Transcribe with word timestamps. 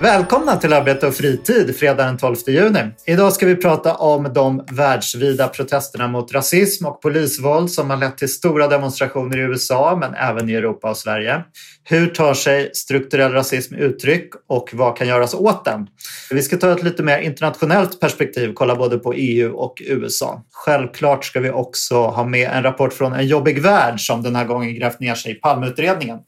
Välkomna 0.00 0.56
till 0.56 0.72
Arbete 0.72 1.06
och 1.06 1.14
fritid 1.14 1.76
fredag 1.76 2.04
den 2.04 2.18
12 2.18 2.36
juni. 2.46 2.80
Idag 3.06 3.32
ska 3.32 3.46
vi 3.46 3.56
prata 3.56 3.94
om 3.94 4.30
de 4.34 4.64
världsvida 4.70 5.48
protesterna 5.48 6.08
mot 6.08 6.32
rasism 6.32 6.86
och 6.86 7.02
polisvåld 7.02 7.70
som 7.70 7.90
har 7.90 7.96
lett 7.96 8.18
till 8.18 8.32
stora 8.32 8.68
demonstrationer 8.68 9.38
i 9.38 9.40
USA 9.40 9.96
men 10.00 10.14
även 10.14 10.50
i 10.50 10.54
Europa 10.54 10.90
och 10.90 10.96
Sverige. 10.96 11.44
Hur 11.84 12.06
tar 12.06 12.34
sig 12.34 12.70
strukturell 12.74 13.32
rasism 13.32 13.74
uttryck 13.74 14.30
och 14.48 14.70
vad 14.72 14.96
kan 14.96 15.08
göras 15.08 15.34
åt 15.34 15.64
den? 15.64 15.86
Vi 16.30 16.42
ska 16.42 16.56
ta 16.56 16.72
ett 16.72 16.82
lite 16.82 17.02
mer 17.02 17.18
internationellt 17.18 18.00
perspektiv, 18.00 18.52
kolla 18.54 18.76
både 18.76 18.98
på 18.98 19.12
EU 19.12 19.52
och 19.52 19.82
USA. 19.86 20.42
Självklart 20.52 21.24
ska 21.24 21.40
vi 21.40 21.50
också 21.50 21.94
ha 21.94 22.24
med 22.24 22.50
en 22.50 22.62
rapport 22.62 22.92
från 22.92 23.12
En 23.12 23.26
jobbig 23.26 23.62
värld 23.62 24.00
som 24.00 24.22
den 24.22 24.36
här 24.36 24.44
gången 24.44 24.74
grävt 24.74 25.00
ner 25.00 25.14
sig 25.14 25.32
i 25.32 25.34
Palmeutredningen. 25.34 26.18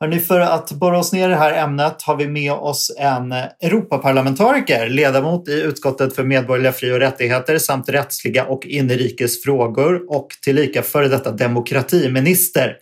Hörrni, 0.00 0.20
för 0.20 0.40
att 0.40 0.72
borra 0.72 0.98
oss 0.98 1.12
ner 1.12 1.28
i 1.28 1.30
det 1.30 1.36
här 1.36 1.64
ämnet 1.64 2.02
har 2.02 2.16
vi 2.16 2.28
med 2.28 2.52
oss 2.52 2.92
en 2.98 3.32
Europaparlamentariker, 3.32 4.88
ledamot 4.88 5.48
i 5.48 5.52
utskottet 5.52 6.14
för 6.16 6.24
medborgerliga 6.24 6.72
fri 6.72 6.92
och 6.92 6.98
rättigheter 6.98 7.58
samt 7.58 7.88
rättsliga 7.88 8.44
och 8.44 8.66
inrikes 8.66 9.42
frågor 9.42 10.10
och 10.10 10.28
tillika 10.44 10.82
före 10.82 11.08
detta 11.08 11.30
demokratiminister. 11.30 12.76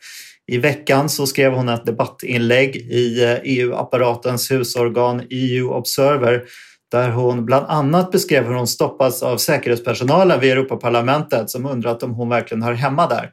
I 0.46 0.58
veckan 0.58 1.08
så 1.08 1.26
skrev 1.26 1.52
hon 1.52 1.68
ett 1.68 1.86
debattinlägg 1.86 2.76
i 2.76 3.24
eh, 3.24 3.30
e 3.30 3.40
EU-apparatens 3.44 4.50
husorgan 4.50 5.22
EU 5.30 5.70
Observer 5.70 6.42
där 6.92 7.10
hon 7.10 7.44
bland 7.44 7.66
annat 7.66 8.12
beskrev 8.12 8.46
hur 8.46 8.54
hon 8.54 8.66
stoppats 8.66 9.22
av 9.22 9.36
säkerhetspersonalen 9.36 10.40
vid 10.40 10.52
Europaparlamentet 10.52 11.50
som 11.50 11.66
undrat 11.66 12.02
om 12.02 12.14
hon 12.14 12.28
verkligen 12.28 12.62
hör 12.62 12.72
hemma 12.72 13.06
där. 13.06 13.30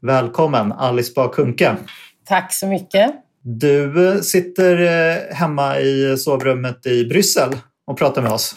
Välkommen 0.00 0.72
Alice 0.72 1.12
Bah 1.16 1.30
Kuhnke. 1.30 1.76
Tack 2.24 2.52
så 2.52 2.66
mycket. 2.66 3.12
Du 3.42 4.08
eh, 4.08 4.20
sitter 4.20 4.80
eh, 4.80 5.34
hemma 5.34 5.78
i 5.78 6.16
sovrummet 6.18 6.86
i 6.86 7.04
Bryssel 7.04 7.56
och 7.86 7.98
pratar 7.98 8.22
med 8.22 8.32
oss. 8.32 8.54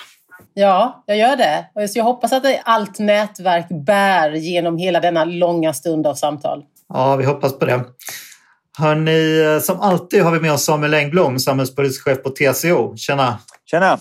Ja, 0.54 1.04
jag 1.06 1.18
gör 1.18 1.36
det. 1.36 1.66
jag 1.96 2.04
hoppas 2.04 2.34
att 2.34 2.44
allt 2.64 3.00
nätverk 3.00 3.68
bär 3.70 4.32
genom 4.32 4.78
hela 4.78 5.00
denna 5.00 5.26
långa 5.26 5.74
stund 5.74 6.08
av 6.08 6.16
samtal. 6.16 6.64
Ja, 6.94 7.16
vi 7.16 7.26
hoppas 7.26 7.60
på 7.60 7.66
det. 7.66 7.84
Hörni, 8.78 9.42
eh, 9.42 9.62
som 9.62 9.80
alltid 9.80 10.24
har 10.24 10.32
vi 10.32 10.40
med 10.40 10.52
oss 10.52 10.66
Samuel 10.66 10.94
Engblom, 10.94 11.40
samhällspolitisk 11.40 12.04
chef 12.04 12.24
på 12.24 12.30
TCO. 12.30 12.98
Tjena! 12.98 13.40
Tjena! 13.66 14.00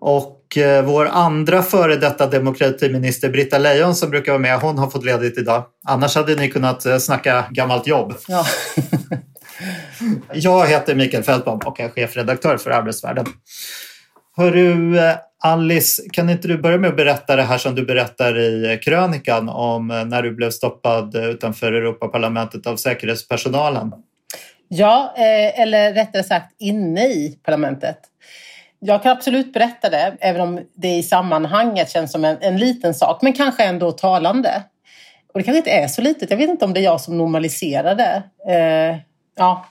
Och 0.00 0.39
vår 0.84 1.06
andra 1.06 1.62
före 1.62 1.96
detta 1.96 2.26
demokratiminister 2.26 3.28
Britta 3.28 3.58
Lejon 3.58 3.94
som 3.94 4.10
brukar 4.10 4.32
vara 4.32 4.42
med, 4.42 4.60
hon 4.60 4.78
har 4.78 4.90
fått 4.90 5.04
ledigt 5.04 5.38
idag. 5.38 5.64
Annars 5.86 6.14
hade 6.14 6.34
ni 6.34 6.48
kunnat 6.48 7.02
snacka 7.02 7.44
gammalt 7.50 7.86
jobb. 7.86 8.14
Ja. 8.28 8.46
Jag 10.32 10.66
heter 10.66 10.94
Mikael 10.94 11.22
Fältbom 11.22 11.60
och 11.64 11.80
är 11.80 11.88
chefredaktör 11.88 12.56
för 12.56 12.70
Arbetsvärlden. 12.70 13.26
Hörru, 14.36 14.98
Alice, 15.44 16.02
kan 16.12 16.30
inte 16.30 16.48
du 16.48 16.58
börja 16.58 16.78
med 16.78 16.90
att 16.90 16.96
berätta 16.96 17.36
det 17.36 17.42
här 17.42 17.58
som 17.58 17.74
du 17.74 17.84
berättar 17.84 18.38
i 18.38 18.80
krönikan 18.84 19.48
om 19.48 19.88
när 19.88 20.22
du 20.22 20.34
blev 20.34 20.50
stoppad 20.50 21.16
utanför 21.16 21.72
Europaparlamentet 21.72 22.66
av 22.66 22.76
säkerhetspersonalen? 22.76 23.92
Ja, 24.68 25.14
eh, 25.16 25.60
eller 25.60 25.92
rättare 25.94 26.22
sagt 26.22 26.54
inne 26.58 27.06
i 27.06 27.38
parlamentet. 27.44 27.98
Jag 28.80 29.02
kan 29.02 29.12
absolut 29.12 29.52
berätta 29.52 29.90
det, 29.90 30.16
även 30.20 30.40
om 30.40 30.60
det 30.74 30.96
i 30.96 31.02
sammanhanget 31.02 31.90
känns 31.90 32.12
som 32.12 32.24
en, 32.24 32.36
en 32.40 32.56
liten 32.56 32.94
sak, 32.94 33.22
men 33.22 33.32
kanske 33.32 33.64
ändå 33.64 33.92
talande. 33.92 34.62
Och 35.32 35.38
det 35.38 35.44
kanske 35.44 35.58
inte 35.58 35.70
är 35.70 35.88
så 35.88 36.02
litet. 36.02 36.30
Jag 36.30 36.36
vet 36.36 36.50
inte 36.50 36.64
om 36.64 36.74
det 36.74 36.80
är 36.80 36.84
jag 36.84 37.00
som 37.00 37.18
normaliserar 37.18 37.94
det. 37.94 38.22
Eh, 38.52 38.96
Ja, 39.40 39.66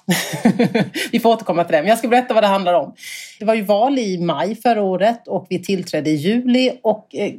vi 1.12 1.20
får 1.20 1.30
återkomma 1.30 1.64
till 1.64 1.72
det. 1.72 1.82
Men 1.82 1.90
jag 1.90 1.98
ska 1.98 2.08
berätta 2.08 2.34
vad 2.34 2.44
det 2.44 2.48
handlar 2.48 2.74
om. 2.74 2.94
Det 3.40 3.46
var 3.46 3.54
ju 3.54 3.62
val 3.62 4.00
i 4.00 4.18
maj 4.18 4.56
förra 4.56 4.82
året 4.82 5.28
och 5.28 5.46
vi 5.50 5.64
tillträdde 5.64 6.10
i 6.10 6.16
juli 6.16 6.80
och 6.84 7.16
eh, 7.16 7.34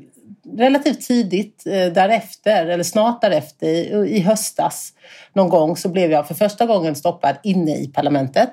relativt 0.56 1.00
tidigt 1.06 1.66
eh, 1.66 1.86
därefter, 1.86 2.66
eller 2.66 2.84
snart 2.84 3.20
därefter, 3.20 3.66
i 4.06 4.20
höstas 4.20 4.92
någon 5.32 5.48
gång 5.48 5.76
så 5.76 5.88
blev 5.88 6.10
jag 6.10 6.28
för 6.28 6.34
första 6.34 6.66
gången 6.66 6.96
stoppad 6.96 7.36
inne 7.42 7.76
i 7.76 7.88
parlamentet. 7.88 8.50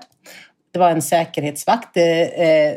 Det 0.72 0.80
var 0.80 0.90
en 0.90 1.02
säkerhetsvakt. 1.02 1.94
Det 1.94 2.42
eh, 2.42 2.70
eh 2.70 2.76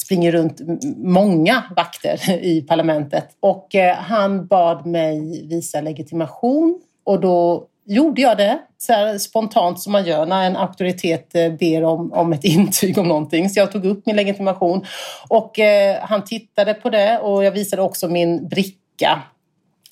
springer 0.00 0.32
runt 0.32 0.60
många 0.96 1.62
vakter 1.76 2.30
i 2.44 2.62
parlamentet 2.62 3.28
och 3.40 3.74
eh, 3.74 3.96
han 3.96 4.46
bad 4.46 4.86
mig 4.86 5.46
visa 5.46 5.80
legitimation 5.80 6.80
och 7.04 7.20
då 7.20 7.66
gjorde 7.90 8.22
jag 8.22 8.36
det 8.36 8.58
så 8.78 9.18
spontant 9.18 9.80
som 9.80 9.92
man 9.92 10.04
gör 10.04 10.26
när 10.26 10.46
en 10.46 10.56
auktoritet 10.56 11.34
eh, 11.34 11.52
ber 11.52 11.84
om, 11.84 12.12
om 12.12 12.32
ett 12.32 12.44
intyg 12.54 12.98
om 12.98 13.08
någonting. 13.08 13.50
Så 13.50 13.60
jag 13.60 13.72
tog 13.72 13.84
upp 13.84 14.06
min 14.06 14.16
legitimation 14.16 14.84
och 15.28 15.58
eh, 15.58 15.98
han 16.02 16.24
tittade 16.24 16.74
på 16.74 16.90
det 16.90 17.18
och 17.18 17.44
jag 17.44 17.52
visade 17.52 17.82
också 17.82 18.08
min 18.08 18.48
bricka 18.48 19.22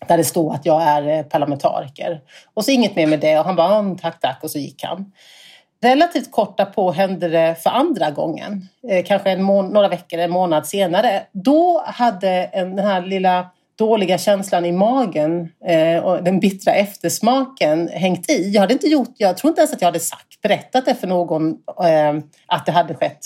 där 0.08 0.16
det 0.16 0.24
står 0.24 0.54
att 0.54 0.66
jag 0.66 0.82
är 0.82 1.18
eh, 1.18 1.22
parlamentariker. 1.22 2.20
Och 2.54 2.64
så 2.64 2.70
inget 2.70 2.96
mer 2.96 3.06
med 3.06 3.20
det 3.20 3.38
och 3.38 3.44
han 3.44 3.56
bara 3.56 3.78
mm, 3.78 3.98
tack 3.98 4.20
tack 4.20 4.38
och 4.42 4.50
så 4.50 4.58
gick 4.58 4.84
han. 4.84 5.12
Relativt 5.80 6.30
kort 6.30 6.56
därpå 6.56 6.92
hände 6.92 7.28
det 7.28 7.56
för 7.62 7.70
andra 7.70 8.10
gången, 8.10 8.68
eh, 8.88 9.04
kanske 9.04 9.30
en 9.30 9.44
några 9.44 9.88
veckor, 9.88 10.18
en 10.18 10.30
månad 10.30 10.66
senare. 10.66 11.22
Då 11.32 11.82
hade 11.86 12.30
en, 12.30 12.76
den 12.76 12.86
här 12.86 13.02
lilla 13.02 13.50
dåliga 13.78 14.18
känslan 14.18 14.64
i 14.64 14.72
magen 14.72 15.48
eh, 15.66 16.04
och 16.04 16.24
den 16.24 16.40
bittra 16.40 16.72
eftersmaken 16.72 17.88
hängt 17.88 18.30
i. 18.30 18.50
Jag 18.50 18.60
hade 18.60 18.72
inte 18.72 18.88
gjort, 18.88 19.14
jag 19.16 19.36
tror 19.36 19.48
inte 19.48 19.60
ens 19.60 19.72
att 19.72 19.80
jag 19.80 19.88
hade 19.88 20.00
sagt, 20.00 20.40
berättat 20.42 20.84
det 20.84 20.94
för 20.94 21.06
någon 21.06 21.50
eh, 21.84 22.24
att 22.46 22.66
det 22.66 22.72
hade 22.72 22.94
skett 22.94 23.18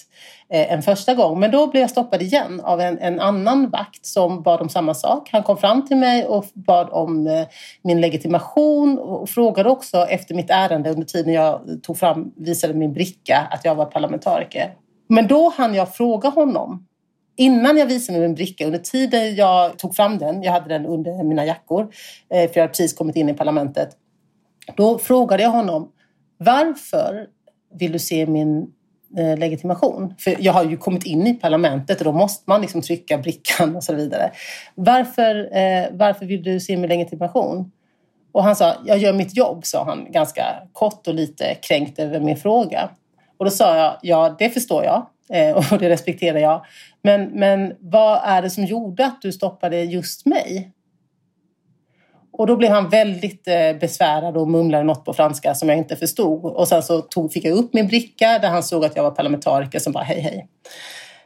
eh, 0.52 0.72
en 0.72 0.82
första 0.82 1.14
gång. 1.14 1.40
Men 1.40 1.50
då 1.50 1.66
blev 1.66 1.80
jag 1.80 1.90
stoppad 1.90 2.22
igen 2.22 2.60
av 2.60 2.80
en, 2.80 2.98
en, 2.98 3.20
annan 3.20 3.70
vakt 3.70 4.06
som 4.06 4.42
bad 4.42 4.60
om 4.60 4.68
samma 4.68 4.94
sak. 4.94 5.28
Han 5.32 5.42
kom 5.42 5.56
fram 5.56 5.86
till 5.86 5.96
mig 5.96 6.24
och 6.24 6.44
bad 6.54 6.88
om 6.90 7.26
eh, 7.26 7.46
min 7.82 8.00
legitimation 8.00 8.98
och 8.98 9.28
frågade 9.28 9.70
också 9.70 9.96
efter 9.96 10.34
mitt 10.34 10.50
ärende 10.50 10.90
under 10.90 11.06
tiden 11.06 11.32
jag 11.32 11.60
tog 11.82 11.98
fram, 11.98 12.32
visade 12.36 12.74
min 12.74 12.92
bricka 12.92 13.46
att 13.50 13.64
jag 13.64 13.74
var 13.74 13.86
parlamentariker. 13.86 14.74
Men 15.08 15.26
då 15.26 15.52
hann 15.56 15.74
jag 15.74 15.94
fråga 15.94 16.28
honom 16.28 16.86
Innan 17.36 17.76
jag 17.76 17.86
visade 17.86 18.18
mig 18.18 18.28
min 18.28 18.34
bricka, 18.34 18.66
under 18.66 18.78
tiden 18.78 19.34
jag 19.34 19.78
tog 19.78 19.96
fram 19.96 20.18
den, 20.18 20.42
jag 20.42 20.52
hade 20.52 20.68
den 20.68 20.86
under 20.86 21.24
mina 21.24 21.46
jackor, 21.46 21.82
eh, 22.30 22.50
för 22.50 22.56
jag 22.56 22.62
hade 22.62 22.68
precis 22.68 22.92
kommit 22.92 23.16
in 23.16 23.28
i 23.28 23.34
parlamentet. 23.34 23.96
Då 24.76 24.98
frågade 24.98 25.42
jag 25.42 25.50
honom, 25.50 25.92
varför 26.38 27.26
vill 27.74 27.92
du 27.92 27.98
se 27.98 28.26
min 28.26 28.66
eh, 29.18 29.38
legitimation? 29.38 30.14
För 30.18 30.36
jag 30.38 30.52
har 30.52 30.64
ju 30.64 30.76
kommit 30.76 31.06
in 31.06 31.26
i 31.26 31.34
parlamentet 31.34 31.98
och 31.98 32.04
då 32.04 32.12
måste 32.12 32.42
man 32.46 32.60
liksom 32.60 32.82
trycka 32.82 33.18
brickan 33.18 33.76
och 33.76 33.84
så 33.84 33.94
vidare. 33.94 34.32
Varför, 34.74 35.56
eh, 35.56 35.86
varför 35.92 36.26
vill 36.26 36.42
du 36.42 36.60
se 36.60 36.76
min 36.76 36.88
legitimation? 36.88 37.72
Och 38.32 38.44
han 38.44 38.56
sa, 38.56 38.74
jag 38.84 38.98
gör 38.98 39.12
mitt 39.12 39.36
jobb, 39.36 39.66
sa 39.66 39.84
han 39.84 40.12
ganska 40.12 40.44
kort 40.72 41.08
och 41.08 41.14
lite 41.14 41.54
kränkt 41.54 41.98
över 41.98 42.20
min 42.20 42.36
fråga. 42.36 42.90
Och 43.36 43.44
då 43.44 43.50
sa 43.50 43.76
jag, 43.76 43.96
ja 44.02 44.36
det 44.38 44.50
förstår 44.50 44.84
jag 44.84 45.06
Eh, 45.32 45.72
och 45.72 45.78
det 45.78 45.88
respekterar 45.88 46.38
jag. 46.38 46.64
Men, 47.02 47.24
men 47.24 47.74
vad 47.80 48.20
är 48.24 48.42
det 48.42 48.50
som 48.50 48.64
gjorde 48.64 49.06
att 49.06 49.22
du 49.22 49.32
stoppade 49.32 49.82
just 49.82 50.26
mig? 50.26 50.72
Och 52.32 52.46
då 52.46 52.56
blev 52.56 52.70
han 52.70 52.88
väldigt 52.88 53.48
eh, 53.48 53.72
besvärad 53.80 54.36
och 54.36 54.48
mumlade 54.48 54.84
något 54.84 55.04
på 55.04 55.12
franska 55.12 55.54
som 55.54 55.68
jag 55.68 55.78
inte 55.78 55.96
förstod. 55.96 56.44
Och 56.44 56.68
sen 56.68 56.82
så 56.82 57.00
tog, 57.00 57.32
fick 57.32 57.44
jag 57.44 57.58
upp 57.58 57.74
min 57.74 57.86
bricka 57.86 58.38
där 58.38 58.48
han 58.48 58.62
såg 58.62 58.84
att 58.84 58.96
jag 58.96 59.02
var 59.02 59.10
parlamentariker 59.10 59.78
som 59.78 59.92
bara 59.92 60.04
hej 60.04 60.20
hej. 60.20 60.48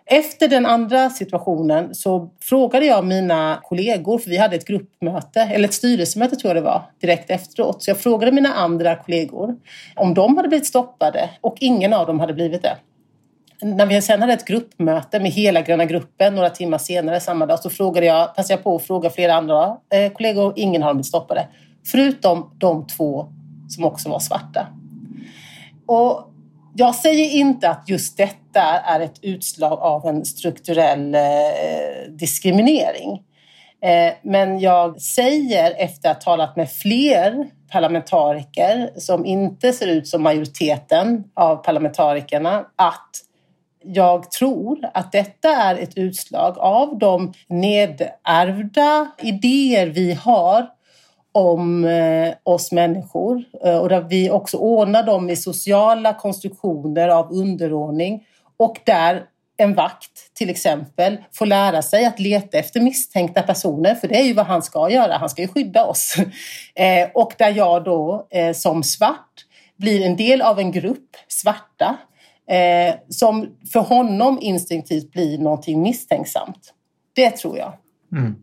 Efter 0.08 0.48
den 0.48 0.66
andra 0.66 1.10
situationen 1.10 1.94
så 1.94 2.30
frågade 2.42 2.86
jag 2.86 3.04
mina 3.04 3.60
kollegor, 3.62 4.18
för 4.18 4.30
vi 4.30 4.36
hade 4.36 4.56
ett 4.56 4.66
gruppmöte, 4.66 5.40
eller 5.40 5.68
ett 5.68 5.74
styrelsemöte 5.74 6.36
tror 6.36 6.54
jag 6.54 6.62
det 6.64 6.66
var, 6.66 6.82
direkt 7.00 7.30
efteråt. 7.30 7.82
Så 7.82 7.90
jag 7.90 7.98
frågade 7.98 8.32
mina 8.32 8.54
andra 8.54 8.96
kollegor 8.96 9.56
om 9.96 10.14
de 10.14 10.36
hade 10.36 10.48
blivit 10.48 10.66
stoppade 10.66 11.30
och 11.40 11.56
ingen 11.60 11.92
av 11.92 12.06
dem 12.06 12.20
hade 12.20 12.34
blivit 12.34 12.62
det 12.62 12.76
när 13.62 13.86
vi 13.86 14.02
sen 14.02 14.20
hade 14.20 14.32
ett 14.32 14.44
gruppmöte 14.44 15.20
med 15.20 15.30
hela 15.30 15.60
gröna 15.60 15.84
gruppen 15.84 16.34
några 16.34 16.50
timmar 16.50 16.78
senare 16.78 17.20
samma 17.20 17.46
dag 17.46 17.58
så 17.58 17.70
frågade 17.70 18.06
jag, 18.06 18.36
passade 18.36 18.52
jag 18.52 18.64
på 18.64 18.76
att 18.76 18.82
fråga 18.82 19.10
flera 19.10 19.34
andra 19.34 19.76
eh, 19.92 20.12
kollegor. 20.12 20.52
Ingen 20.56 20.82
har 20.82 20.94
blivit 20.94 21.06
stoppade. 21.06 21.48
Förutom 21.86 22.50
de 22.58 22.86
två 22.86 23.26
som 23.68 23.84
också 23.84 24.08
var 24.08 24.18
svarta. 24.18 24.66
Och 25.86 26.32
jag 26.74 26.94
säger 26.94 27.30
inte 27.30 27.70
att 27.70 27.88
just 27.88 28.16
detta 28.16 28.62
är 28.62 29.00
ett 29.00 29.18
utslag 29.22 29.78
av 29.78 30.06
en 30.06 30.24
strukturell 30.24 31.14
eh, 31.14 31.20
diskriminering. 32.10 33.22
Eh, 33.82 34.14
men 34.22 34.60
jag 34.60 35.00
säger 35.00 35.74
efter 35.78 36.10
att 36.10 36.24
ha 36.24 36.36
talat 36.36 36.56
med 36.56 36.70
fler 36.70 37.46
parlamentariker 37.72 38.90
som 38.96 39.24
inte 39.24 39.72
ser 39.72 39.86
ut 39.86 40.08
som 40.08 40.22
majoriteten 40.22 41.24
av 41.34 41.56
parlamentarikerna 41.56 42.64
att 42.76 43.10
jag 43.86 44.30
tror 44.30 44.90
att 44.94 45.12
detta 45.12 45.48
är 45.48 45.74
ett 45.74 45.98
utslag 45.98 46.58
av 46.58 46.98
de 46.98 47.32
nedärvda 47.48 49.10
idéer 49.22 49.86
vi 49.86 50.12
har 50.12 50.66
om 51.32 51.84
eh, 51.84 52.34
oss 52.42 52.72
människor 52.72 53.44
eh, 53.64 53.78
och 53.78 53.88
där 53.88 54.00
vi 54.00 54.30
också 54.30 54.56
ordnar 54.56 55.02
dem 55.02 55.30
i 55.30 55.36
sociala 55.36 56.14
konstruktioner 56.14 57.08
av 57.08 57.32
underordning 57.32 58.24
och 58.56 58.76
där 58.84 59.22
en 59.56 59.74
vakt 59.74 60.34
till 60.34 60.50
exempel 60.50 61.16
får 61.32 61.46
lära 61.46 61.82
sig 61.82 62.04
att 62.04 62.20
leta 62.20 62.58
efter 62.58 62.80
misstänkta 62.80 63.42
personer, 63.42 63.94
för 63.94 64.08
det 64.08 64.20
är 64.20 64.24
ju 64.24 64.32
vad 64.32 64.46
han 64.46 64.62
ska 64.62 64.90
göra. 64.90 65.16
Han 65.16 65.28
ska 65.28 65.42
ju 65.42 65.48
skydda 65.48 65.84
oss. 65.84 66.16
Eh, 66.74 67.08
och 67.14 67.32
där 67.38 67.50
jag 67.50 67.84
då 67.84 68.28
som 68.54 68.82
svart 68.82 69.44
blir 69.76 70.06
en 70.06 70.16
del 70.16 70.42
av 70.42 70.58
en 70.58 70.72
grupp 70.72 71.16
svarta 71.28 71.96
eh, 72.50 72.94
som 73.08 73.46
för 73.72 73.80
honom 73.80 74.38
instinktivt 74.40 75.12
blir 75.12 75.38
någonting 75.38 75.82
misstänksamt. 75.82 76.72
Det 77.14 77.30
tror 77.30 77.58
jag. 77.58 77.72
Mm. 78.12 78.34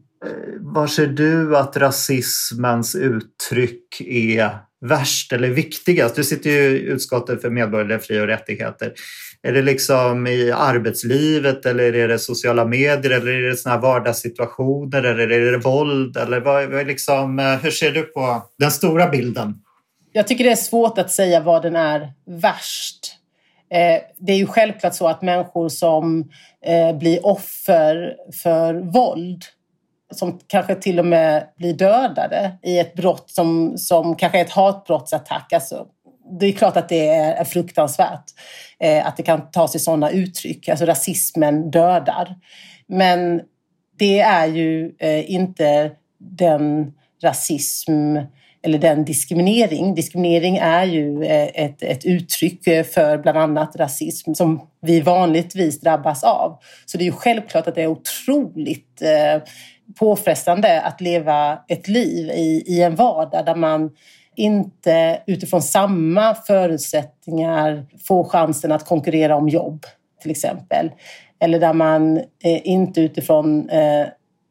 Var 0.60 0.88
ser 0.88 1.08
du 1.08 1.58
att 1.58 1.78
rasismens 1.78 2.96
uttryck 2.96 4.02
är 4.08 4.58
värst 4.82 5.34
eller 5.34 5.50
viktigast? 5.50 6.16
Du 6.16 6.24
sitter 6.24 6.50
ju 6.50 6.58
i 6.58 6.80
utskottet 6.80 7.42
för 7.42 7.50
medborgerliga 7.50 8.00
fri 8.00 8.20
och 8.20 8.28
rättigheter. 8.28 8.94
Är 9.42 9.54
det 9.54 9.62
liksom 9.62 10.28
i 10.28 10.52
arbetslivet 10.52 11.66
eller 11.66 11.96
är 11.96 12.08
det 12.08 12.20
sociala 12.20 12.66
medier 12.66 13.12
eller 13.12 13.32
är 13.32 13.50
det 13.50 13.58
såna 13.58 13.76
här 13.76 13.82
vardagssituationer 13.82 15.04
eller 15.04 15.32
är 15.32 15.52
det 15.52 15.58
våld? 15.58 16.18
Eller 16.18 16.40
vad, 16.40 16.88
liksom, 16.88 17.40
eh, 17.40 17.58
hur 17.58 17.72
ser 17.72 17.92
du 17.92 18.02
på 18.02 18.44
den 18.60 18.72
stora 18.72 19.10
bilden? 19.10 19.56
Jag 20.12 20.28
tycker 20.28 20.44
det 20.44 20.52
är 20.52 20.56
svårt 20.56 20.98
att 20.98 21.12
säga 21.12 21.40
vad 21.40 21.62
den 21.62 21.76
är 21.76 22.14
värst. 22.26 23.16
Eh, 23.74 24.02
det 24.18 24.34
är 24.34 24.38
ju 24.38 24.48
självklart 24.48 24.94
så 24.94 25.08
att 25.08 25.22
människor 25.22 25.70
som 25.70 26.30
eh, 26.66 26.98
blir 26.98 27.26
offer 27.26 28.16
för 28.44 28.74
våld 28.74 29.44
som 30.12 30.40
kanske 30.48 30.76
till 30.76 31.00
och 31.00 31.06
med 31.06 31.48
blir 31.58 31.74
dödade 31.74 32.58
i 32.64 32.80
ett 32.80 32.94
brott 32.94 33.30
som, 33.30 33.78
som 33.78 34.16
kanske 34.16 34.40
är 34.40 34.46
ett 34.46 34.52
hatbrottsattack. 34.52 35.54
Alltså, 35.54 35.88
det 36.40 36.46
är 36.46 36.52
klart 36.52 36.78
att 36.78 36.90
det 36.90 37.08
är 37.10 37.44
fruktansvärt 37.44 38.24
eh, 38.80 39.08
att 39.08 39.18
det 39.18 39.24
kan 39.24 39.52
ta 39.52 39.68
sig 39.68 39.80
sådana 39.80 40.10
uttryck. 40.10 40.70
Alltså 40.70 40.86
rasismen 40.86 41.72
dödar. 41.72 42.36
Men 42.88 43.42
det 44.00 44.20
är 44.20 44.46
ju 44.46 44.96
inte 45.28 45.92
den 46.20 46.94
rasism 47.24 48.18
eller 48.64 48.80
den 48.80 49.06
diskriminering. 49.06 49.96
Diskriminering 49.96 50.58
är 50.58 50.84
ju 50.84 51.24
eh, 51.24 51.64
ett, 51.64 51.84
ett 51.84 52.06
uttryck 52.06 52.68
eh, 52.68 52.84
för 52.84 53.18
bland 53.18 53.38
annat 53.38 53.76
rasism 53.76 54.34
som 54.34 54.68
vi 54.82 55.02
vanligtvis 55.02 55.80
drabbas 55.80 56.24
av. 56.24 56.60
Så 56.86 56.98
det 56.98 57.04
är 57.04 57.06
ju 57.06 57.12
självklart 57.12 57.68
att 57.68 57.76
det 57.76 57.82
är 57.82 57.88
otroligt 57.88 59.02
eh, 59.02 59.42
påfrestande 60.00 60.82
att 60.82 61.02
leva 61.02 61.60
ett 61.68 61.88
liv 61.88 62.30
i, 62.30 62.64
i 62.68 62.82
en 62.82 62.96
vardag 62.96 63.46
där 63.46 63.56
man 63.56 63.92
inte 64.36 65.22
utifrån 65.28 65.62
samma 65.62 66.36
förutsättningar 66.36 67.86
får 68.08 68.24
chansen 68.24 68.72
att 68.72 68.86
konkurrera 68.86 69.36
om 69.36 69.50
jobb, 69.50 69.86
till 70.22 70.32
exempel. 70.32 70.92
Eller 71.40 71.60
där 71.60 71.74
man 71.74 72.22
inte 72.44 73.02
utifrån 73.02 73.70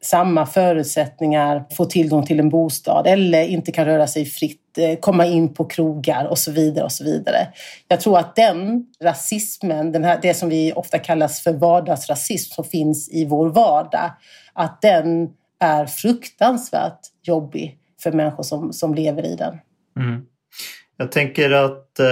samma 0.03 0.45
förutsättningar 0.45 1.65
få 1.71 1.85
tillgång 1.85 2.25
till 2.25 2.39
en 2.39 2.49
bostad 2.49 3.07
eller 3.07 3.43
inte 3.47 3.71
kan 3.71 3.85
röra 3.85 4.07
sig 4.07 4.25
fritt, 4.25 4.77
eh, 4.77 4.99
komma 4.99 5.25
in 5.25 5.53
på 5.53 5.65
krogar 5.65 6.25
och 6.25 6.39
så 6.39 6.51
vidare. 6.51 6.85
och 6.85 6.91
så 6.91 7.03
vidare. 7.03 7.47
Jag 7.87 8.01
tror 8.01 8.17
att 8.17 8.35
den 8.35 8.85
rasismen, 9.03 9.91
den 9.91 10.03
här, 10.03 10.19
det 10.21 10.33
som 10.33 10.49
vi 10.49 10.73
ofta 10.73 10.99
kallas 10.99 11.41
för 11.41 11.53
vardagsrasism 11.53 12.53
som 12.53 12.63
finns 12.63 13.09
i 13.09 13.25
vår 13.25 13.49
vardag, 13.49 14.11
att 14.53 14.81
den 14.81 15.29
är 15.59 15.85
fruktansvärt 15.85 16.99
jobbig 17.21 17.77
för 18.03 18.11
människor 18.11 18.43
som, 18.43 18.73
som 18.73 18.95
lever 18.95 19.25
i 19.25 19.35
den. 19.35 19.57
Mm. 19.99 20.21
Jag 20.97 21.11
tänker 21.11 21.51
att 21.51 21.99
eh, 21.99 22.05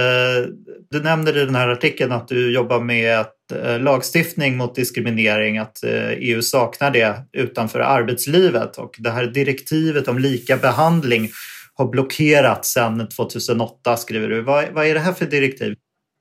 du 0.90 1.02
nämner 1.02 1.36
i 1.36 1.44
den 1.44 1.54
här 1.54 1.68
artikeln 1.68 2.12
att 2.12 2.28
du 2.28 2.54
jobbar 2.54 2.80
med 2.80 3.18
att, 3.20 3.36
Eh, 3.52 3.80
lagstiftning 3.80 4.56
mot 4.56 4.74
diskriminering, 4.74 5.58
att 5.58 5.84
eh, 5.84 6.10
EU 6.10 6.42
saknar 6.42 6.90
det 6.90 7.22
utanför 7.32 7.80
arbetslivet 7.80 8.78
och 8.78 8.94
det 8.98 9.10
här 9.10 9.26
direktivet 9.26 10.08
om 10.08 10.18
lika 10.18 10.56
behandling 10.56 11.30
har 11.74 11.86
blockerats 11.86 12.72
sedan 12.72 13.08
2008 13.08 13.96
skriver 13.96 14.28
du. 14.28 14.42
Vad, 14.42 14.64
vad 14.72 14.86
är 14.86 14.94
det 14.94 15.00
här 15.00 15.12
för 15.12 15.26
direktiv? 15.26 15.74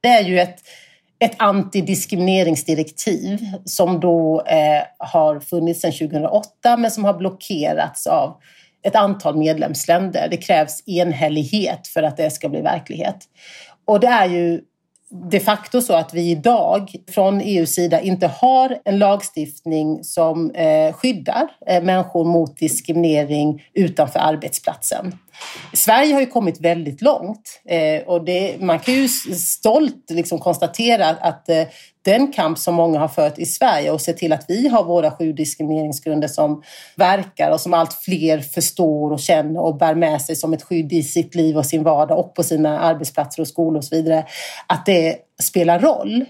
Det 0.03 0.09
är 0.09 0.23
ju 0.23 0.39
ett 0.39 0.59
ett 1.21 1.35
antidiskrimineringsdirektiv 1.37 3.39
som 3.65 3.99
då 3.99 4.41
eh, 4.41 4.83
har 4.97 5.39
funnits 5.39 5.81
sedan 5.81 5.91
2008 5.91 6.77
men 6.77 6.91
som 6.91 7.05
har 7.05 7.13
blockerats 7.13 8.07
av 8.07 8.37
ett 8.83 8.95
antal 8.95 9.37
medlemsländer. 9.37 10.27
Det 10.31 10.37
krävs 10.37 10.87
enhällighet 10.87 11.87
för 11.87 12.03
att 12.03 12.17
det 12.17 12.29
ska 12.29 12.49
bli 12.49 12.61
verklighet. 12.61 13.17
Och 13.85 13.99
det 13.99 14.07
är 14.07 14.25
ju 14.25 14.61
de 15.11 15.39
facto 15.39 15.81
så 15.81 15.93
att 15.93 16.13
vi 16.13 16.31
idag 16.31 16.95
från 17.11 17.41
EUs 17.41 17.69
sida 17.69 18.01
inte 18.01 18.27
har 18.27 18.77
en 18.85 18.99
lagstiftning 18.99 20.03
som 20.03 20.51
eh, 20.51 20.93
skyddar 20.93 21.47
eh, 21.67 21.83
människor 21.83 22.25
mot 22.25 22.57
diskriminering 22.57 23.63
utanför 23.73 24.19
arbetsplatsen. 24.19 25.13
Sverige 25.73 26.13
har 26.13 26.21
ju 26.21 26.27
kommit 26.27 26.61
väldigt 26.61 27.01
långt 27.01 27.61
eh, 27.65 28.01
och 28.07 28.25
det, 28.25 28.61
man 28.61 28.79
kan 28.79 28.93
ju 28.93 29.07
stolt 29.37 30.05
liksom 30.09 30.39
konstatera 30.39 31.07
att 31.09 31.49
eh, 31.49 31.63
den 32.01 32.31
kamp 32.33 32.57
som 32.57 32.75
många 32.75 32.99
har 32.99 33.07
fört 33.07 33.39
i 33.39 33.45
Sverige 33.45 33.91
och 33.91 34.01
se 34.01 34.13
till 34.13 34.33
att 34.33 34.45
vi 34.47 34.67
har 34.67 34.83
våra 34.83 35.11
sju 35.11 35.33
diskrimineringsgrunder 35.33 36.27
som 36.27 36.63
verkar 36.95 37.51
och 37.51 37.61
som 37.61 37.73
allt 37.73 37.93
fler 37.93 38.39
förstår 38.39 39.11
och 39.11 39.19
känner 39.19 39.61
och 39.61 39.77
bär 39.77 39.95
med 39.95 40.21
sig 40.21 40.35
som 40.35 40.53
ett 40.53 40.63
skydd 40.63 40.93
i 40.93 41.03
sitt 41.03 41.35
liv 41.35 41.57
och 41.57 41.65
sin 41.65 41.83
vardag 41.83 42.19
och 42.19 42.35
på 42.35 42.43
sina 42.43 42.79
arbetsplatser 42.79 43.41
och 43.41 43.47
skolor 43.47 43.77
och 43.77 43.83
så 43.83 43.95
vidare. 43.95 44.25
Att 44.67 44.85
det 44.85 45.17
spelar 45.41 45.79
roll. 45.79 46.25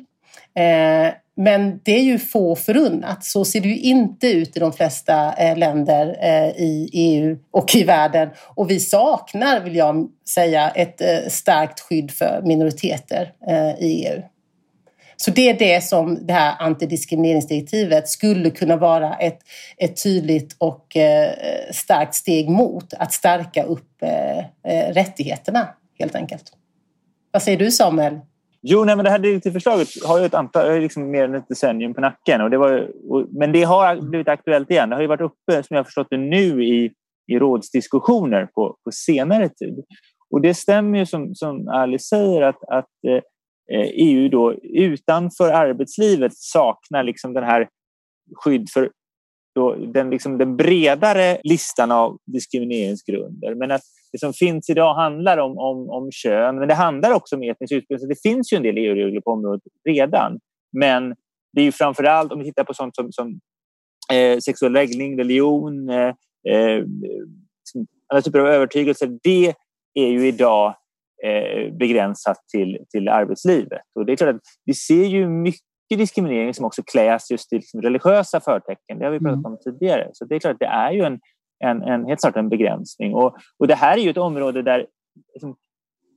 Eh, 0.56 1.14
men 1.38 1.80
det 1.84 1.92
är 1.92 2.04
ju 2.04 2.20
få 2.20 2.56
förunnat. 2.56 3.24
Så 3.24 3.46
ser 3.46 3.62
det 3.62 3.68
ju 3.68 3.78
inte 3.78 4.28
ut 4.28 4.58
i 4.58 4.60
de 4.60 4.74
flesta 4.74 5.34
eh, 5.34 5.58
länder 5.58 6.18
eh, 6.22 6.50
i 6.50 6.90
EU 6.94 7.38
och 7.52 7.76
i 7.76 7.84
världen. 7.84 8.30
Och 8.56 8.70
vi 8.70 8.80
saknar, 8.80 9.60
vill 9.60 9.76
jag 9.76 10.10
säga, 10.30 10.70
ett 10.70 11.02
eh, 11.02 11.30
starkt 11.30 11.80
skydd 11.80 12.12
för 12.12 12.42
minoriteter 12.46 13.34
i 13.80 14.08
EU. 14.08 14.22
Så 15.16 15.32
det 15.32 15.50
är 15.50 15.54
det 15.54 15.84
som 15.84 16.28
det 16.28 16.34
här 16.34 16.56
antidiskrimineringsdirektivet 16.60 18.08
skulle 18.08 18.50
kunna 18.50 18.78
vara 18.78 19.16
ett, 19.16 19.40
ett 19.78 20.04
tydligt 20.04 20.56
och 20.58 20.98
starkt 21.72 22.16
steg 22.16 22.50
mot 22.50 22.94
att 22.94 23.14
stärka 23.14 23.64
upp 23.64 24.04
rättigheterna 24.90 25.68
helt 26.00 26.16
enkelt. 26.16 26.54
Vad 27.32 27.44
säger 27.44 27.58
du 27.58 27.72
Samuel? 27.72 28.20
Jo, 28.64 28.86
nej, 28.86 28.96
men 28.96 29.06
det 29.06 29.12
här 29.12 29.20
direktivförslaget 29.20 29.88
har 30.06 30.20
ju 30.20 30.26
ett 30.26 30.34
antal, 30.34 30.80
liksom 30.80 31.12
mer 31.12 31.24
än 31.24 31.36
ett 31.36 31.48
decennium 31.48 31.94
på 31.94 32.02
nacken. 32.02 32.42
Och 32.42 32.50
det 32.50 32.58
var, 32.58 32.92
och, 33.10 33.28
men 33.32 33.52
det 33.52 33.64
har 33.64 34.02
blivit 34.02 34.28
aktuellt 34.28 34.72
igen. 34.72 34.90
Det 34.90 34.96
har 34.96 35.02
ju 35.02 35.08
varit 35.08 35.22
uppe, 35.22 35.64
som 35.64 35.68
jag 35.70 35.78
har 35.78 35.84
förstått 35.84 36.08
det 36.10 36.18
nu, 36.18 36.64
i, 36.66 36.92
i 37.32 37.40
rådsdiskussioner 37.40 38.46
på, 38.46 38.78
på 38.84 38.92
senare 38.92 39.50
tid. 39.50 39.84
Och 40.30 40.42
det 40.42 40.54
stämmer 40.54 41.00
ju 41.00 41.06
som, 41.06 41.36
som 41.36 41.68
Alice 41.68 42.04
säger 42.04 42.42
att, 42.42 42.64
att 42.64 42.90
eh, 43.08 43.14
eh 43.78 43.90
EU 43.94 44.30
då 44.30 44.54
utanför 44.64 45.52
arbetslivet 45.52 46.32
saknar 46.36 47.04
liksom 47.04 47.34
den 47.34 47.44
här 47.44 47.68
skydd 48.36 48.70
för 48.70 48.90
då 49.56 49.76
den, 49.76 50.10
liksom 50.10 50.38
den 50.38 50.58
bredare 50.58 51.38
listan 51.44 51.92
av 51.92 52.18
diskrimineringsgrunder. 52.26 53.56
Men 53.56 53.72
att 53.72 53.82
det 54.12 54.20
som 54.20 54.34
finns 54.34 54.70
idag 54.70 54.96
handlar 54.96 55.38
om, 55.38 55.58
om, 55.58 55.90
om 55.90 56.12
kön, 56.12 56.60
men 56.60 56.68
det 56.68 56.74
handlar 56.74 57.12
också 57.12 57.36
om 57.36 57.44
etnisk 57.44 57.74
utbildning. 57.74 58.10
det 58.10 58.30
finns 58.30 58.54
ju 58.54 58.58
en 58.58 58.64
del 58.64 58.78
EU-regler 58.78 59.22
på 59.22 59.32
området 59.32 59.62
redan. 59.90 60.40
Men 60.78 61.16
det 61.54 61.62
är 61.62 61.66
ju 61.66 61.72
framför 61.72 62.04
allt 62.04 62.32
om 62.32 62.40
vi 62.40 62.46
tittar 62.46 62.64
på 62.64 62.74
sånt 62.74 62.96
som, 62.96 63.12
som 63.12 63.40
eh, 64.14 64.40
sexuell 64.40 64.72
läggning, 64.72 65.20
religion, 65.20 65.90
eh, 65.90 66.14
eh, 66.50 66.84
liksom 67.60 67.88
alla 68.08 68.22
typer 68.22 68.40
av 68.40 68.48
övertygelser. 68.48 69.20
Det 69.24 69.54
är 69.94 70.08
ju 70.08 70.28
idag 70.28 70.76
eh, 71.26 71.74
begränsat 71.74 72.38
till, 72.48 72.78
till 72.90 73.10
arbetslivet. 73.10 73.82
Och 73.96 74.06
det 74.06 74.12
är 74.12 74.16
klart 74.16 74.36
att 74.36 74.42
vi 74.66 74.74
ser 74.74 75.06
ju 75.06 75.28
mycket 75.28 75.71
diskriminering 75.98 76.54
som 76.54 76.66
också 76.66 76.84
kläs 76.84 77.32
just 77.32 77.54
i 77.54 77.56
liksom 77.56 77.82
religiösa 77.82 78.40
förtecken. 78.40 79.00
Det 79.00 79.06
har 79.06 79.12
vi 79.12 79.20
pratat 79.20 79.34
mm. 79.34 79.52
om 79.52 79.58
tidigare. 79.64 80.10
Så 80.14 80.26
det 80.26 80.36
är 80.36 80.40
klart 80.40 80.54
att 80.54 80.60
det 80.60 80.66
är 80.66 80.92
ju 80.92 81.04
en, 81.04 81.20
en, 81.64 81.82
en 81.82 82.06
helt 82.06 82.20
klart 82.20 82.36
en 82.36 82.50
begränsning. 82.50 83.16
Och, 83.16 83.36
och 83.58 83.68
det 83.68 83.76
här 83.76 83.98
är 83.98 84.02
ju 84.02 84.10
ett 84.10 84.18
område 84.18 84.62
där 84.62 84.86
liksom, 85.34 85.56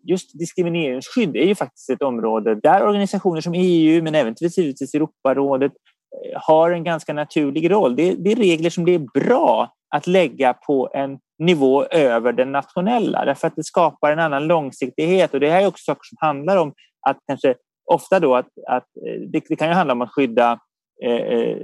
just 0.05 0.39
diskrimineringsskydd 0.39 1.37
är 1.37 1.47
ju 1.47 1.55
faktiskt 1.55 1.91
ett 1.91 2.03
område 2.03 2.55
där 2.55 2.87
organisationer 2.87 3.41
som 3.41 3.55
EU, 3.57 4.03
men 4.03 4.15
även 4.15 4.35
givetvis 4.41 4.95
Europarådet, 4.95 5.73
eh, 5.73 6.41
har 6.43 6.71
en 6.71 6.85
ganska 6.85 7.13
naturlig 7.13 7.71
roll. 7.71 7.97
Det, 7.97 8.15
det 8.15 8.33
är 8.33 8.37
regler 8.37 8.71
som 8.71 8.85
det 8.85 8.95
är 8.95 9.21
bra 9.21 9.75
att 9.95 10.07
lägga 10.07 10.55
på 10.55 10.91
en 10.95 11.19
nivå 11.39 11.85
över 11.85 12.33
den 12.33 12.53
nationella 12.53 13.25
därför 13.25 13.47
att 13.47 13.57
det 13.57 13.65
skapar 13.65 14.13
en 14.13 14.19
annan 14.19 14.47
långsiktighet 14.47 15.35
och 15.35 15.41
det 15.41 15.51
här 15.51 15.63
är 15.63 15.67
också 15.67 15.83
saker 15.85 16.01
som 16.03 16.17
handlar 16.21 16.57
om 16.57 16.73
att 17.09 17.19
kanske 17.27 17.55
ofta 17.85 18.21
då 18.21 18.35
att, 18.35 18.49
att 18.69 18.87
det, 19.33 19.43
det 19.49 19.57
kan 19.57 19.69
ju 19.69 19.75
handla 19.75 19.93
om 19.93 20.03
att 20.03 20.13
skydda 20.13 20.59
eh, 21.03 21.13
eh, 21.13 21.57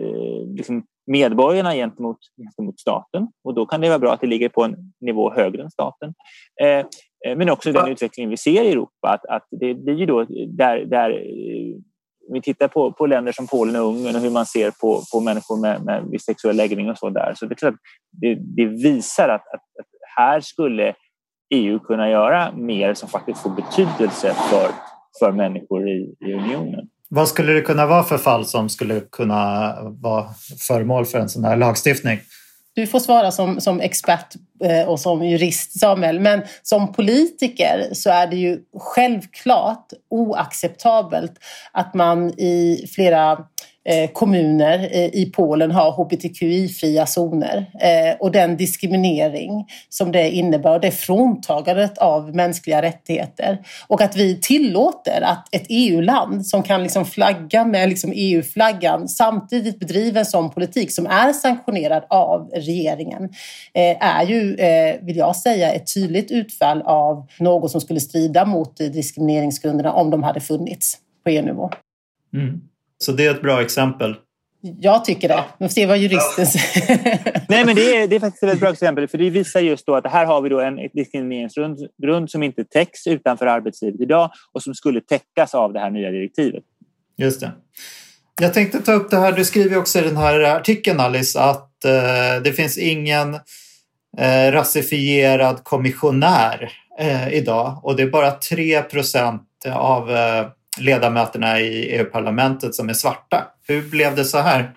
liksom 0.57 0.85
medborgarna 1.07 1.75
gentemot, 1.75 2.19
gentemot 2.37 2.81
staten 2.81 3.29
och 3.45 3.55
då 3.55 3.67
kan 3.67 3.81
det 3.81 3.89
vara 3.89 3.99
bra 3.99 4.12
att 4.12 4.21
det 4.21 4.27
ligger 4.27 4.49
på 4.49 4.65
en 4.65 4.77
nivå 5.00 5.33
högre 5.33 5.62
än 5.62 5.71
staten. 5.71 6.15
Eh, 6.62 6.79
eh 7.27 7.37
men 7.37 7.50
också 7.50 7.73
den 7.73 7.89
utvecklingen 7.89 8.31
vi 8.31 8.37
ser 8.37 8.65
i 8.65 8.71
Europa 8.71 9.09
att, 9.09 9.27
att 9.27 9.47
det 9.50 9.75
blir 9.75 9.95
ju 9.95 10.07
då 10.07 10.25
där, 10.49 10.85
där 10.85 11.11
eh, 11.11 11.81
vi 12.33 12.43
tittar 12.43 12.69
på, 12.69 12.93
på 12.93 13.07
länder 13.07 13.33
som 13.33 13.47
Polen 13.47 13.77
och 13.77 13.89
Ungern 13.89 14.17
och 14.17 14.23
hur 14.23 14.31
man 14.31 14.47
ser 14.47 14.71
på, 14.71 15.03
på 15.12 15.21
människor 15.21 15.61
med, 15.61 15.85
med 15.85 16.05
viss 16.11 16.25
sexuell 16.25 16.57
läggning 16.57 16.91
och 16.91 16.99
så 16.99 17.11
där. 17.11 17.35
Så 17.37 17.47
det 17.47 17.53
är 17.53 17.57
klart 17.57 17.75
det, 18.11 18.35
det 18.35 18.67
visar 18.67 19.29
att, 19.29 19.49
att, 19.49 19.62
att, 19.81 19.87
här 20.17 20.41
skulle 20.41 20.95
EU 21.55 21.79
kunna 21.79 22.11
göra 22.11 22.53
mer 22.53 22.95
som 22.95 23.09
faktiskt 23.09 23.43
får 23.43 23.50
betydelse 23.50 24.35
för, 24.35 24.71
för 25.19 25.33
människor 25.33 25.88
i, 25.88 26.14
i 26.21 26.33
unionen. 26.33 26.88
Vad 27.09 27.29
skulle 27.29 27.52
det 27.52 27.61
kunna 27.61 27.87
vara 27.87 28.02
för 28.02 28.19
fall 28.19 28.45
som 28.45 28.69
skulle 28.69 29.00
kunna 29.00 29.75
vara 29.83 30.26
föremål 30.69 31.07
för 31.07 31.19
en 31.19 31.29
sån 31.29 31.45
här 31.45 31.57
lagstiftning? 31.57 32.21
Du 32.75 32.87
får 32.87 32.99
svara 32.99 33.31
som, 33.31 33.61
som 33.61 33.81
expert 33.81 34.35
eh, 34.64 34.88
och 34.88 35.00
som 35.00 35.25
jurist, 35.25 35.81
Samuel. 35.81 36.21
Men 36.21 36.43
som 36.62 36.93
politiker 36.93 37.88
så 37.93 38.11
är 38.11 38.26
det 38.26 38.37
ju 38.37 38.59
självklart 38.79 39.93
oacceptabelt 40.11 41.33
att 41.73 41.95
man 41.95 42.31
i 42.31 42.87
flera 42.95 43.33
Eh, 43.33 43.45
Eh, 43.85 44.11
kommuner 44.11 44.79
eh, 44.79 45.15
i 45.15 45.33
Polen 45.37 45.71
har 45.71 45.93
hbtqi-fria 45.93 47.07
zoner 47.07 47.67
eh, 47.81 48.17
och 48.21 48.33
den 48.33 48.57
diskriminering 48.57 49.67
som 49.89 50.13
det 50.13 50.31
innebär 50.31 50.75
och 50.75 50.81
det 50.81 50.91
fråntagandet 50.91 51.99
av 51.99 52.37
mänskliga 52.37 52.83
rättigheter. 52.83 53.59
Och 53.89 54.01
att 54.01 54.17
vi 54.17 54.41
tillåter 54.41 55.21
att 55.23 55.55
ett 55.55 55.67
EU-land 55.69 56.47
som 56.47 56.63
kan 56.63 56.83
liksom 56.83 57.05
flagga 57.05 57.65
med 57.65 57.89
liksom 57.89 58.13
EU-flaggan 58.15 59.09
samtidigt 59.09 59.79
bedriver 59.79 60.19
en 60.21 60.27
sån 60.27 60.51
politik 60.51 60.93
som 60.93 61.07
är 61.07 61.33
sanktionerad 61.33 62.05
av 62.11 62.51
regeringen 62.55 63.29
är 64.01 64.27
ju, 64.27 64.57
vill 65.03 65.17
jag 65.17 65.37
säga, 65.37 65.73
ett 65.73 65.95
tydligt 65.95 66.31
utfall 66.31 66.83
av 66.83 67.27
något 67.39 67.71
som 67.71 67.81
skulle 67.81 68.01
strida 68.01 68.45
mot 68.45 68.77
diskrimineringsgrunderna 68.77 69.93
om 69.93 70.11
de 70.11 70.23
hade 70.23 70.41
funnits 70.41 70.99
på 71.25 71.31
EU-nivå. 71.31 71.71
Mm. 72.35 72.61
Så 73.04 73.12
det 73.12 73.26
är 73.26 73.30
ett 73.30 73.42
bra 73.42 73.62
exempel. 73.62 74.16
Jag 74.62 75.04
tycker 75.04 75.28
det. 75.28 75.45
Vi 75.59 75.69
får 75.69 75.73
se 75.73 75.87
vad 75.87 75.99
juristen 75.99 76.47
säger. 76.47 77.45
Nej, 77.49 77.64
men 77.64 77.76
det 77.76 77.97
är, 77.97 78.09
det 78.09 78.16
är 78.16 78.21
faktiskt 78.21 78.42
ett 78.42 78.61
bra 78.61 78.71
exempel. 78.73 79.09
För 79.09 79.19
det 79.19 79.30
visar 79.30 79.61
just 79.61 79.87
då 79.87 79.95
att 79.95 80.07
här 80.07 80.26
har 80.26 80.42
vi 80.42 80.49
då 80.49 80.61
en 80.61 80.76
diskrimineringsgrund 80.92 82.30
som 82.30 82.42
inte 82.42 82.64
täcks 82.64 83.07
utanför 83.07 83.47
arbetslivet 83.47 84.00
idag 84.00 84.30
och 84.52 84.62
som 84.62 84.75
skulle 84.75 85.00
täckas 85.00 85.54
av 85.54 85.73
det 85.73 85.80
här 85.80 85.90
nya 85.90 86.11
direktivet. 86.11 86.64
Just 87.19 87.40
det. 87.40 87.52
Jag 88.40 88.54
tänkte 88.54 88.80
ta 88.80 88.92
upp 88.92 89.11
det 89.11 89.16
här, 89.16 89.33
du 89.33 89.45
skriver 89.45 89.78
också 89.78 89.99
i 89.99 90.02
den 90.02 90.16
här 90.16 90.40
artikeln 90.40 91.00
Alice 91.00 91.40
att 91.40 91.85
eh, 91.85 92.42
det 92.45 92.52
finns 92.52 92.78
ingen 92.78 93.35
eh, 94.19 94.52
rasifierad 94.52 95.64
kommissionär 95.64 96.73
eh, 96.99 97.35
idag 97.35 97.80
och 97.83 97.97
det 97.97 98.02
är 98.02 98.11
bara 98.11 98.30
3 98.30 98.83
procent 98.83 99.42
av 99.75 100.11
eh, 100.11 100.47
ledamöterna 100.79 101.61
i 101.61 101.97
EU-parlamentet 101.97 102.75
som 102.75 102.89
är 102.89 102.93
svarta. 102.93 103.47
Hur 103.69 103.91
blev 103.91 104.17
det 104.17 104.25
så 104.25 104.39
här? 104.39 104.73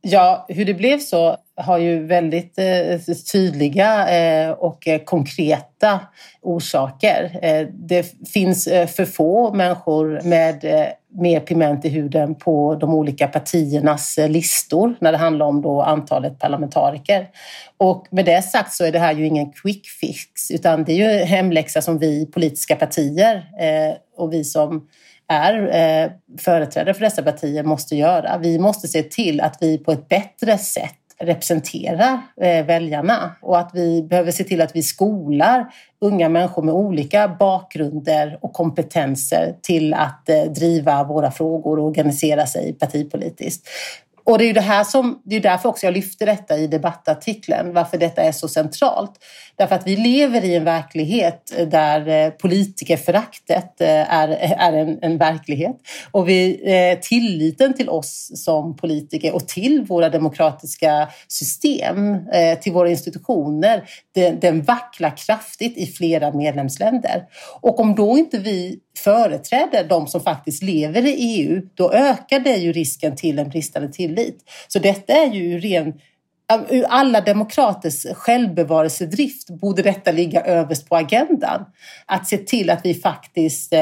Ja, 0.00 0.46
hur 0.48 0.64
det 0.64 0.74
blev 0.74 0.98
så 0.98 1.36
har 1.56 1.78
ju 1.78 2.06
väldigt 2.06 2.58
eh, 2.58 3.14
tydliga 3.32 4.08
eh, 4.08 4.50
och 4.50 4.88
eh, 4.88 5.00
konkreta 5.04 6.00
orsaker. 6.42 7.38
Eh, 7.42 7.66
det 7.72 8.14
finns 8.32 8.66
eh, 8.66 8.86
för 8.86 9.04
få 9.04 9.54
människor 9.54 10.20
med 10.24 10.64
eh, 10.64 10.86
mer 11.20 11.40
pigment 11.40 11.84
i 11.84 11.88
huden 11.88 12.34
på 12.34 12.74
de 12.74 12.94
olika 12.94 13.28
partiernas 13.28 14.18
eh, 14.18 14.28
listor 14.28 14.96
när 15.00 15.12
det 15.12 15.18
handlar 15.18 15.46
om 15.46 15.62
då 15.62 15.82
antalet 15.82 16.38
parlamentariker. 16.38 17.26
Och 17.76 18.06
med 18.10 18.24
det 18.24 18.42
sagt 18.42 18.72
så 18.72 18.84
är 18.84 18.92
det 18.92 18.98
här 18.98 19.14
ju 19.14 19.26
ingen 19.26 19.52
quick 19.52 19.86
fix 20.00 20.50
utan 20.50 20.84
det 20.84 20.92
är 20.92 20.96
ju 20.96 21.24
hemläxa 21.24 21.82
som 21.82 21.98
vi 21.98 22.26
politiska 22.26 22.76
partier 22.76 23.34
eh, 23.36 23.96
och 24.16 24.32
vi 24.32 24.44
som 24.44 24.88
är 25.28 25.54
eh, 26.04 26.10
företrädare 26.38 26.94
för 26.94 27.00
dessa 27.00 27.22
partier 27.22 27.62
måste 27.62 27.96
göra. 27.96 28.38
Vi 28.38 28.58
måste 28.58 28.88
se 28.88 29.02
till 29.02 29.40
att 29.40 29.56
vi 29.60 29.78
på 29.78 29.92
ett 29.92 30.08
bättre 30.08 30.58
sätt 30.58 30.94
representerar 31.20 32.20
eh, 32.40 32.66
väljarna 32.66 33.36
och 33.42 33.58
att 33.58 33.70
vi 33.74 34.02
behöver 34.02 34.30
se 34.30 34.44
till 34.44 34.60
att 34.60 34.76
vi 34.76 34.82
skolar 34.82 35.66
unga 36.00 36.28
människor 36.28 36.62
med 36.62 36.74
olika 36.74 37.28
bakgrunder 37.28 38.38
och 38.40 38.52
kompetenser 38.52 39.54
till 39.62 39.94
att 39.94 40.28
eh, 40.28 40.42
driva 40.42 41.04
våra 41.04 41.30
frågor 41.30 41.78
och 41.78 41.86
organisera 41.86 42.46
sig 42.46 42.72
partipolitiskt. 42.72 43.68
Och 44.28 44.38
det 44.38 44.44
är 44.44 44.46
ju 44.46 44.52
det 44.52 44.60
här 44.60 44.84
som, 44.84 45.22
det 45.24 45.36
är 45.36 45.40
därför 45.40 45.68
också 45.68 45.86
jag 45.86 45.94
lyfter 45.94 46.26
detta 46.26 46.56
i 46.56 46.66
debattartikeln, 46.66 47.72
varför 47.72 47.98
detta 47.98 48.22
är 48.22 48.32
så 48.32 48.48
centralt. 48.48 49.12
Därför 49.56 49.74
att 49.74 49.86
vi 49.86 49.96
lever 49.96 50.44
i 50.44 50.54
en 50.54 50.64
verklighet 50.64 51.52
eh, 51.56 51.68
där 51.68 52.08
eh, 52.08 52.30
politikerföraktet 52.30 53.80
eh, 53.80 54.14
är, 54.14 54.28
är 54.58 54.72
en, 54.72 54.98
en 55.02 55.18
verklighet. 55.18 55.76
Och 56.10 56.28
vi, 56.28 56.98
tilliten 57.02 57.74
till 57.74 57.88
oss 57.88 58.30
som 58.34 58.76
politiker 58.76 59.34
och 59.34 59.48
till 59.48 59.84
våra 59.88 60.08
demokratiska 60.08 61.08
system, 61.28 62.18
till 62.60 62.72
våra 62.72 62.90
institutioner, 62.90 63.84
den, 64.14 64.40
den 64.40 64.62
vacklar 64.62 65.16
kraftigt 65.16 65.78
i 65.78 65.86
flera 65.86 66.32
medlemsländer. 66.32 67.24
Och 67.60 67.80
om 67.80 67.94
då 67.94 68.18
inte 68.18 68.38
vi 68.38 68.78
företräder 68.98 69.84
de 69.88 70.06
som 70.06 70.20
faktiskt 70.20 70.62
lever 70.62 71.06
i 71.06 71.10
EU, 71.10 71.62
då 71.74 71.92
ökar 71.92 72.40
det 72.40 72.56
ju 72.56 72.72
risken 72.72 73.16
till 73.16 73.38
en 73.38 73.48
bristande 73.48 73.88
tillit. 73.88 74.17
Så 74.68 74.78
detta 74.78 75.12
är 75.12 75.26
ju 75.26 75.58
ren 75.58 75.92
Ur 76.68 76.84
alla 76.88 77.20
demokraters 77.20 78.06
självbevarelsedrift 78.14 79.50
borde 79.50 79.82
detta 79.82 80.12
ligga 80.12 80.40
överst 80.40 80.88
på 80.88 80.96
agendan. 80.96 81.64
Att 82.06 82.26
se 82.26 82.36
till 82.36 82.70
att 82.70 82.80
vi 82.84 82.94
faktiskt 82.94 83.72
eh, 83.72 83.78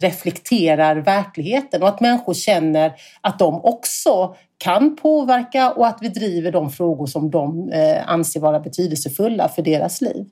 reflekterar 0.00 0.96
verkligheten 0.96 1.82
och 1.82 1.88
att 1.88 2.00
människor 2.00 2.34
känner 2.34 2.92
att 3.20 3.38
de 3.38 3.64
också 3.64 4.34
kan 4.58 4.96
påverka 4.96 5.70
och 5.70 5.86
att 5.86 5.98
vi 6.00 6.08
driver 6.08 6.52
de 6.52 6.70
frågor 6.70 7.06
som 7.06 7.30
de 7.30 7.68
eh, 7.72 8.10
anser 8.10 8.40
vara 8.40 8.60
betydelsefulla 8.60 9.48
för 9.48 9.62
deras 9.62 10.00
liv. 10.00 10.26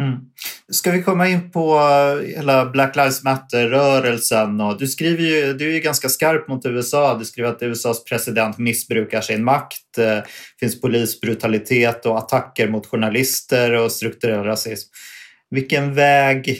Mm. 0.00 0.18
Ska 0.72 0.90
vi 0.90 1.02
komma 1.02 1.28
in 1.28 1.50
på 1.50 1.76
eh, 1.76 2.36
hela 2.36 2.66
Black 2.66 2.96
Lives 2.96 3.24
Matter-rörelsen? 3.24 4.58
du, 4.78 4.86
skriver 4.86 5.22
ju, 5.22 5.52
du 5.52 5.68
är 5.68 5.74
ju 5.74 5.80
ganska 5.80 6.08
skarp 6.08 6.48
mot 6.48 6.66
USA. 6.66 7.18
Du 7.18 7.24
skriver 7.24 7.48
att 7.48 7.62
USAs 7.62 8.04
president 8.04 8.58
missbrukar 8.58 9.20
sin 9.20 9.44
makt. 9.44 9.82
Det 9.96 10.24
finns 10.60 10.80
polisbrutalitet 10.80 12.06
och 12.06 12.18
attacker 12.18 12.68
mot 12.68 12.86
journalister 12.86 13.72
och 13.72 13.92
strukturell 13.92 14.44
rasism. 14.44 14.90
Vilken 15.50 15.94
väg 15.94 16.58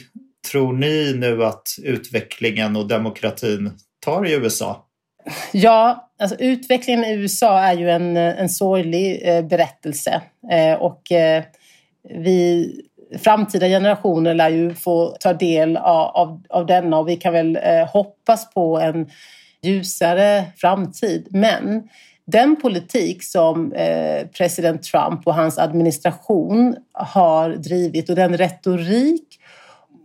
tror 0.51 0.73
ni 0.73 1.15
nu 1.17 1.45
att 1.45 1.69
utvecklingen 1.83 2.77
och 2.77 2.89
demokratin 2.89 3.71
tar 4.05 4.27
i 4.27 4.33
USA? 4.33 4.83
Ja, 5.53 6.11
alltså 6.19 6.37
utvecklingen 6.39 7.05
i 7.05 7.15
USA 7.15 7.59
är 7.59 7.77
ju 7.77 7.91
en, 7.91 8.17
en 8.17 8.49
sorglig 8.49 9.29
eh, 9.29 9.45
berättelse. 9.45 10.23
Eh, 10.53 10.75
och 10.75 11.13
eh, 11.13 11.45
vi 12.09 12.73
framtida 13.19 13.67
generationer 13.67 14.35
lär 14.35 14.49
ju 14.49 14.75
få 14.75 15.17
ta 15.21 15.33
del 15.33 15.77
av, 15.77 16.07
av, 16.07 16.43
av 16.49 16.67
denna 16.67 16.99
och 16.99 17.09
vi 17.09 17.17
kan 17.17 17.33
väl 17.33 17.59
eh, 17.63 17.87
hoppas 17.87 18.51
på 18.51 18.81
en 18.81 19.11
ljusare 19.63 20.45
framtid. 20.57 21.29
Men 21.31 21.89
den 22.27 22.57
politik 22.57 23.25
som 23.25 23.73
eh, 23.73 24.27
president 24.27 24.83
Trump 24.83 25.27
och 25.27 25.35
hans 25.35 25.59
administration 25.59 26.77
har 26.93 27.51
drivit 27.51 28.11
och 28.11 28.17
den 28.17 28.37
retorik 28.37 29.39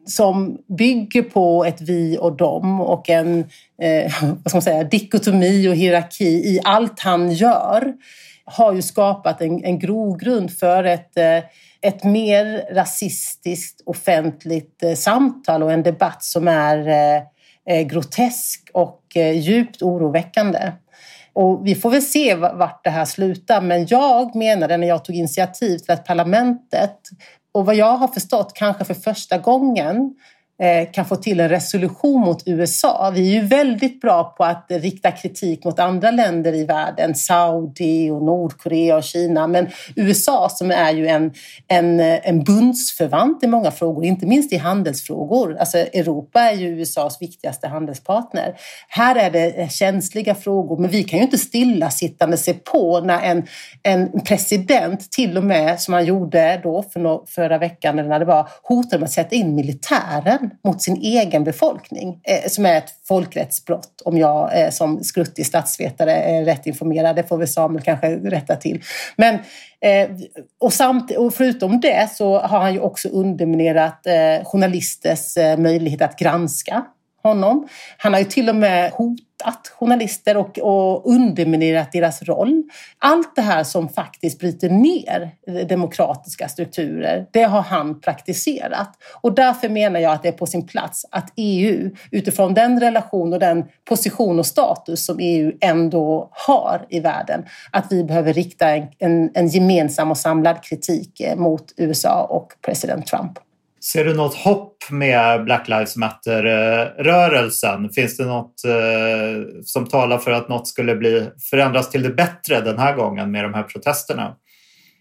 som 0.05 0.57
bygger 0.77 1.21
på 1.21 1.65
ett 1.65 1.81
vi 1.81 2.17
och 2.21 2.37
dem 2.37 2.81
och 2.81 3.09
en 3.09 3.39
eh, 3.81 4.13
vad 4.21 4.49
ska 4.49 4.55
man 4.55 4.61
säga, 4.61 4.83
dikotomi 4.83 5.67
och 5.67 5.75
hierarki 5.75 6.25
i 6.25 6.59
allt 6.63 6.99
han 6.99 7.31
gör 7.31 7.93
har 8.51 8.73
ju 8.73 8.81
skapat 8.81 9.41
en, 9.41 9.63
en 9.63 9.79
grogrund 9.79 10.51
för 10.51 10.83
ett 10.83 11.17
eh, 11.17 11.39
ett 11.81 12.03
mer 12.03 12.73
rasistiskt 12.75 13.81
offentligt 13.85 14.83
eh, 14.83 14.93
samtal 14.93 15.63
och 15.63 15.71
en 15.71 15.83
debatt 15.83 16.23
som 16.23 16.47
är 16.47 16.87
eh, 17.65 17.81
grotesk 17.81 18.69
och 18.73 19.01
djupt 19.33 19.81
oroväckande. 19.81 20.71
Och 21.33 21.67
vi 21.67 21.75
får 21.75 21.89
väl 21.89 22.01
se 22.01 22.35
vart 22.35 22.83
det 22.83 22.89
här 22.89 23.05
slutar, 23.05 23.61
men 23.61 23.85
jag 23.89 24.35
menade 24.35 24.77
när 24.77 24.87
jag 24.87 25.05
tog 25.05 25.15
initiativ 25.15 25.77
till 25.77 25.91
att 25.91 26.05
parlamentet, 26.05 26.97
och 27.51 27.65
vad 27.65 27.75
jag 27.75 27.97
har 27.97 28.07
förstått 28.07 28.51
kanske 28.55 28.85
för 28.85 28.93
första 28.93 29.37
gången, 29.37 30.15
Eh, 30.61 30.91
kan 30.91 31.05
få 31.05 31.15
till 31.15 31.39
en 31.39 31.49
resolution 31.49 32.21
mot 32.21 32.43
USA. 32.45 33.11
Vi 33.15 33.37
är 33.37 33.41
ju 33.41 33.47
väldigt 33.47 34.01
bra 34.01 34.23
på 34.37 34.43
att 34.43 34.65
rikta 34.69 35.11
kritik 35.11 35.63
mot 35.63 35.79
andra 35.79 36.11
länder 36.11 36.53
i 36.53 36.65
världen, 36.65 37.15
Saudi 37.15 38.09
och 38.09 38.23
Nordkorea 38.23 38.97
och 38.97 39.03
Kina. 39.03 39.47
Men 39.47 39.67
USA 39.95 40.49
som 40.49 40.71
är 40.71 40.91
ju 40.91 41.07
en, 41.07 41.33
en, 41.67 41.99
en 41.99 42.43
bundsförvant 42.43 43.43
i 43.43 43.47
många 43.47 43.71
frågor, 43.71 44.05
inte 44.05 44.25
minst 44.25 44.53
i 44.53 44.57
handelsfrågor. 44.57 45.57
Alltså 45.57 45.77
Europa 45.77 46.41
är 46.41 46.55
ju 46.55 46.67
USAs 46.81 47.21
viktigaste 47.21 47.67
handelspartner. 47.67 48.55
Här 48.87 49.15
är 49.15 49.31
det 49.31 49.71
känsliga 49.71 50.35
frågor, 50.35 50.77
men 50.77 50.89
vi 50.89 51.03
kan 51.03 51.19
ju 51.19 51.25
inte 51.25 51.37
stillasittande 51.37 52.37
se 52.37 52.53
på 52.53 52.99
när 52.99 53.21
en, 53.21 53.47
en 53.83 54.21
president 54.21 55.11
till 55.11 55.37
och 55.37 55.43
med, 55.43 55.81
som 55.81 55.93
han 55.93 56.05
gjorde 56.05 56.59
då 56.63 56.83
för 56.83 56.99
no, 56.99 57.25
förra 57.27 57.57
veckan 57.57 57.99
eller 57.99 58.09
när 58.09 58.19
det 58.19 58.25
var, 58.25 58.49
hotade 58.63 58.97
med 58.97 59.05
att 59.05 59.11
sätta 59.11 59.35
in 59.35 59.55
militären 59.55 60.50
mot 60.63 60.81
sin 60.81 60.97
egen 60.97 61.43
befolkning, 61.43 62.19
eh, 62.23 62.49
som 62.49 62.65
är 62.65 62.77
ett 62.77 62.93
folkrättsbrott 63.07 64.01
om 64.05 64.17
jag 64.17 64.61
eh, 64.61 64.69
som 64.69 65.03
skruttig 65.03 65.45
statsvetare 65.45 66.13
är 66.13 66.45
rätt 66.45 66.67
informerad. 66.67 67.15
Det 67.15 67.23
får 67.23 67.37
väl 67.37 67.47
Samuel 67.47 67.83
kanske 67.83 68.15
rätta 68.15 68.55
till. 68.55 68.81
Men 69.15 69.39
Eh, 69.85 70.09
och, 70.59 70.73
samt, 70.73 71.11
och 71.11 71.33
förutom 71.33 71.79
det 71.79 72.09
så 72.11 72.39
har 72.39 72.59
han 72.59 72.73
ju 72.73 72.79
också 72.79 73.09
underminerat 73.09 74.07
eh, 74.07 74.45
journalisters 74.45 75.37
eh, 75.37 75.57
möjlighet 75.57 76.01
att 76.01 76.19
granska 76.19 76.85
honom. 77.23 77.67
Han 77.97 78.13
har 78.13 78.19
ju 78.19 78.25
till 78.25 78.49
och 78.49 78.55
med 78.55 78.91
hotat 78.91 79.67
journalister 79.79 80.37
och, 80.37 80.59
och 80.59 81.11
underminerat 81.11 81.91
deras 81.91 82.21
roll. 82.23 82.63
Allt 82.99 83.35
det 83.35 83.41
här 83.41 83.63
som 83.63 83.89
faktiskt 83.89 84.39
bryter 84.39 84.69
ner 84.69 85.31
demokratiska 85.65 86.47
strukturer, 86.47 87.25
det 87.31 87.43
har 87.43 87.61
han 87.61 88.01
praktiserat. 88.01 88.89
Och 89.21 89.35
därför 89.35 89.69
menar 89.69 89.99
jag 89.99 90.13
att 90.13 90.23
det 90.23 90.29
är 90.29 90.33
på 90.33 90.45
sin 90.45 90.67
plats 90.67 91.05
att 91.11 91.33
EU, 91.35 91.91
utifrån 92.11 92.53
den 92.53 92.79
relation 92.79 93.33
och 93.33 93.39
den 93.39 93.63
position 93.85 94.39
och 94.39 94.45
status 94.45 95.05
som 95.05 95.17
EU 95.19 95.51
ändå 95.61 96.29
har 96.31 96.85
i 96.89 96.99
världen, 96.99 97.45
att 97.71 97.91
vi 97.91 98.03
behöver 98.03 98.33
rikta 98.33 98.69
en, 98.69 98.87
en, 98.99 99.31
en 99.33 99.47
gemensam 99.47 100.11
och 100.11 100.17
samlad 100.17 100.63
kritik 100.63 101.19
eh, 101.19 101.35
mot 101.35 101.73
USA 101.77 102.23
och 102.29 102.53
president 102.61 103.07
Trump. 103.07 103.39
Ser 103.83 104.05
du 104.05 104.13
något 104.13 104.35
hopp 104.35 104.77
med 104.89 105.43
Black 105.43 105.67
Lives 105.67 105.95
Matter-rörelsen? 105.95 107.89
Finns 107.89 108.17
det 108.17 108.25
något 108.25 108.65
eh, 108.65 109.61
som 109.63 109.87
talar 109.87 110.17
för 110.17 110.31
att 110.31 110.49
något 110.49 110.67
skulle 110.67 110.95
bli 110.95 111.29
förändras 111.49 111.89
till 111.89 112.03
det 112.03 112.09
bättre 112.09 112.61
den 112.61 112.79
här 112.79 112.95
gången 112.95 113.31
med 113.31 113.43
de 113.43 113.53
här 113.53 113.63
protesterna? 113.63 114.35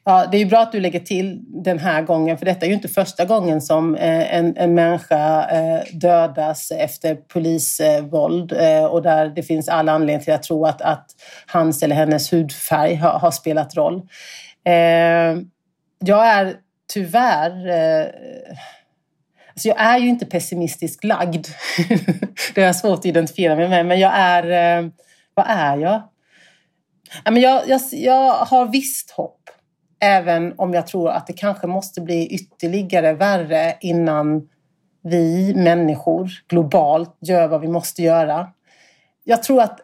Ja, 0.04 0.26
det 0.30 0.37
är 0.37 0.38
ju 0.38 0.46
bra 0.46 0.58
att 0.58 0.72
du 0.72 0.80
lägger 0.80 1.00
till 1.00 1.40
den 1.64 1.78
här 1.78 2.02
gången, 2.02 2.38
för 2.38 2.46
detta 2.46 2.66
är 2.66 2.68
ju 2.68 2.75
inte 2.75 2.88
första 2.88 3.25
gången 3.25 3.60
som 3.60 3.94
eh, 3.94 4.34
en, 4.34 4.56
en 4.56 4.75
människa 4.75 5.50
eh, 5.50 5.82
dödas 5.92 6.70
efter 6.70 7.14
polisvåld 7.14 8.52
eh, 8.52 8.84
och 8.84 9.02
där 9.02 9.28
det 9.28 9.42
finns 9.42 9.68
all 9.68 9.88
anledning 9.88 10.25
till 10.25 10.32
att 10.32 10.42
tro 10.42 10.66
att, 10.66 10.82
att 10.82 11.06
hans 11.46 11.82
eller 11.82 11.96
hennes 11.96 12.32
hudfärg 12.32 12.94
har, 12.94 13.18
har 13.18 13.30
spelat 13.30 13.76
roll. 13.76 14.02
Jag 16.04 16.26
är 16.26 16.54
tyvärr... 16.92 17.68
Eh, 17.68 18.06
alltså 19.49 19.68
jag 19.68 19.80
är 19.80 19.99
ju 19.99 20.09
inte 20.09 20.26
pessimistiskt 20.26 21.04
lagd. 21.04 21.47
det 22.54 22.62
är 22.62 22.73
svårt 22.73 22.99
att 22.99 23.06
identifiera 23.06 23.56
mig 23.56 23.68
med, 23.68 23.87
men 23.87 24.00
jag 24.00 24.12
är... 24.14 24.78
Eh, 24.78 24.90
vad 25.35 25.47
är 25.49 25.76
jag? 25.76 26.02
Jag, 27.25 27.68
jag, 27.68 27.80
jag 27.92 28.32
har 28.32 28.66
visst 28.66 29.11
hopp. 29.11 29.40
Även 30.02 30.54
om 30.56 30.75
jag 30.75 30.87
tror 30.87 31.11
att 31.11 31.26
det 31.26 31.32
kanske 31.32 31.66
måste 31.66 32.00
bli 32.00 32.26
ytterligare 32.26 33.12
värre 33.12 33.76
innan 33.80 34.49
vi 35.02 35.54
människor 35.54 36.30
globalt 36.49 37.18
gör 37.20 37.49
vad 37.49 37.61
vi 37.61 37.68
måste 37.68 38.02
göra. 38.02 38.49
Jag 39.25 39.42
tror 39.42 39.62
att 39.62 39.80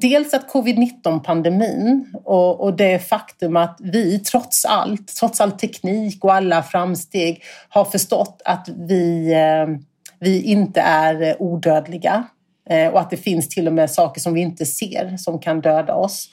dels 0.00 0.34
att 0.34 0.52
covid-19-pandemin 0.52 2.14
och, 2.24 2.60
och, 2.60 2.76
det 2.76 2.98
faktum 2.98 3.56
att 3.56 3.78
vi 3.80 4.18
trots 4.18 4.64
allt, 4.64 5.16
trots 5.16 5.40
all 5.40 5.52
teknik 5.52 6.24
och 6.24 6.34
alla 6.34 6.62
framsteg 6.62 7.42
har 7.68 7.84
förstått 7.84 8.42
att 8.44 8.68
vi, 8.68 9.32
eh, 9.32 9.78
vi 10.18 10.42
inte 10.42 10.80
är 10.80 11.22
eh, 11.22 11.34
odödliga 11.38 12.24
eh, 12.70 12.88
och 12.88 13.00
att 13.00 13.10
det 13.10 13.16
finns 13.16 13.48
till 13.48 13.66
och 13.66 13.72
med 13.72 13.90
saker 13.90 14.20
som 14.20 14.34
vi 14.34 14.40
inte 14.40 14.66
ser 14.66 15.16
som 15.16 15.38
kan 15.38 15.60
döda 15.60 15.94
oss. 15.94 16.28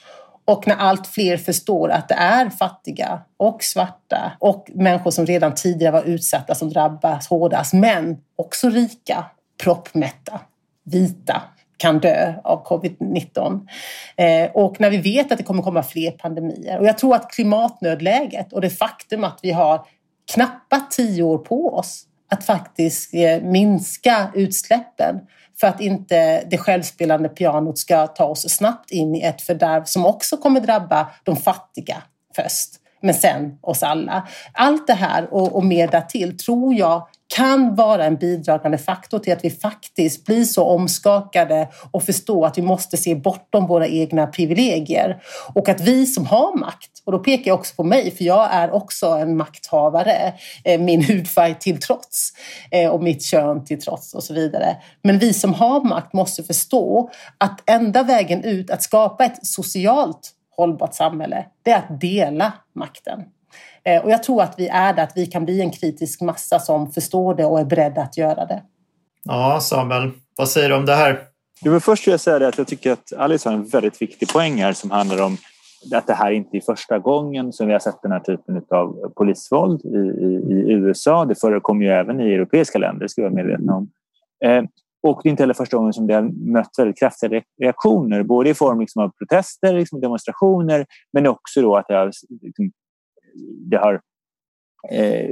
Och 0.46 0.68
när 0.68 0.76
allt 0.76 1.08
fler 1.08 1.38
förstår 1.38 1.90
att 1.90 2.08
det 2.08 2.16
är 2.16 2.50
fattiga 2.50 3.22
och 3.38 3.64
svarta 3.64 4.32
och 4.40 4.70
människor 4.74 5.12
som 5.12 5.26
redan 5.26 5.56
tidigare 5.56 5.92
var 5.92 6.04
utsatta 6.04 6.56
som 6.56 6.70
drabbas 6.70 7.28
hårdast, 7.28 7.74
men 7.74 8.18
också 8.36 8.70
rika, 8.70 9.26
proppmätta, 9.64 10.40
vita, 10.84 11.42
kan 11.80 12.00
dö 12.00 12.34
av 12.44 12.66
covid-19. 12.66 13.68
Eh, 14.16 14.52
och 14.52 14.80
när 14.80 14.90
vi 14.90 14.98
vet 14.98 15.32
att 15.32 15.38
det 15.38 15.44
kommer 15.44 15.64
komma 15.64 15.84
fler 15.84 16.12
pandemier. 16.12 16.80
Och 16.80 16.86
jag 16.86 16.98
tror 16.98 17.16
att 17.16 17.32
klimatnödläget 17.32 18.54
och 18.54 18.62
det 18.62 18.70
faktum 18.70 19.24
att 19.24 19.40
vi 19.42 19.52
har 19.52 19.86
knappa 20.34 20.80
tio 20.90 21.24
år 21.24 21.38
på 21.38 21.74
oss 21.76 22.06
att 22.32 22.46
faktiskt 22.46 23.14
eh, 23.14 23.42
minska 23.42 24.32
utsläppen 24.34 25.20
för 25.60 25.68
att 25.68 25.82
inte 25.82 26.44
det 26.50 26.58
självspelande 26.58 27.30
pianot 27.30 27.78
ska 27.78 28.08
ta 28.08 28.26
oss 28.26 28.50
snabbt 28.50 28.92
in 28.92 29.16
i 29.16 29.22
ett 29.22 29.42
fördärv 29.42 29.84
som 29.84 30.06
också 30.06 30.38
kommer 30.38 30.60
drabba 30.62 31.08
de 31.24 31.36
fattiga 31.36 32.04
först, 32.36 32.70
men 33.02 33.14
sen 33.14 33.58
oss 33.62 33.84
alla. 33.84 34.28
Allt 34.54 34.88
det 34.88 34.94
här 34.94 35.34
och, 35.34 35.56
och 35.56 35.66
mer 35.66 35.88
därtill 35.88 36.38
tror 36.38 36.74
jag 36.74 37.08
kan 37.36 37.76
vara 37.76 38.06
en 38.06 38.16
bidragande 38.16 38.78
faktor 38.78 39.20
till 39.20 39.34
att 39.34 39.46
vi 39.46 39.50
faktiskt 39.50 40.26
blir 40.26 40.44
så 40.44 40.64
omskakade 40.64 41.68
och 41.92 42.04
förstår 42.04 42.46
att 42.46 42.58
vi 42.58 42.62
måste 42.62 42.98
se 42.98 43.16
bortom 43.16 43.68
våra 43.68 43.88
egna 43.88 44.28
privilegier. 44.28 45.22
Och 45.54 45.70
att 45.70 45.82
vi 45.82 46.06
som 46.06 46.26
har 46.26 46.58
makt, 46.58 46.92
och 47.06 47.12
då 47.12 47.20
pekar 47.20 47.52
jag 47.52 47.60
också 47.60 47.76
på 47.76 47.84
mig, 47.84 48.12
för 48.12 48.24
jag 48.24 48.54
är 48.54 48.72
också 48.72 49.08
en 49.08 49.38
makthavare, 49.38 50.34
eh, 50.64 50.82
min 50.82 51.04
hudfärg 51.04 51.56
till 51.60 51.80
trots 51.80 52.34
eh, 52.72 52.90
och 52.90 53.04
mitt 53.04 53.24
kön 53.24 53.66
till 53.66 53.82
trots 53.82 54.14
och 54.14 54.24
så 54.24 54.34
vidare. 54.34 54.78
Men 55.04 55.20
vi 55.20 55.34
som 55.34 55.54
har 55.54 55.84
makt 55.84 56.14
måste 56.14 56.44
förstå 56.44 57.10
att 57.38 57.70
enda 57.70 58.04
vägen 58.04 58.44
ut 58.44 58.70
att 58.70 58.84
skapa 58.84 59.26
ett 59.26 59.46
socialt 59.46 60.32
hållbart 60.58 60.96
samhälle, 60.96 61.46
det 61.64 61.72
är 61.72 61.78
att 61.78 62.02
dela 62.02 62.54
makten. 62.76 63.24
Eh, 63.90 64.04
och 64.04 64.12
jag 64.12 64.24
tror 64.24 64.42
att 64.42 64.54
vi 64.58 64.68
är 64.68 64.94
där, 64.94 65.04
att 65.04 65.14
vi 65.16 65.26
kan 65.26 65.46
bli 65.46 65.62
en 65.62 65.72
kritisk 65.72 66.22
massa 66.22 66.60
som 66.60 66.92
förstår 66.92 67.36
det 67.36 67.46
och 67.46 67.60
är 67.60 67.66
beredda 67.66 68.02
att 68.02 68.18
göra 68.18 68.46
det. 68.46 68.62
Ja, 69.24 69.60
Samuel, 69.62 70.12
vad 70.38 70.50
säger 70.50 70.70
du 70.70 70.76
om 70.76 70.86
det 70.86 70.96
här? 70.96 71.20
Jo, 71.62 71.80
först 71.80 72.08
vill 72.08 72.12
jag 72.12 72.20
säga 72.20 72.48
att 72.48 72.58
jag 72.58 72.68
tycker 72.68 72.92
att 72.92 73.14
Alice 73.18 73.50
har 73.50 73.54
en 73.54 73.66
väldigt 73.66 74.02
viktig 74.02 74.30
poäng 74.30 74.62
här 74.62 74.74
som 74.74 74.92
handlar 74.92 75.26
om 75.26 75.38
att 75.96 76.08
det 76.08 76.14
här 76.14 76.32
inte 76.32 76.58
är 76.58 76.62
första 76.62 77.00
gången 77.00 77.54
som 77.54 77.68
vi 77.68 77.74
har 77.74 77.80
sett 77.80 78.02
den 78.02 78.12
här 78.12 78.20
typen 78.20 78.62
av 78.70 79.12
polisvåld 79.16 79.86
i, 79.86 79.98
i, 79.98 80.64
i 80.68 80.72
USA. 80.72 81.26
Det 81.26 81.36
förekommer 81.36 81.86
ju 81.86 81.92
även 81.92 82.20
i 82.22 82.34
europeiska 82.34 82.80
länder, 82.80 83.08
ska 83.08 83.22
vi 83.22 83.30
vara 83.30 83.36
medvetna 83.36 83.76
om. 83.76 83.90
Eh, 84.46 84.64
och 85.04 85.20
det 85.24 85.30
är 85.30 85.32
inte 85.32 85.44
heller 85.44 85.54
första 85.54 85.78
gången 85.78 85.94
som 85.94 86.08
det 86.08 86.14
har 86.14 86.52
mött 86.52 86.70
väldigt 86.78 87.00
kraftiga 87.00 87.42
reaktioner, 87.62 88.24
både 88.24 88.50
i 88.50 88.54
form 88.54 88.80
liksom 88.80 89.04
av 89.04 89.10
protester, 89.10 89.74
liksom 89.74 90.02
demonstrationer, 90.02 90.86
men 91.14 91.28
också 91.28 91.62
då 91.62 91.76
att 91.76 91.88
det 91.88 91.96
har 91.96 92.12
liksom 92.42 92.72
det 93.70 93.78
har 93.78 94.02
eh, 94.92 95.30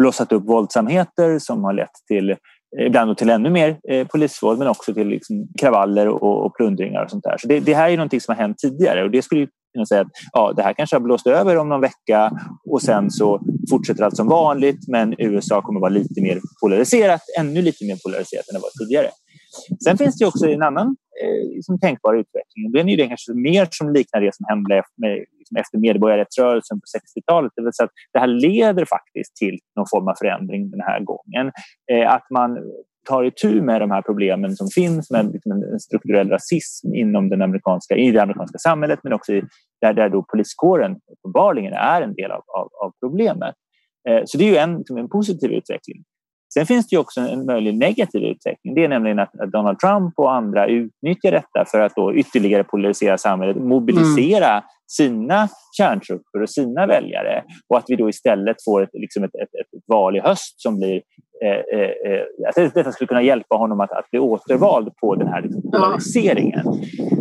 blossat 0.00 0.32
upp 0.32 0.44
våldsamheter 0.44 1.38
som 1.38 1.64
har 1.64 1.72
lett 1.72 1.94
till 2.08 2.30
eh, 2.30 2.86
ibland 2.86 3.16
till 3.16 3.30
ännu 3.30 3.50
mer 3.50 3.78
eh, 3.88 4.06
polisvåld 4.06 4.58
men 4.58 4.68
också 4.68 4.94
till 4.94 5.08
liksom, 5.08 5.48
kravaller 5.60 6.08
och, 6.08 6.46
och 6.46 6.56
plundringar 6.56 7.04
och 7.04 7.10
sånt 7.10 7.24
där. 7.24 7.36
Så 7.38 7.48
det, 7.48 7.60
det, 7.60 7.74
här 7.74 7.90
är 7.90 7.96
någonting 7.96 8.20
som 8.20 8.34
har 8.34 8.42
hänt 8.42 8.58
tidigare 8.58 9.04
och 9.04 9.10
det 9.10 9.22
skulle 9.22 9.48
kunna 9.74 9.86
säga 9.86 10.00
att 10.00 10.10
ja, 10.32 10.52
det 10.56 10.62
här 10.62 10.72
kanske 10.72 10.96
har 10.96 11.00
blåst 11.00 11.26
över 11.26 11.56
om 11.56 11.68
någon 11.68 11.80
vecka 11.80 12.32
och 12.70 12.82
sen 12.82 13.10
så 13.10 13.40
fortsätter 13.70 14.04
allt 14.04 14.16
som 14.16 14.28
vanligt 14.28 14.88
men 14.88 15.14
USA 15.18 15.62
kommer 15.62 15.80
vara 15.80 15.90
lite 15.90 16.22
mer 16.22 16.40
polariserat, 16.62 17.20
ännu 17.38 17.62
lite 17.62 17.84
mer 17.84 17.96
polariserat 18.06 18.48
än 18.48 18.54
det 18.54 18.60
var 18.60 18.84
tidigare. 18.84 19.10
Sen 19.84 19.98
finns 19.98 20.18
det 20.18 20.26
också 20.26 20.46
en 20.46 20.62
annan 20.62 20.96
eh, 21.22 21.54
liksom 21.56 21.78
tänkbar 21.78 22.14
utveckling. 22.14 22.72
Den 22.72 22.88
är 22.88 22.96
det 22.96 23.06
kanske 23.06 23.32
mer 23.34 23.68
som 23.70 23.92
liknar 23.92 24.20
det 24.20 24.34
som 24.34 24.46
hände 24.48 24.82
med, 24.96 25.24
liksom 25.38 25.56
efter 25.56 25.78
medborgarrättsrörelsen 25.78 26.80
på 26.80 26.84
60-talet. 26.98 27.52
Det 27.56 27.62
vill 27.62 27.72
säga 27.72 27.84
att 27.84 27.92
det 28.12 28.18
här 28.18 28.26
leder 28.26 28.84
faktiskt 28.84 29.36
till 29.36 29.58
någon 29.76 29.86
form 29.90 30.08
av 30.08 30.14
förändring 30.18 30.70
den 30.70 30.80
här 30.80 31.00
gången. 31.00 31.52
Eh, 31.92 32.14
att 32.14 32.26
man 32.30 32.58
tar 33.08 33.24
itu 33.24 33.62
med 33.62 33.80
de 33.80 33.90
här 33.90 34.02
problemen 34.02 34.56
som 34.56 34.68
finns 34.68 35.10
med 35.10 35.32
liksom 35.32 35.52
en 35.52 35.80
strukturell 35.80 36.30
rasism 36.30 36.94
inom 36.94 37.28
den 37.28 37.42
amerikanska, 37.42 37.96
i 37.96 38.10
det 38.10 38.22
amerikanska 38.22 38.58
samhället 38.58 39.00
men 39.02 39.12
också 39.12 39.32
i, 39.32 39.42
där, 39.80 39.92
där 39.92 40.08
då 40.08 40.22
poliskåren 40.22 40.96
uppenbarligen 41.12 41.72
är 41.72 42.02
en 42.02 42.14
del 42.14 42.30
av, 42.30 42.42
av, 42.46 42.68
av 42.84 42.92
problemet. 43.00 43.54
Eh, 44.08 44.22
så 44.24 44.38
det 44.38 44.44
är 44.44 44.50
ju 44.50 44.56
en, 44.56 44.78
liksom, 44.78 44.96
en 44.96 45.08
positiv 45.08 45.50
utveckling. 45.50 46.04
Sen 46.54 46.66
finns 46.66 46.88
det 46.88 46.98
också 46.98 47.20
en 47.20 47.46
möjlig 47.46 47.78
negativ 47.78 48.22
utveckling. 48.22 48.74
Det 48.74 48.84
är 48.84 48.88
nämligen 48.88 49.18
att 49.18 49.32
Donald 49.52 49.78
Trump 49.78 50.14
och 50.16 50.34
andra 50.34 50.66
utnyttjar 50.66 51.30
detta 51.30 51.64
för 51.70 51.80
att 51.80 51.94
då 51.96 52.14
ytterligare 52.14 52.64
polarisera 52.64 53.18
samhället, 53.18 53.56
mobilisera 53.56 54.50
mm. 54.50 54.62
sina 54.86 55.48
kärntrupper 55.76 56.42
och 56.42 56.50
sina 56.50 56.86
väljare 56.86 57.44
och 57.68 57.78
att 57.78 57.84
vi 57.88 57.96
då 57.96 58.08
istället 58.08 58.56
får 58.64 58.82
ett, 58.82 58.90
liksom 58.92 59.24
ett, 59.24 59.34
ett, 59.34 59.54
ett 59.54 59.82
val 59.86 60.16
i 60.16 60.20
höst 60.20 60.62
som 60.62 60.78
blir 60.78 61.02
eh, 61.44 61.80
eh, 61.80 62.22
att 62.48 62.74
detta 62.74 62.92
skulle 62.92 63.08
kunna 63.08 63.22
hjälpa 63.22 63.56
honom 63.56 63.80
att, 63.80 63.92
att 63.92 64.10
bli 64.10 64.20
återvald 64.20 64.96
på 64.96 65.14
den 65.14 65.28
här 65.28 65.42
liksom, 65.42 65.62
polariseringen. 65.62 66.66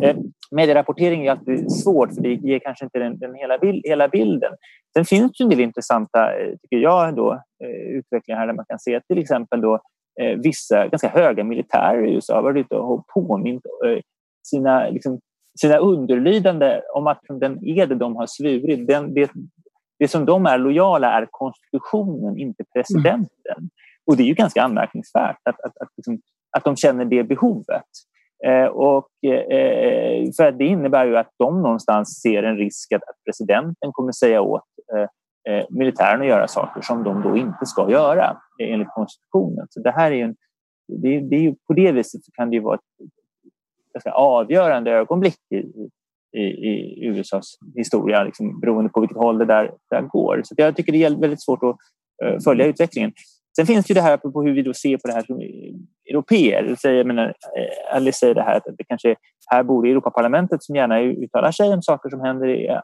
Eh, 0.03 0.15
medierapportering 0.51 1.25
är 1.25 1.31
alltid 1.31 1.71
svårt 1.71 2.13
för 2.13 2.21
det 2.21 2.33
ger 2.33 2.59
kanske 2.59 2.85
inte 2.85 2.99
den, 2.99 3.19
den 3.19 3.35
hela, 3.35 3.57
hela 3.83 4.07
bilden. 4.07 4.53
Sen 4.93 5.05
finns 5.05 5.31
det 5.37 5.43
en 5.43 5.49
del 5.49 5.59
intressanta, 5.59 6.29
tycker 6.61 6.77
jag, 6.77 7.15
då, 7.15 7.33
eh, 7.33 7.39
utvecklingar 7.65 8.39
här 8.39 8.47
där 8.47 8.53
man 8.53 8.65
kan 8.65 8.79
se 8.79 9.01
till 9.01 9.17
exempel 9.17 9.61
då, 9.61 9.79
eh, 10.21 10.37
vissa 10.37 10.87
ganska 10.87 11.09
höga 11.09 11.43
militärer 11.43 12.07
i 12.07 12.13
USA 12.13 12.35
har 12.35 12.43
varit 12.43 12.65
ute 12.65 12.75
och 12.75 13.07
påmint 13.07 13.65
eh, 13.85 13.99
sina, 14.47 14.89
liksom, 14.89 15.19
sina 15.59 15.77
underlydande 15.77 16.81
om 16.93 17.07
att 17.07 17.21
den 17.29 17.67
ed 17.67 17.97
de 17.97 18.15
har 18.15 18.25
svurit, 18.27 18.87
den, 18.87 19.13
det, 19.13 19.31
det 19.99 20.07
som 20.07 20.25
de 20.25 20.45
är 20.45 20.57
lojala 20.57 21.11
är 21.11 21.27
konstitutionen, 21.31 22.37
inte 22.37 22.63
presidenten. 22.73 23.57
Mm. 23.57 23.69
Och 24.05 24.17
det 24.17 24.23
är 24.23 24.27
ju 24.27 24.33
ganska 24.33 24.63
anmärkningsvärt 24.63 25.39
att, 25.43 25.61
att, 25.61 25.77
att, 25.77 25.89
liksom, 25.97 26.19
att 26.57 26.63
de 26.63 26.75
känner 26.75 27.05
det 27.05 27.23
behovet. 27.23 27.83
Eh, 28.45 28.65
och, 28.65 29.09
eh, 29.23 30.31
för 30.37 30.51
det 30.51 30.65
innebär 30.65 31.05
ju 31.05 31.17
att 31.17 31.31
de 31.37 31.61
någonstans 31.61 32.21
ser 32.21 32.43
en 32.43 32.57
risk 32.57 32.91
att, 32.91 33.03
att 33.03 33.23
presidenten 33.25 33.91
kommer 33.91 34.11
säga 34.11 34.41
åt 34.41 34.63
eh, 34.95 35.09
eh 35.47 35.65
militären 35.69 36.21
att 36.21 36.27
göra 36.27 36.47
saker 36.47 36.81
som 36.81 37.03
de 37.03 37.21
då 37.21 37.37
inte 37.37 37.65
ska 37.65 37.91
göra 37.91 38.37
enligt 38.59 38.87
konstitutionen. 38.87 39.67
Så 39.69 39.79
det 39.79 39.91
här 39.91 40.11
är 40.11 40.23
en, 40.23 40.35
det, 40.87 41.19
det 41.19 41.35
är 41.35 41.41
ju, 41.41 41.55
på 41.67 41.73
det 41.73 41.91
viset 41.91 42.21
kan 42.33 42.49
det 42.49 42.55
ju 42.55 42.61
vara 42.61 42.75
ett 42.75 44.03
säga, 44.03 44.13
avgörande 44.13 44.91
ögonblick 44.91 45.39
i, 45.49 45.57
i, 46.39 46.43
i, 46.43 47.05
USAs 47.05 47.57
historia 47.75 48.23
liksom, 48.23 48.59
beroende 48.59 48.89
på 48.89 48.99
vilket 48.99 49.17
håll 49.17 49.37
det 49.37 49.45
där, 49.45 49.71
där 49.89 50.01
går. 50.01 50.41
Så 50.43 50.55
jag 50.57 50.75
tycker 50.75 50.91
det 50.91 51.03
är 51.03 51.21
väldigt 51.21 51.43
svårt 51.43 51.63
att 51.63 51.77
uh, 52.25 52.39
följa 52.39 52.65
utvecklingen. 52.65 53.11
Sen 53.55 53.65
finns 53.65 53.85
det 53.85 53.91
ju 53.91 53.95
det 53.95 54.01
här 54.01 54.17
på 54.17 54.41
hur 54.41 54.53
vi 54.53 54.61
då 54.61 54.73
ser 54.73 54.97
på 54.97 55.07
det 55.07 55.13
här 55.13 55.23
som 55.23 55.41
europeer. 56.09 56.75
Jag 56.83 57.07
menar, 57.07 57.25
eh, 57.27 57.95
Alice 57.95 58.19
säger 58.19 58.35
det 58.35 58.41
här 58.41 58.57
att 58.57 58.63
det 58.77 58.83
kanske 58.83 59.15
här 59.51 59.63
borde 59.63 59.89
Europaparlamentet 59.89 60.63
som 60.63 60.75
gärna 60.75 61.01
uttalar 61.01 61.51
sig 61.51 61.73
om 61.73 61.81
saker 61.81 62.09
som 62.09 62.21
händer 62.21 62.47
i, 62.47 62.67
eh, 62.67 62.79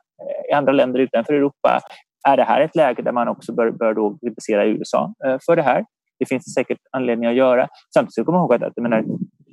i 0.49 0.53
andra 0.53 0.71
länder 0.71 0.99
utanför 0.99 1.33
Europa. 1.33 1.79
Är 2.27 2.37
det 2.37 2.43
här 2.43 2.61
ett 2.61 2.75
läge 2.75 3.01
där 3.01 3.11
man 3.11 3.27
också 3.27 3.53
bör, 3.53 3.71
bör 3.71 3.93
då 3.93 4.17
kritisera 4.17 4.65
USA 4.65 5.13
eh, 5.25 5.37
för 5.45 5.55
det 5.55 5.61
här? 5.61 5.85
Det 6.19 6.25
finns 6.25 6.45
det 6.45 6.51
säkert 6.51 6.79
anledning 6.91 7.29
att 7.29 7.35
göra. 7.35 7.67
Samtidigt 7.93 8.13
ska 8.13 8.31
man 8.31 8.41
ihåg 8.41 8.63
att, 8.63 8.77
menar, 8.77 9.03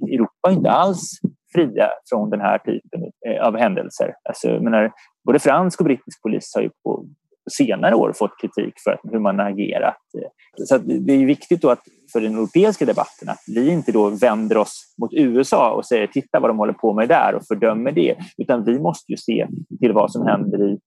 Europa 0.02 0.48
är 0.48 0.52
inte 0.52 0.70
alls 0.70 1.20
fria 1.54 1.90
från 2.10 2.30
den 2.30 2.40
här 2.40 2.58
typen 2.58 3.02
eh, 3.26 3.46
av 3.46 3.56
händelser. 3.56 4.14
Alltså, 4.28 4.48
menar, 4.48 4.92
både 5.26 5.38
fransk 5.38 5.80
och 5.80 5.84
brittisk 5.84 6.22
polis 6.22 6.52
har 6.54 6.62
ju 6.62 6.70
på 6.84 7.06
senare 7.50 7.94
år 7.94 8.12
fått 8.12 8.40
kritik 8.40 8.74
för 8.84 9.00
hur 9.02 9.18
man 9.18 9.38
har 9.38 9.50
agerat. 9.50 9.96
Eh, 10.18 10.64
så 10.64 10.78
det 10.78 11.12
är 11.12 11.26
viktigt 11.26 11.62
då 11.62 11.70
att 11.70 11.82
för 12.12 12.20
den 12.20 12.34
europeiska 12.34 12.84
debatten 12.84 13.28
att 13.28 13.42
vi 13.46 13.70
inte 13.70 13.92
då 13.92 14.08
vänder 14.08 14.56
oss 14.56 14.94
mot 15.00 15.12
USA 15.12 15.72
och 15.72 15.86
säger 15.86 16.06
titta 16.06 16.40
vad 16.40 16.50
de 16.50 16.58
håller 16.58 16.72
på 16.72 16.94
med 16.94 17.08
där 17.08 17.34
och 17.34 17.46
fördömer 17.46 17.92
det, 17.92 18.16
utan 18.38 18.64
vi 18.64 18.78
måste 18.78 19.12
ju 19.12 19.16
se 19.16 19.46
till 19.80 19.92
vad 19.92 20.12
som 20.12 20.26
händer 20.26 20.72
i, 20.72 20.78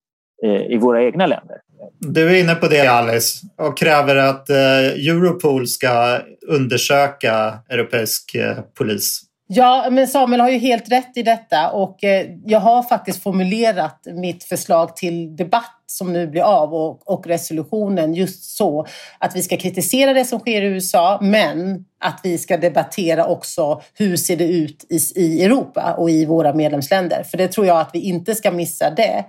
i 0.70 0.78
våra 0.78 1.04
egna 1.04 1.26
länder. 1.28 1.58
Du 2.00 2.30
är 2.30 2.40
inne 2.40 2.56
på 2.56 2.68
det 2.68 2.88
Alice 2.88 3.48
och 3.58 3.78
kräver 3.78 4.16
att 4.16 4.50
eh, 4.50 4.58
Europol 5.10 5.68
ska 5.68 6.20
undersöka 6.48 7.60
europeisk 7.70 8.36
eh, 8.36 8.58
polis. 8.78 9.22
Ja, 9.48 9.88
men 9.92 10.08
Samuel 10.08 10.42
har 10.42 10.50
ju 10.50 10.58
helt 10.58 10.92
rätt 10.92 11.18
i 11.18 11.24
detta 11.24 11.70
och 11.70 12.04
eh, 12.04 12.28
jag 12.46 12.60
har 12.60 12.84
faktiskt 12.84 13.24
formulerat 13.24 14.00
mitt 14.06 14.44
förslag 14.44 14.96
till 14.96 15.36
debatt 15.36 15.80
som 15.86 16.14
nu 16.14 16.28
blir 16.28 16.42
av 16.42 16.74
och, 16.74 17.12
och, 17.12 17.28
resolutionen 17.28 18.14
just 18.14 18.58
så 18.58 18.86
att 19.18 19.36
vi 19.36 19.42
ska 19.42 19.58
kritisera 19.58 20.14
det 20.14 20.26
som 20.26 20.40
sker 20.40 20.62
i 20.62 20.66
USA 20.66 21.20
men 21.22 21.86
att 22.00 22.20
vi 22.24 22.38
ska 22.38 22.58
debattera 22.58 23.26
också 23.26 23.82
hur 23.94 24.18
ser 24.18 24.38
det 24.38 24.48
ut 24.48 24.86
i, 24.90 25.22
i 25.22 25.44
Europa 25.44 25.96
och 25.98 26.10
i 26.10 26.26
våra 26.26 26.54
medlemsländer. 26.54 27.24
För 27.24 27.38
det 27.38 27.48
tror 27.48 27.68
jag 27.68 27.80
att 27.80 27.90
vi 27.94 28.00
inte 28.00 28.36
ska 28.36 28.52
missa 28.52 28.90
det 28.90 29.26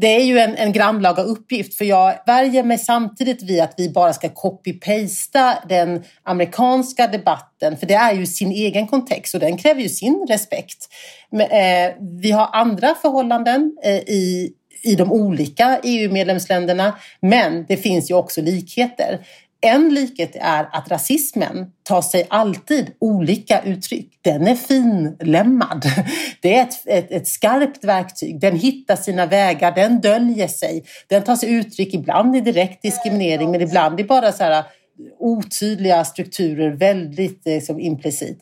det 0.00 0.16
är 0.16 0.24
ju 0.24 0.38
en, 0.38 0.56
en 0.56 0.72
grannlaga 0.72 1.22
uppgift 1.22 1.74
för 1.74 1.84
jag 1.84 2.14
värjer 2.26 2.62
mig 2.62 2.78
samtidigt 2.78 3.42
vid 3.42 3.60
att 3.60 3.74
vi 3.76 3.90
bara 3.90 4.12
ska 4.12 4.28
copy-pasta 4.28 5.54
den 5.68 6.04
amerikanska 6.22 7.06
debatten 7.06 7.76
för 7.76 7.86
det 7.86 7.94
är 7.94 8.14
ju 8.14 8.26
sin 8.26 8.50
egen 8.52 8.86
kontext 8.86 9.34
och 9.34 9.40
den 9.40 9.56
kräver 9.56 9.80
ju 9.80 9.88
sin 9.88 10.26
respekt. 10.28 10.88
Men, 11.30 11.50
eh, 11.50 11.94
vi 12.20 12.30
har 12.30 12.48
andra 12.52 12.94
förhållanden 12.94 13.76
eh, 13.84 13.96
i 13.96 14.52
i 14.82 14.94
de 14.94 15.12
olika 15.12 15.80
EU-medlemsländerna 15.82 16.98
men 17.20 17.64
det 17.68 17.76
finns 17.76 18.10
ju 18.10 18.14
också 18.14 18.42
likheter. 18.42 19.20
En 19.60 19.94
likhet 19.94 20.36
är 20.40 20.68
att 20.72 20.90
rasismen 20.90 21.66
tar 21.82 22.02
sig 22.02 22.26
alltid 22.30 22.92
olika 22.98 23.62
uttryck. 23.62 24.18
Den 24.22 24.46
är 24.46 24.54
finlämmad. 24.54 25.84
Det 26.42 26.54
är 26.54 26.62
ett, 26.62 26.86
ett, 26.86 27.10
ett, 27.10 27.28
skarpt 27.28 27.84
verktyg. 27.84 28.40
Den 28.40 28.56
hittar 28.56 28.96
sina 28.96 29.26
vägar, 29.26 29.72
den 29.74 30.00
döljer 30.00 30.48
sig. 30.48 30.84
Den 31.06 31.22
tar 31.22 31.36
sig 31.36 31.52
uttryck 31.52 31.94
ibland 31.94 32.36
i 32.36 32.40
direkt 32.40 32.82
diskriminering 32.82 33.50
men 33.50 33.60
ibland 33.60 34.00
i 34.00 34.04
bara 34.04 34.32
så 34.32 34.44
här 34.44 34.64
otydliga 35.18 36.04
strukturer 36.04 36.70
väldigt 36.70 37.42
liksom, 37.44 37.80
implicit. 37.80 38.38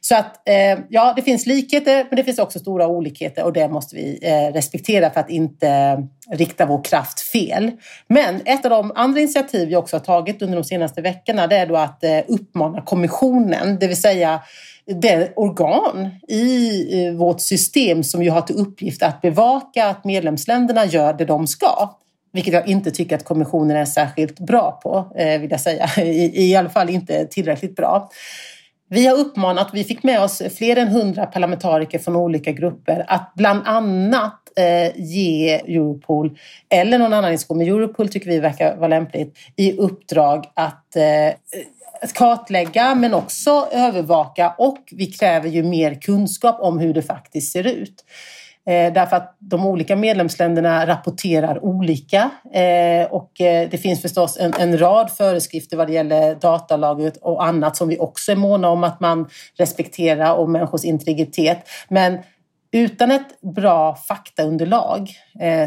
Så 0.00 0.16
att 0.16 0.48
eh, 0.48 0.78
ja, 0.88 1.12
det 1.16 1.22
finns 1.22 1.46
likheter 1.46 2.06
men 2.10 2.16
det 2.16 2.24
finns 2.24 2.38
också 2.38 2.58
stora 2.58 2.86
olikheter 2.86 3.44
och 3.44 3.52
det 3.52 3.68
måste 3.68 3.96
vi 3.96 4.18
eh, 4.22 4.52
respektera 4.52 5.10
för 5.10 5.20
att 5.20 5.30
inte 5.30 5.68
eh, 5.68 5.98
rikta 6.36 6.66
vår 6.66 6.84
kraft 6.84 7.20
fel. 7.20 7.70
Men 8.06 8.40
ett 8.44 8.64
av 8.64 8.70
de 8.70 8.92
andra 8.94 9.20
initiativ 9.20 9.68
vi 9.68 9.76
också 9.76 9.96
har 9.96 10.00
tagit 10.00 10.42
under 10.42 10.56
de 10.56 10.64
senaste 10.64 11.02
veckorna 11.02 11.46
det 11.46 11.56
är 11.56 11.66
då 11.66 11.76
att 11.76 12.04
eh, 12.04 12.20
uppmana 12.28 12.80
kommissionen, 12.80 13.78
det 13.78 13.86
vill 13.86 14.00
säga 14.00 14.40
det 14.86 15.32
organ 15.36 16.08
i 16.28 17.04
eh, 17.04 17.12
vårt 17.12 17.40
system 17.40 18.04
som 18.04 18.22
ju 18.22 18.30
har 18.30 18.40
till 18.40 18.56
uppgift 18.56 19.02
att 19.02 19.20
bevaka 19.20 19.86
att 19.86 20.04
medlemsländerna 20.04 20.86
gör 20.86 21.12
det 21.12 21.24
de 21.24 21.46
ska 21.46 21.98
vilket 22.32 22.54
jag 22.54 22.68
inte 22.68 22.90
tycker 22.90 23.16
att 23.16 23.24
kommissionen 23.24 23.76
är 23.76 23.84
särskilt 23.84 24.40
bra 24.40 24.80
på, 24.82 25.12
eh, 25.16 25.40
vill 25.40 25.50
jag 25.50 25.60
säga. 25.60 25.90
I, 25.96 26.50
I 26.50 26.56
alla 26.56 26.68
fall 26.68 26.90
inte 26.90 27.26
tillräckligt 27.26 27.76
bra. 27.76 28.10
Vi 28.90 29.06
har 29.06 29.16
uppmanat, 29.16 29.70
vi 29.72 29.84
fick 29.84 30.02
med 30.02 30.22
oss 30.22 30.42
fler 30.58 30.76
än 30.76 30.88
hundra 30.88 31.26
parlamentariker 31.26 31.98
från 31.98 32.16
olika 32.16 32.52
grupper 32.52 33.04
att 33.08 33.32
bland 33.34 33.62
annat 33.66 34.40
eh, 34.56 34.92
ge 34.96 35.54
Europol, 35.54 36.38
eller 36.68 36.98
någon 36.98 37.12
annan 37.12 37.32
institution, 37.32 37.58
men 37.58 37.66
Europol 37.66 38.08
tycker 38.08 38.30
vi 38.30 38.38
verkar 38.38 38.76
vara 38.76 38.88
lämpligt, 38.88 39.38
i 39.56 39.72
uppdrag 39.72 40.44
att 40.54 40.96
eh, 40.96 41.32
kartlägga 42.14 42.94
men 42.94 43.14
också 43.14 43.68
övervaka 43.72 44.54
och 44.58 44.78
vi 44.90 45.06
kräver 45.06 45.48
ju 45.48 45.62
mer 45.62 45.94
kunskap 45.94 46.60
om 46.60 46.78
hur 46.78 46.94
det 46.94 47.02
faktiskt 47.02 47.52
ser 47.52 47.66
ut. 47.66 48.04
Eh, 48.68 48.92
därför 48.92 49.16
att 49.16 49.36
de 49.38 49.66
olika 49.66 49.96
medlemsländerna 49.96 50.86
rapporterar 50.86 51.64
olika 51.64 52.30
eh, 52.52 53.06
och 53.10 53.40
eh, 53.40 53.68
det 53.70 53.78
finns 53.78 54.02
förstås 54.02 54.36
en, 54.40 54.52
en, 54.58 54.78
rad 54.78 55.10
föreskrifter 55.10 55.76
vad 55.76 55.86
det 55.86 55.92
gäller 55.92 56.34
datalagret 56.34 57.16
och 57.16 57.44
annat 57.44 57.76
som 57.76 57.88
vi 57.88 57.98
också 57.98 58.32
är 58.32 58.36
måna 58.36 58.68
om 58.68 58.84
att 58.84 59.00
man 59.00 59.28
respekterar 59.58 60.34
och 60.34 60.50
människors 60.50 60.84
integritet. 60.84 61.58
Men 61.88 62.18
utan 62.72 63.10
ett 63.10 63.40
bra 63.40 63.96
faktaunderlag, 64.08 65.10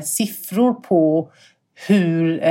siffror 0.03 0.73
på 0.73 1.29
hur 1.87 2.43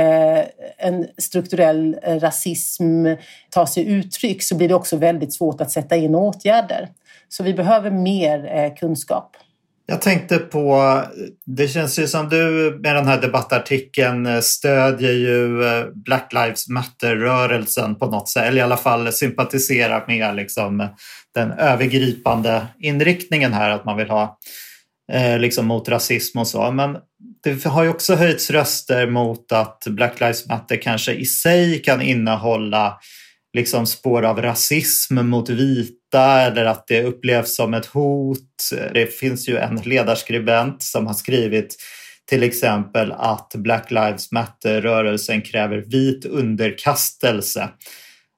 en 0.77 1.07
strukturell 1.17 1.99
rasism 2.03 3.05
tar 3.49 3.65
sig 3.65 3.87
uttryck 3.87 4.43
så 4.43 4.55
blir 4.55 4.67
det 4.67 4.75
också 4.75 4.97
väldigt 4.97 5.33
svårt 5.33 5.61
att 5.61 5.71
sätta 5.71 5.95
in 5.95 6.15
åtgärder. 6.15 6.89
Så 7.29 7.43
vi 7.43 7.53
behöver 7.53 7.91
mer 7.91 8.75
kunskap. 8.75 9.37
Jag 9.85 10.01
tänkte 10.01 10.37
på, 10.37 11.01
det 11.45 11.67
känns 11.67 11.99
ju 11.99 12.07
som 12.07 12.29
du 12.29 12.37
med 12.83 12.95
den 12.95 13.07
här 13.07 13.21
debattartikeln 13.21 14.41
stödjer 14.41 15.11
ju 15.11 15.63
eh, 15.63 15.85
Black 15.95 16.33
Lives 16.33 16.67
Matter-rörelsen 16.69 17.95
på 17.95 18.05
något 18.05 18.29
sätt, 18.29 18.43
eller 18.43 18.57
i 18.57 18.61
alla 18.61 18.77
fall 18.77 19.13
sympatiserar 19.13 20.03
med 20.07 20.35
liksom 20.35 20.87
den 21.35 21.51
övergripande 21.51 22.67
inriktningen 22.79 23.53
här, 23.53 23.69
att 23.69 23.85
man 23.85 23.97
vill 23.97 24.09
ha 24.09 24.37
eh, 25.11 25.39
liksom 25.39 25.65
mot 25.65 25.89
rasism 25.89 26.39
och 26.39 26.47
så. 26.47 26.71
Men 26.71 26.97
det 27.43 27.65
har 27.65 27.83
ju 27.83 27.89
också 27.89 28.15
höjts 28.15 28.51
röster 28.51 29.07
mot 29.07 29.51
att 29.51 29.83
Black 29.87 30.19
Lives 30.19 30.47
Matter 30.47 30.81
kanske 30.81 31.13
i 31.13 31.25
sig 31.25 31.81
kan 31.81 32.01
innehålla 32.01 32.99
liksom 33.53 33.85
spår 33.85 34.23
av 34.23 34.41
rasism 34.41 35.15
mot 35.15 35.49
vita 35.49 36.41
eller 36.41 36.65
att 36.65 36.87
det 36.87 37.03
upplevs 37.03 37.55
som 37.55 37.73
ett 37.73 37.85
hot. 37.85 38.69
Det 38.93 39.05
finns 39.05 39.49
ju 39.49 39.57
en 39.57 39.75
ledarskribent 39.75 40.83
som 40.83 41.07
har 41.07 41.13
skrivit 41.13 41.75
till 42.29 42.43
exempel 42.43 43.11
att 43.11 43.53
Black 43.55 43.91
Lives 43.91 44.31
Matter-rörelsen 44.31 45.41
kräver 45.41 45.77
vit 45.77 46.25
underkastelse. 46.25 47.69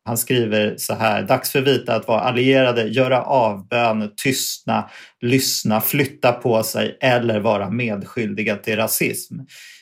Han 0.06 0.18
skriver 0.18 0.76
så 0.78 0.94
här, 0.94 1.24
dags 1.24 1.52
för 1.52 1.62
vita 1.62 1.96
att 1.96 2.08
vara 2.08 2.20
allierade, 2.20 2.84
göra 2.84 3.22
avbön, 3.22 4.12
tystna, 4.18 4.90
lyssna, 5.22 5.82
flytta 5.82 6.32
på 6.32 6.64
sig 6.64 6.98
eller 7.02 7.40
vara 7.40 7.70
medskyldiga 7.70 8.56
till 8.56 8.76
rasism. 8.76 9.36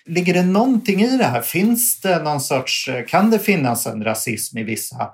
Ligger 0.05 0.33
det 0.33 0.43
någonting 0.43 1.01
i 1.01 1.17
det 1.17 1.23
här? 1.23 1.41
Finns 1.41 2.01
det 2.01 2.23
någon 2.23 2.41
sorts, 2.41 2.89
kan 3.07 3.31
det 3.31 3.39
finnas 3.39 3.87
en 3.87 4.03
rasism 4.03 4.57
i 4.57 4.63
vissa 4.63 5.09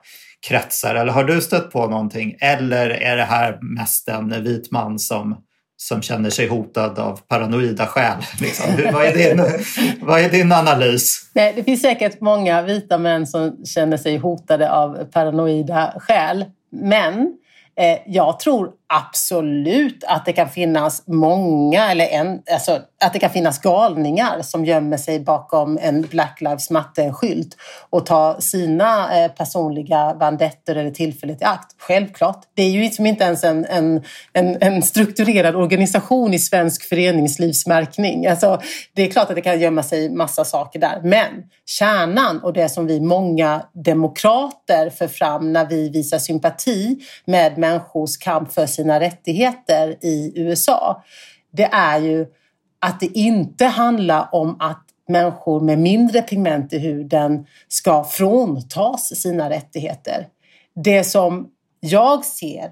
kretsar? 0.47 0.95
Eller 0.95 1.13
har 1.13 1.23
du 1.23 1.41
stött 1.41 1.71
på 1.71 1.87
någonting? 1.87 2.37
Eller 2.39 2.89
är 2.89 3.17
det 3.17 3.23
här 3.23 3.57
mest 3.61 4.09
en 4.09 4.43
vit 4.43 4.71
man 4.71 4.99
som, 4.99 5.37
som 5.77 6.01
känner 6.01 6.29
sig 6.29 6.47
hotad 6.47 6.99
av 6.99 7.19
paranoida 7.27 7.85
skäl? 7.85 8.17
Liksom? 8.41 8.65
Vad, 8.93 9.05
är 9.05 9.13
din, 9.13 9.43
vad 10.01 10.19
är 10.19 10.29
din 10.29 10.51
analys? 10.51 11.29
Nej, 11.33 11.53
det 11.55 11.63
finns 11.63 11.81
säkert 11.81 12.21
många 12.21 12.61
vita 12.61 12.97
män 12.97 13.27
som 13.27 13.65
känner 13.65 13.97
sig 13.97 14.17
hotade 14.17 14.71
av 14.71 15.03
paranoida 15.03 15.93
skäl. 15.99 16.45
Men 16.71 17.37
Eh, 17.79 17.99
jag 18.05 18.39
tror 18.39 18.69
absolut 18.89 20.03
att 20.07 20.25
det 20.25 20.33
kan 20.33 20.49
finnas 20.49 21.03
många, 21.07 21.91
eller 21.91 22.05
en, 22.05 22.41
alltså, 22.53 22.79
att 23.03 23.13
det 23.13 23.19
kan 23.19 23.29
finnas 23.29 23.59
galningar 23.59 24.41
som 24.41 24.65
gömmer 24.65 24.97
sig 24.97 25.19
bakom 25.19 25.79
en 25.81 26.01
Black 26.01 26.41
Lives 26.41 26.69
Matter-skylt 26.69 27.57
och 27.89 28.05
tar 28.05 28.39
sina 28.39 29.23
eh, 29.23 29.31
personliga 29.31 30.13
vandetter 30.13 30.75
eller 30.75 30.91
tillfället 30.91 31.41
i 31.41 31.45
akt. 31.45 31.75
Självklart. 31.77 32.41
Det 32.53 32.63
är 32.63 32.69
ju 32.69 32.81
liksom 32.81 33.05
inte 33.05 33.23
ens 33.23 33.43
en, 33.43 33.65
en, 33.65 34.03
en, 34.33 34.57
en 34.61 34.83
strukturerad 34.83 35.55
organisation 35.55 36.33
i 36.33 36.39
svensk 36.39 36.89
föreningslivsmärkning. 36.89 38.27
Alltså, 38.27 38.61
det 38.93 39.01
är 39.01 39.09
klart 39.11 39.29
att 39.29 39.35
det 39.35 39.41
kan 39.41 39.59
gömma 39.59 39.83
sig 39.83 40.09
massa 40.09 40.45
saker 40.45 40.79
där. 40.79 41.01
Men 41.03 41.27
kärnan 41.65 42.39
och 42.43 42.53
det 42.53 42.69
som 42.69 42.87
vi 42.87 42.99
många 42.99 43.61
demokrater 43.73 44.89
för 44.89 45.07
fram 45.07 45.53
när 45.53 45.65
vi 45.65 45.89
visar 45.89 46.17
sympati 46.17 46.97
med 47.25 47.57
människors 47.57 48.17
kamp 48.17 48.53
för 48.53 48.65
sina 48.77 48.99
rättigheter 48.99 49.97
i 50.01 50.33
USA, 50.35 51.03
det 51.51 51.69
är 51.71 51.99
ju 51.99 52.25
att 52.79 52.99
det 52.99 53.17
inte 53.17 53.65
handlar 53.65 54.29
om 54.31 54.55
att 54.59 54.83
människor 55.07 55.61
med 55.61 55.79
mindre 55.79 56.21
pigment 56.21 56.73
i 56.73 56.79
huden 56.79 57.45
ska 57.67 58.03
fråntas 58.03 59.21
sina 59.21 59.49
rättigheter. 59.49 60.27
Det 60.75 61.03
som 61.03 61.47
jag 61.79 62.25
ser 62.25 62.71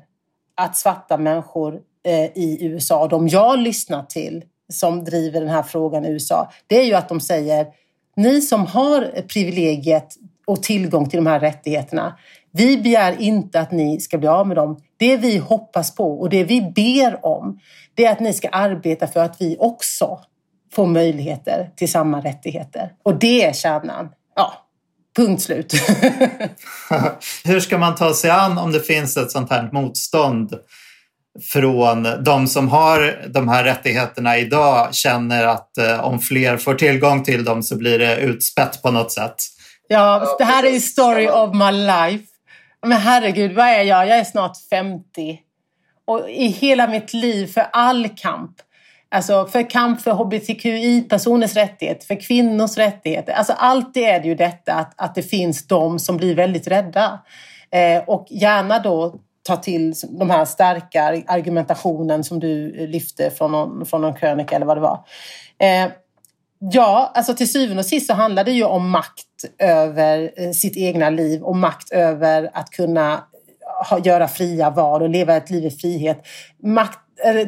att 0.55 0.77
svarta 0.77 1.17
människor 1.17 1.79
eh, 2.05 2.25
i 2.25 2.57
USA, 2.61 3.07
de 3.07 3.27
jag 3.27 3.59
lyssnar 3.59 4.03
till 4.03 4.43
som 4.69 5.03
driver 5.03 5.39
den 5.39 5.49
här 5.49 5.63
frågan 5.63 6.05
i 6.05 6.09
USA, 6.09 6.51
det 6.67 6.79
är 6.79 6.85
ju 6.85 6.93
att 6.93 7.09
de 7.09 7.19
säger 7.21 7.67
ni 8.15 8.41
som 8.41 8.65
har 8.65 9.21
privilegiet 9.21 10.15
och 10.47 10.63
tillgång 10.63 11.09
till 11.09 11.17
de 11.17 11.27
här 11.27 11.39
rättigheterna, 11.39 12.17
vi 12.51 12.77
begär 12.77 13.21
inte 13.21 13.59
att 13.59 13.71
ni 13.71 13.99
ska 13.99 14.17
bli 14.17 14.27
av 14.27 14.47
med 14.47 14.57
dem. 14.57 14.81
Det 14.97 15.17
vi 15.17 15.37
hoppas 15.37 15.95
på 15.95 16.19
och 16.19 16.29
det 16.29 16.43
vi 16.43 16.61
ber 16.61 17.25
om, 17.25 17.59
det 17.93 18.05
är 18.05 18.11
att 18.11 18.19
ni 18.19 18.33
ska 18.33 18.49
arbeta 18.49 19.07
för 19.07 19.19
att 19.19 19.41
vi 19.41 19.57
också 19.59 20.19
får 20.73 20.87
möjligheter 20.87 21.69
till 21.75 21.91
samma 21.91 22.19
rättigheter. 22.19 22.91
Och 23.03 23.19
det 23.19 23.45
är 23.45 23.53
kärnan. 23.53 24.09
Ja, 24.35 24.53
punkt 25.15 25.41
slut. 25.41 25.73
Hur 27.43 27.59
ska 27.59 27.77
man 27.77 27.95
ta 27.95 28.13
sig 28.13 28.29
an 28.29 28.57
om 28.57 28.71
det 28.71 28.79
finns 28.79 29.17
ett 29.17 29.31
sånt 29.31 29.49
här 29.49 29.69
motstånd 29.71 30.53
från 31.41 32.23
de 32.23 32.47
som 32.47 32.69
har 32.69 33.27
de 33.27 33.49
här 33.49 33.63
rättigheterna 33.63 34.37
idag 34.37 34.95
känner 34.95 35.45
att 35.45 35.77
eh, 35.77 36.05
om 36.05 36.19
fler 36.19 36.57
får 36.57 36.75
tillgång 36.75 37.23
till 37.23 37.43
dem 37.43 37.63
så 37.63 37.77
blir 37.77 37.99
det 37.99 38.17
utspätt 38.17 38.81
på 38.81 38.91
något 38.91 39.11
sätt? 39.11 39.35
Ja, 39.87 40.35
det 40.37 40.43
här 40.43 40.65
är 40.65 40.79
story 40.79 41.27
of 41.27 41.55
my 41.55 41.71
life. 41.71 42.25
Men 42.85 42.97
herregud, 42.97 43.51
vad 43.51 43.65
är 43.65 43.83
jag? 43.83 44.07
Jag 44.07 44.17
är 44.17 44.23
snart 44.23 44.57
50. 44.69 45.39
Och 46.05 46.29
i 46.29 46.47
hela 46.47 46.87
mitt 46.87 47.13
liv, 47.13 47.47
för 47.47 47.65
all 47.71 48.09
kamp, 48.09 48.51
alltså 49.09 49.45
för 49.45 49.69
kamp 49.69 50.01
för 50.01 50.11
hbtqi-personers 50.11 51.55
rättigheter, 51.55 52.07
för 52.07 52.21
kvinnors 52.21 52.77
rättigheter. 52.77 53.33
Alltså 53.33 53.53
alltid 53.53 54.03
är 54.03 54.19
det 54.19 54.27
ju 54.27 54.35
detta 54.35 54.73
att, 54.73 54.93
att 54.95 55.15
det 55.15 55.23
finns 55.23 55.67
de 55.67 55.99
som 55.99 56.17
blir 56.17 56.35
väldigt 56.35 56.67
rädda. 56.67 57.19
Eh, 57.71 58.03
och 58.07 58.27
gärna 58.29 58.79
då 58.79 59.15
ta 59.43 59.55
till 59.55 59.93
de 60.19 60.29
här 60.29 60.45
starka 60.45 61.23
argumentationen 61.27 62.23
som 62.23 62.39
du 62.39 62.87
lyfte 62.87 63.31
från 63.31 63.51
någon, 63.51 63.85
från 63.85 64.01
någon 64.01 64.13
krönika 64.13 64.55
eller 64.55 64.65
vad 64.65 64.77
det 64.77 64.81
var. 64.81 65.05
Eh, 65.59 65.91
Ja, 66.71 67.11
alltså 67.15 67.33
till 67.33 67.51
syvende 67.51 67.79
och 67.79 67.85
sist 67.85 68.07
så 68.07 68.13
handlar 68.13 68.43
det 68.43 68.51
ju 68.51 68.63
om 68.63 68.89
makt 68.89 69.45
över 69.59 70.31
eh, 70.35 70.51
sitt 70.51 70.77
egna 70.77 71.09
liv 71.09 71.41
och 71.41 71.55
makt 71.55 71.91
över 71.91 72.49
att 72.53 72.69
kunna 72.69 73.23
ha, 73.89 73.99
göra 73.99 74.27
fria 74.27 74.69
val 74.69 75.01
och 75.01 75.09
leva 75.09 75.35
ett 75.35 75.49
liv 75.49 75.65
i 75.65 75.71
frihet. 75.71 76.27
Makt, 76.63 76.99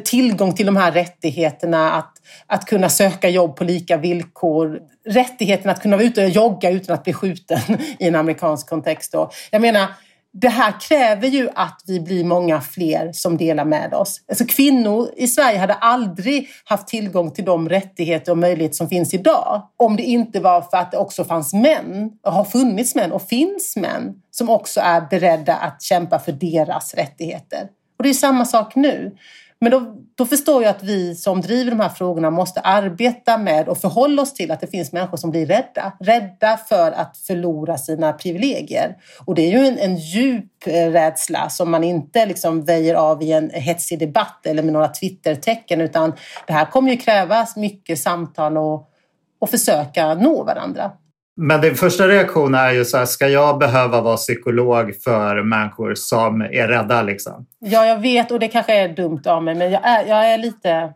tillgång 0.04 0.54
till 0.54 0.66
de 0.66 0.76
här 0.76 0.92
rättigheterna 0.92 1.92
att, 1.92 2.12
att 2.46 2.64
kunna 2.64 2.88
söka 2.88 3.28
jobb 3.28 3.56
på 3.56 3.64
lika 3.64 3.96
villkor. 3.96 4.80
Rättigheten 5.08 5.70
att 5.70 5.82
kunna 5.82 5.96
vara 5.96 6.06
ute 6.06 6.24
och 6.24 6.30
jogga 6.30 6.70
utan 6.70 6.94
att 6.94 7.04
bli 7.04 7.12
skjuten 7.12 7.58
i 7.98 8.08
en 8.08 8.14
amerikansk 8.14 8.68
kontext. 8.68 9.12
Då. 9.12 9.30
Jag 9.50 9.62
menar, 9.62 9.86
det 10.32 10.48
här 10.48 10.80
kräver 10.80 11.28
ju 11.28 11.48
att 11.54 11.82
vi 11.86 12.00
blir 12.00 12.24
många 12.24 12.60
fler 12.60 13.12
som 13.12 13.36
delar 13.36 13.64
med 13.64 13.94
oss. 13.94 14.20
Alltså 14.28 14.44
kvinnor 14.44 15.10
i 15.16 15.28
Sverige 15.28 15.58
hade 15.58 15.74
aldrig 15.74 16.48
haft 16.64 16.88
tillgång 16.88 17.30
till 17.30 17.44
de 17.44 17.68
rättigheter 17.68 18.32
och 18.32 18.38
möjligheter 18.38 18.76
som 18.76 18.88
finns 18.88 19.14
idag 19.14 19.68
om 19.76 19.96
det 19.96 20.02
inte 20.02 20.40
var 20.40 20.60
för 20.60 20.76
att 20.76 20.90
det 20.90 20.98
också 20.98 21.24
fanns 21.24 21.54
män, 21.54 22.10
och 22.22 22.32
har 22.32 22.44
funnits 22.44 22.94
män 22.94 23.12
och 23.12 23.22
finns 23.22 23.76
män 23.76 24.14
som 24.30 24.50
också 24.50 24.80
är 24.80 25.00
beredda 25.00 25.54
att 25.54 25.82
kämpa 25.82 26.18
för 26.18 26.32
deras 26.32 26.94
rättigheter. 26.94 27.68
Och 27.98 28.04
det 28.04 28.10
är 28.10 28.14
samma 28.14 28.44
sak 28.44 28.74
nu. 28.74 29.16
Men 29.60 29.70
då, 29.70 29.96
då 30.14 30.26
förstår 30.26 30.62
jag 30.62 30.70
att 30.70 30.82
vi 30.82 31.14
som 31.14 31.40
driver 31.40 31.70
de 31.70 31.80
här 31.80 31.88
frågorna 31.88 32.30
måste 32.30 32.60
arbeta 32.60 33.38
med 33.38 33.68
och 33.68 33.78
förhålla 33.78 34.22
oss 34.22 34.34
till 34.34 34.50
att 34.50 34.60
det 34.60 34.66
finns 34.66 34.92
människor 34.92 35.16
som 35.16 35.30
blir 35.30 35.46
rädda. 35.46 35.92
Rädda 36.00 36.56
för 36.56 36.92
att 36.92 37.16
förlora 37.16 37.78
sina 37.78 38.12
privilegier. 38.12 38.96
Och 39.24 39.34
det 39.34 39.42
är 39.42 39.50
ju 39.50 39.66
en, 39.66 39.78
en 39.78 39.96
djup 39.96 40.66
eh, 40.66 40.90
rädsla 40.90 41.48
som 41.48 41.70
man 41.70 41.84
inte 41.84 42.26
liksom 42.26 42.64
väjer 42.64 42.94
av 42.94 43.22
i 43.22 43.32
en 43.32 43.50
hetsig 43.50 43.98
debatt 43.98 44.46
eller 44.46 44.62
med 44.62 44.72
några 44.72 44.88
Twittertecken 44.88 45.80
utan 45.80 46.12
det 46.46 46.52
här 46.52 46.64
kommer 46.64 46.90
ju 46.90 46.96
krävas 46.96 47.56
mycket 47.56 47.98
samtal 47.98 48.56
och, 48.56 48.90
och 49.38 49.50
försöka 49.50 50.14
nå 50.14 50.44
varandra. 50.44 50.92
Men 51.40 51.60
din 51.60 51.74
första 51.74 52.08
reaktion 52.08 52.54
är 52.54 52.72
ju 52.72 52.84
så 52.84 52.98
här, 52.98 53.06
ska 53.06 53.28
jag 53.28 53.58
behöva 53.58 54.00
vara 54.00 54.16
psykolog 54.16 54.94
för 55.04 55.42
människor 55.42 55.94
som 55.94 56.40
är 56.40 56.68
rädda? 56.68 57.02
Liksom? 57.02 57.46
Ja, 57.58 57.86
jag 57.86 57.98
vet 58.00 58.30
och 58.30 58.38
det 58.38 58.48
kanske 58.48 58.74
är 58.74 58.88
dumt 58.88 59.22
av 59.26 59.42
mig, 59.42 59.54
men 59.54 59.70
jag 59.70 59.86
är, 59.86 60.06
jag 60.06 60.32
är 60.32 60.38
lite... 60.38 60.92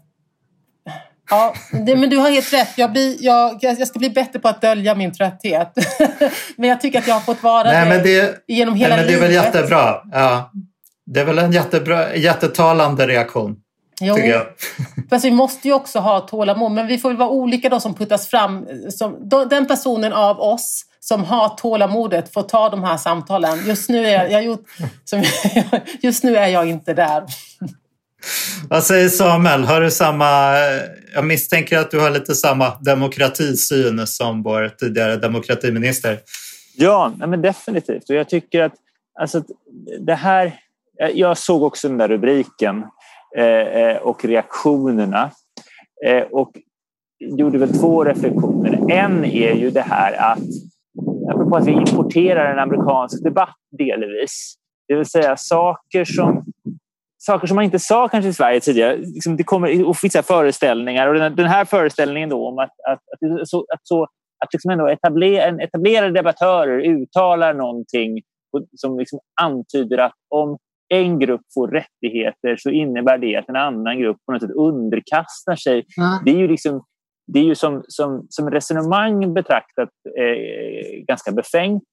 Ja, 1.30 1.54
det, 1.86 1.96
men 1.96 2.10
du 2.10 2.16
har 2.16 2.30
helt 2.30 2.52
rätt. 2.52 2.72
Jag, 2.76 2.92
blir, 2.92 3.16
jag, 3.20 3.58
jag 3.60 3.88
ska 3.88 3.98
bli 3.98 4.10
bättre 4.10 4.38
på 4.38 4.48
att 4.48 4.60
dölja 4.60 4.94
min 4.94 5.12
trötthet. 5.12 5.72
men 6.56 6.68
jag 6.68 6.80
tycker 6.80 6.98
att 6.98 7.06
jag 7.06 7.14
har 7.14 7.20
fått 7.20 7.42
vara 7.42 7.64
nej, 7.64 7.88
men 7.88 8.02
det 8.02 8.44
genom 8.46 8.74
hela 8.74 8.96
nej, 8.96 9.04
men 9.04 9.14
livet. 9.14 9.30
Det 9.30 9.36
är 9.36 9.42
väl 9.42 9.44
jättebra. 9.44 10.02
Ja. 10.12 10.50
Det 11.06 11.20
är 11.20 11.24
väl 11.24 11.38
en 11.38 11.52
jättebra, 11.52 12.14
jättetalande 12.16 13.06
reaktion. 13.06 13.56
Jo, 14.02 14.16
fast 15.10 15.24
vi 15.24 15.30
måste 15.30 15.68
ju 15.68 15.74
också 15.74 15.98
ha 15.98 16.20
tålamod. 16.20 16.72
Men 16.72 16.86
vi 16.86 16.98
får 16.98 17.08
väl 17.08 17.18
vara 17.18 17.28
olika 17.28 17.68
då 17.68 17.80
som 17.80 17.94
puttas 17.94 18.28
fram. 18.28 18.66
Som, 18.90 19.28
då, 19.28 19.44
den 19.44 19.66
personen 19.66 20.12
av 20.12 20.40
oss 20.40 20.84
som 21.00 21.24
har 21.24 21.48
tålamodet 21.48 22.32
får 22.32 22.42
ta 22.42 22.68
de 22.68 22.84
här 22.84 22.96
samtalen. 22.96 23.66
Just 23.66 23.88
nu 23.88 24.06
är 24.06 24.12
jag, 24.12 24.32
jag 24.32 24.44
gjort, 24.44 24.64
som, 25.04 25.22
just 26.00 26.24
nu 26.24 26.36
är 26.36 26.48
jag 26.48 26.68
inte 26.68 26.94
där. 26.94 27.24
Vad 28.68 28.84
säger 28.84 29.08
Samuel? 29.08 29.64
Har 29.64 29.80
du 29.80 29.90
samma, 29.90 30.54
jag 31.14 31.24
misstänker 31.24 31.78
att 31.78 31.90
du 31.90 32.00
har 32.00 32.10
lite 32.10 32.34
samma 32.34 32.78
demokratisyn 32.80 34.06
som 34.06 34.42
vår 34.42 34.68
tidigare 34.68 35.16
demokratiminister. 35.16 36.18
Ja, 36.76 37.12
men 37.18 37.42
definitivt. 37.42 38.10
Och 38.10 38.16
jag 38.16 38.28
tycker 38.28 38.62
att 38.62 38.74
alltså, 39.20 39.44
det 40.00 40.14
här... 40.14 40.58
Jag 41.14 41.38
såg 41.38 41.62
också 41.62 41.88
den 41.88 41.98
där 41.98 42.08
rubriken 42.08 42.84
Eh, 43.36 43.44
eh, 43.44 43.96
och 43.96 44.24
reaktionerna. 44.24 45.30
Eh, 46.06 46.22
och 46.22 46.52
gjorde 47.18 47.58
väl 47.58 47.78
två 47.78 48.04
reflektioner. 48.04 48.90
En 48.90 49.24
är 49.24 49.54
ju 49.54 49.70
det 49.70 49.80
här 49.80 50.32
att, 50.32 50.38
apropå 51.30 51.56
att 51.56 51.66
vi 51.66 51.72
importerar 51.72 52.52
en 52.52 52.58
amerikansk 52.58 53.24
debatt 53.24 53.56
delvis, 53.78 54.54
det 54.88 54.94
vill 54.94 55.06
säga 55.06 55.36
saker 55.36 56.04
som 56.04 56.44
saker 57.18 57.46
som 57.46 57.54
man 57.54 57.64
inte 57.64 57.78
sa 57.78 58.08
kanske 58.08 58.28
i 58.28 58.32
Sverige 58.32 58.60
tidigare. 58.60 58.96
Liksom 58.96 59.36
det 59.36 59.44
kommer 59.44 59.88
och 59.88 59.96
vissa 60.02 60.22
föreställningar 60.22 61.06
och 61.08 61.14
den, 61.14 61.46
här 61.46 61.64
föreställningen 61.64 62.28
då 62.28 62.48
om 62.48 62.58
att, 62.58 62.70
att, 62.88 62.98
att, 62.98 63.48
så, 63.48 63.58
att, 63.74 63.80
så, 63.82 64.02
att 64.44 64.52
liksom 64.52 64.70
ändå 64.70 64.88
etablera, 64.88 65.62
etablerade 65.62 66.12
debattörer 66.12 66.78
uttalar 66.78 67.54
någonting 67.54 68.20
som 68.76 68.98
liksom 68.98 69.18
antyder 69.40 69.98
att 69.98 70.12
om 70.28 70.58
en 70.92 71.18
grupp 71.18 71.40
får 71.54 71.68
rättigheter 71.68 72.56
så 72.58 72.70
innebär 72.70 73.18
det 73.18 73.36
att 73.36 73.48
en 73.48 73.56
annan 73.56 74.00
grupp 74.00 74.16
på 74.26 74.32
något 74.32 74.42
sätt 74.42 74.50
underkastar 74.50 75.56
sig. 75.56 75.74
Mm. 75.98 76.24
Det 76.24 76.30
är 76.30 76.36
ju, 76.36 76.48
liksom, 76.48 76.84
det 77.26 77.38
är 77.38 77.44
ju 77.44 77.54
som, 77.54 77.82
som, 77.88 78.26
som 78.28 78.50
resonemang 78.50 79.34
betraktat 79.34 79.88
eh, 80.18 81.04
ganska 81.08 81.32
befängt. 81.32 81.88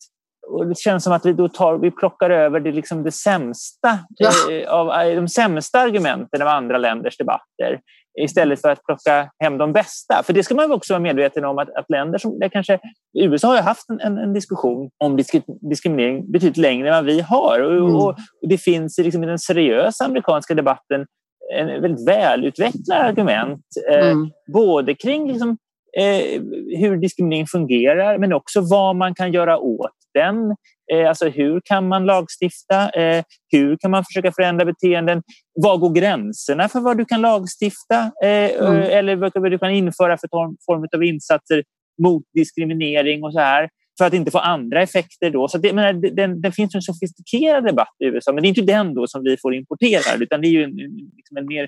Och 0.47 0.67
det 0.67 0.77
känns 0.77 1.03
som 1.03 1.13
att 1.13 1.25
vi 1.25 1.33
då 1.33 1.49
tar, 1.49 1.77
vi 1.77 1.91
plockar 1.91 2.29
över 2.29 2.59
det, 2.59 2.71
liksom 2.71 3.03
det 3.03 3.11
sämsta, 3.11 3.99
ja. 4.17 4.31
eh, 4.51 4.69
av, 4.69 5.15
de 5.15 5.27
sämsta 5.27 5.79
argumenten 5.79 6.41
av 6.41 6.47
andra 6.47 6.77
länders 6.77 7.17
debatter. 7.17 7.79
Istället 8.19 8.61
för 8.61 8.69
att 8.69 8.83
plocka 8.83 9.31
hem 9.39 9.57
de 9.57 9.73
bästa. 9.73 10.23
För 10.23 10.33
det 10.33 10.43
ska 10.43 10.55
man 10.55 10.71
också 10.71 10.93
vara 10.93 11.01
medveten 11.01 11.45
om 11.45 11.57
att, 11.57 11.69
att 11.75 11.89
länder 11.89 12.17
som 12.17 12.39
där 12.39 12.49
kanske 12.49 12.79
USA 13.19 13.47
har 13.47 13.61
haft 13.61 13.89
en, 13.89 13.99
en, 13.99 14.17
en, 14.17 14.33
diskussion 14.33 14.89
om 14.97 15.17
diskriminering 15.61 16.31
betydligt 16.31 16.57
längre 16.57 16.87
än 16.87 16.95
vad 16.95 17.05
vi 17.05 17.21
har. 17.21 17.59
Och, 17.59 17.71
mm. 17.71 17.95
och, 17.95 18.15
det 18.41 18.57
finns 18.57 18.97
liksom 18.97 19.23
i 19.23 19.27
den 19.27 19.39
seriösa 19.39 20.05
amerikanska 20.05 20.53
debatten 20.53 21.05
en 21.53 21.81
väldigt 21.81 22.07
välutvecklad 22.07 23.01
argument 23.01 23.65
eh, 23.91 24.09
mm. 24.09 24.29
både 24.53 24.95
kring 24.95 25.27
liksom, 25.27 25.57
eh, 25.97 26.41
hur 26.79 26.97
diskriminering 26.97 27.47
fungerar 27.47 28.17
men 28.17 28.33
också 28.33 28.61
vad 28.61 28.95
man 28.95 29.15
kan 29.15 29.33
göra 29.33 29.57
åt 29.57 29.98
den. 30.13 30.55
Eh, 30.93 31.09
alltså 31.09 31.29
hur 31.29 31.61
kan 31.65 31.87
man 31.87 32.05
lagstifta? 32.05 32.89
Eh, 32.89 33.23
hur 33.51 33.77
kan 33.77 33.91
man 33.91 34.03
försöka 34.05 34.31
förändra 34.31 34.65
beteenden? 34.65 35.21
Var 35.53 35.77
går 35.77 35.93
gränserna 35.93 36.69
för 36.69 36.79
vad 36.79 36.97
du 36.97 37.05
kan 37.05 37.21
lagstifta 37.21 38.11
eh, 38.23 38.61
mm. 38.67 38.81
eller 38.81 39.15
vad 39.15 39.51
du 39.51 39.59
kan 39.59 39.71
införa 39.71 40.17
för 40.17 40.27
form 40.65 40.87
av 40.95 41.03
insatser 41.03 41.63
mot 42.03 42.23
diskriminering 42.33 43.23
och 43.23 43.33
så 43.33 43.39
här 43.39 43.69
för 43.97 44.05
att 44.05 44.13
inte 44.13 44.31
få 44.31 44.37
andra 44.37 44.81
effekter. 44.81 45.29
Då. 45.29 45.47
Så 45.47 45.57
det, 45.57 45.73
menar, 45.73 45.93
den, 45.93 46.41
den 46.41 46.51
finns 46.51 46.75
en 46.75 46.81
sofistikerad 46.81 47.65
debatt 47.65 47.95
i 48.03 48.05
USA 48.05 48.33
men 48.33 48.41
det 48.41 48.47
är 48.47 48.49
inte 48.49 48.61
den 48.61 48.93
då 48.93 49.07
som 49.07 49.23
vi 49.23 49.37
får 49.37 49.55
importera 49.55 50.23
utan 50.23 50.41
det 50.41 50.47
är 50.47 50.51
ju 50.51 50.63
en, 50.63 50.75
liksom 51.17 51.37
en 51.37 51.45
mer 51.45 51.67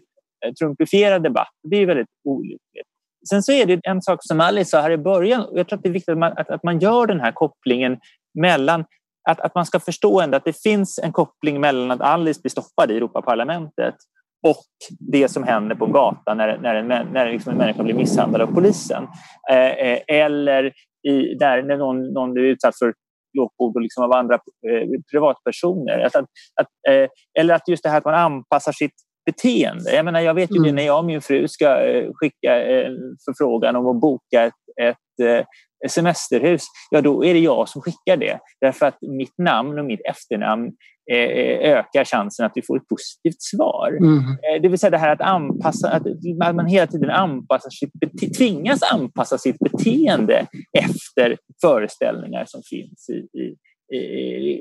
trumpifierad 0.60 1.24
debatt. 1.24 1.54
Det 1.70 1.78
är 1.78 1.86
väldigt 1.86 2.08
olyckligt. 2.24 2.88
Sen 3.30 3.44
så 3.44 3.52
är 3.52 3.66
det 3.66 3.80
en 3.84 4.02
sak 4.02 4.20
som 4.22 4.42
Alice 4.42 4.70
sa 4.70 4.82
här 4.82 4.92
i 4.92 4.98
början. 4.98 5.48
Jag 5.54 5.68
tror 5.68 5.78
att 5.78 5.84
det 5.84 5.90
är 5.90 5.94
viktigt 5.94 6.12
att 6.12 6.18
man, 6.18 6.34
att, 6.38 6.50
att 6.50 6.64
man 6.64 6.80
gör 6.80 7.08
den 7.08 7.20
här 7.20 7.32
kopplingen 7.32 7.98
mellan 8.40 8.86
att, 9.30 9.40
att 9.40 9.56
man 9.56 9.66
ska 9.66 9.80
förstå 9.80 10.22
ändå 10.22 10.38
att 10.38 10.46
det 10.46 10.62
finns 10.62 11.00
en 11.04 11.12
koppling 11.12 11.62
mellan 11.62 11.92
att 11.92 12.02
Alice 12.02 12.42
blir 12.42 12.50
stoppad 12.50 12.92
i 12.92 12.98
Europaparlamentet 12.98 13.96
och 14.48 14.64
det 15.12 15.28
som 15.28 15.44
händer 15.44 15.76
på 15.76 15.86
gatan 15.86 16.38
när, 16.38 16.58
när, 16.58 16.76
en, 16.76 16.88
när 17.14 17.32
liksom 17.32 17.52
en 17.52 17.58
människa 17.58 17.84
blir 17.84 17.94
misshandlad 17.94 18.42
av 18.42 18.54
polisen. 18.54 19.08
Eh, 19.52 19.58
eh 19.58 20.00
eller 20.08 20.74
i, 21.08 21.36
där, 21.40 21.64
när 21.64 21.78
någon, 21.78 22.14
någon 22.14 22.34
blir 22.34 22.44
utsatt 22.44 22.78
för 22.78 22.94
glåpord 23.34 23.82
liksom 23.82 24.04
av 24.04 24.12
andra 24.12 24.36
eh, 24.36 24.88
privatpersoner. 25.12 26.00
Att, 26.00 26.16
att, 26.16 26.26
att 26.62 26.68
eh, 26.90 27.10
eller 27.40 27.54
att 27.54 27.68
just 27.68 27.84
det 27.84 27.90
här 27.90 27.98
att 27.98 28.06
man 28.06 28.16
anpassar 28.16 28.72
sitt 28.72 28.96
beteende. 29.26 29.96
Jag, 29.96 30.06
menar, 30.06 30.20
jag 30.20 30.34
vet 30.34 30.52
ju 30.52 30.58
mm. 30.58 30.68
det 30.68 30.72
när 30.72 30.84
jag 30.84 31.00
och 31.00 31.06
min 31.06 31.22
fru 31.22 31.48
ska 31.48 31.82
eh, 31.84 32.10
skicka 32.14 32.66
en 32.66 32.98
förfrågan 33.26 33.76
om 33.76 33.88
att 33.88 34.02
boka 34.02 34.44
ett, 34.44 34.54
ett 34.90 35.20
eh, 35.24 35.46
semesterhus, 35.90 36.64
ja 36.92 37.02
då 37.02 37.26
är 37.26 37.34
det 37.34 37.40
jag 37.40 37.70
som 37.70 37.82
skickar 37.82 38.18
det. 38.18 38.40
Därför 38.62 38.86
att 38.86 38.98
mitt 39.02 39.38
namn 39.38 39.80
och 39.80 39.86
mitt 39.86 40.02
efternamn 40.10 40.72
eh, 41.12 41.72
ökar 41.72 42.06
chansen 42.06 42.46
att 42.46 42.52
vi 42.56 42.62
får 42.62 42.78
ett 42.78 42.88
positivt 42.88 43.42
svar. 43.42 43.98
Mm. 44.00 44.62
Det 44.62 44.70
vill 44.70 44.80
säga 44.80 44.90
det 44.90 44.98
här 44.98 45.14
att, 45.14 45.22
anpassa, 45.22 45.90
att 45.90 46.56
man 46.56 46.66
hela 46.66 46.88
tiden 46.88 47.10
anpassar 47.10 47.70
sitt 47.70 48.38
tvingas 48.38 48.94
anpassa 48.94 49.38
sitt 49.38 49.60
beteende 49.60 50.48
efter 50.80 51.38
föreställningar 51.62 52.46
som 52.48 52.62
finns 52.70 53.10
i, 53.10 53.38
i 53.38 53.58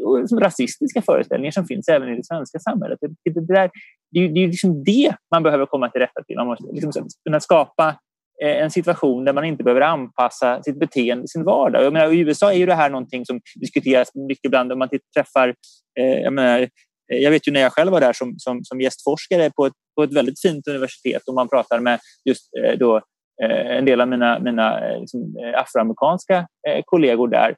och 0.04 0.28
som 0.28 0.40
rasistiska 0.40 1.02
föreställningar 1.02 1.50
som 1.50 1.66
finns 1.66 1.88
även 1.88 2.08
i 2.08 2.16
det 2.16 2.24
svenska 2.24 2.58
samhället. 2.58 2.98
Det, 3.00 3.30
det, 3.30 3.46
där, 3.46 3.70
det, 4.10 4.28
det 4.28 4.40
är 4.44 4.46
liksom 4.46 4.84
det 4.84 5.14
man 5.34 5.42
behöver 5.42 5.66
komma 5.66 5.90
till 5.90 6.00
rätta 6.00 6.22
till. 6.22 6.36
Man 6.36 6.46
måste 6.46 6.64
liksom 6.72 7.06
kunna 7.24 7.40
skapa 7.40 7.88
Eh, 7.88 7.94
Eh, 8.42 8.62
en 8.62 8.70
situation 8.70 9.24
där 9.24 9.32
man 9.32 9.44
inte 9.44 9.64
behöver 9.64 9.80
anpassa 9.80 10.62
sitt 10.62 10.78
beteende 10.78 11.24
i 11.24 11.28
sin 11.28 11.44
vardag. 11.44 11.84
Jag 11.84 11.92
menar, 11.92 12.12
I 12.12 12.18
USA 12.18 12.52
är 12.52 12.56
ju 12.56 12.66
det 12.66 12.74
här 12.74 12.90
någonting 12.90 13.26
som 13.26 13.40
diskuteras 13.54 14.14
mycket 14.14 14.44
ibland 14.44 14.72
om 14.72 14.78
man 14.78 14.88
träffar... 15.16 15.54
Eh, 16.00 16.20
jag, 16.20 16.32
menar, 16.32 16.60
eh, 16.60 17.18
jag 17.18 17.30
vet 17.30 17.48
ju 17.48 17.52
när 17.52 17.60
jag 17.60 17.72
själv 17.72 17.92
var 17.92 18.00
där 18.00 18.12
som, 18.12 18.34
som, 18.38 18.64
som 18.64 18.80
gästforskare 18.80 19.50
på 19.50 19.66
ett, 19.66 19.72
på 19.96 20.02
ett 20.02 20.12
väldigt 20.12 20.40
fint 20.40 20.68
universitet 20.68 21.22
och 21.28 21.34
man 21.34 21.48
pratar 21.48 21.80
med 21.80 22.00
just 22.24 22.50
eh, 22.64 22.78
då, 22.78 23.00
en 23.42 23.84
del 23.84 24.00
av 24.00 24.08
mina, 24.08 24.38
mina 24.38 24.80
liksom, 25.00 25.20
afroamerikanska 25.54 26.46
kollegor 26.84 27.28
där 27.28 27.54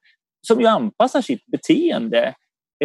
som 0.46 0.60
ju 0.60 0.66
anpassar 0.66 1.20
sitt 1.20 1.46
beteende 1.46 2.34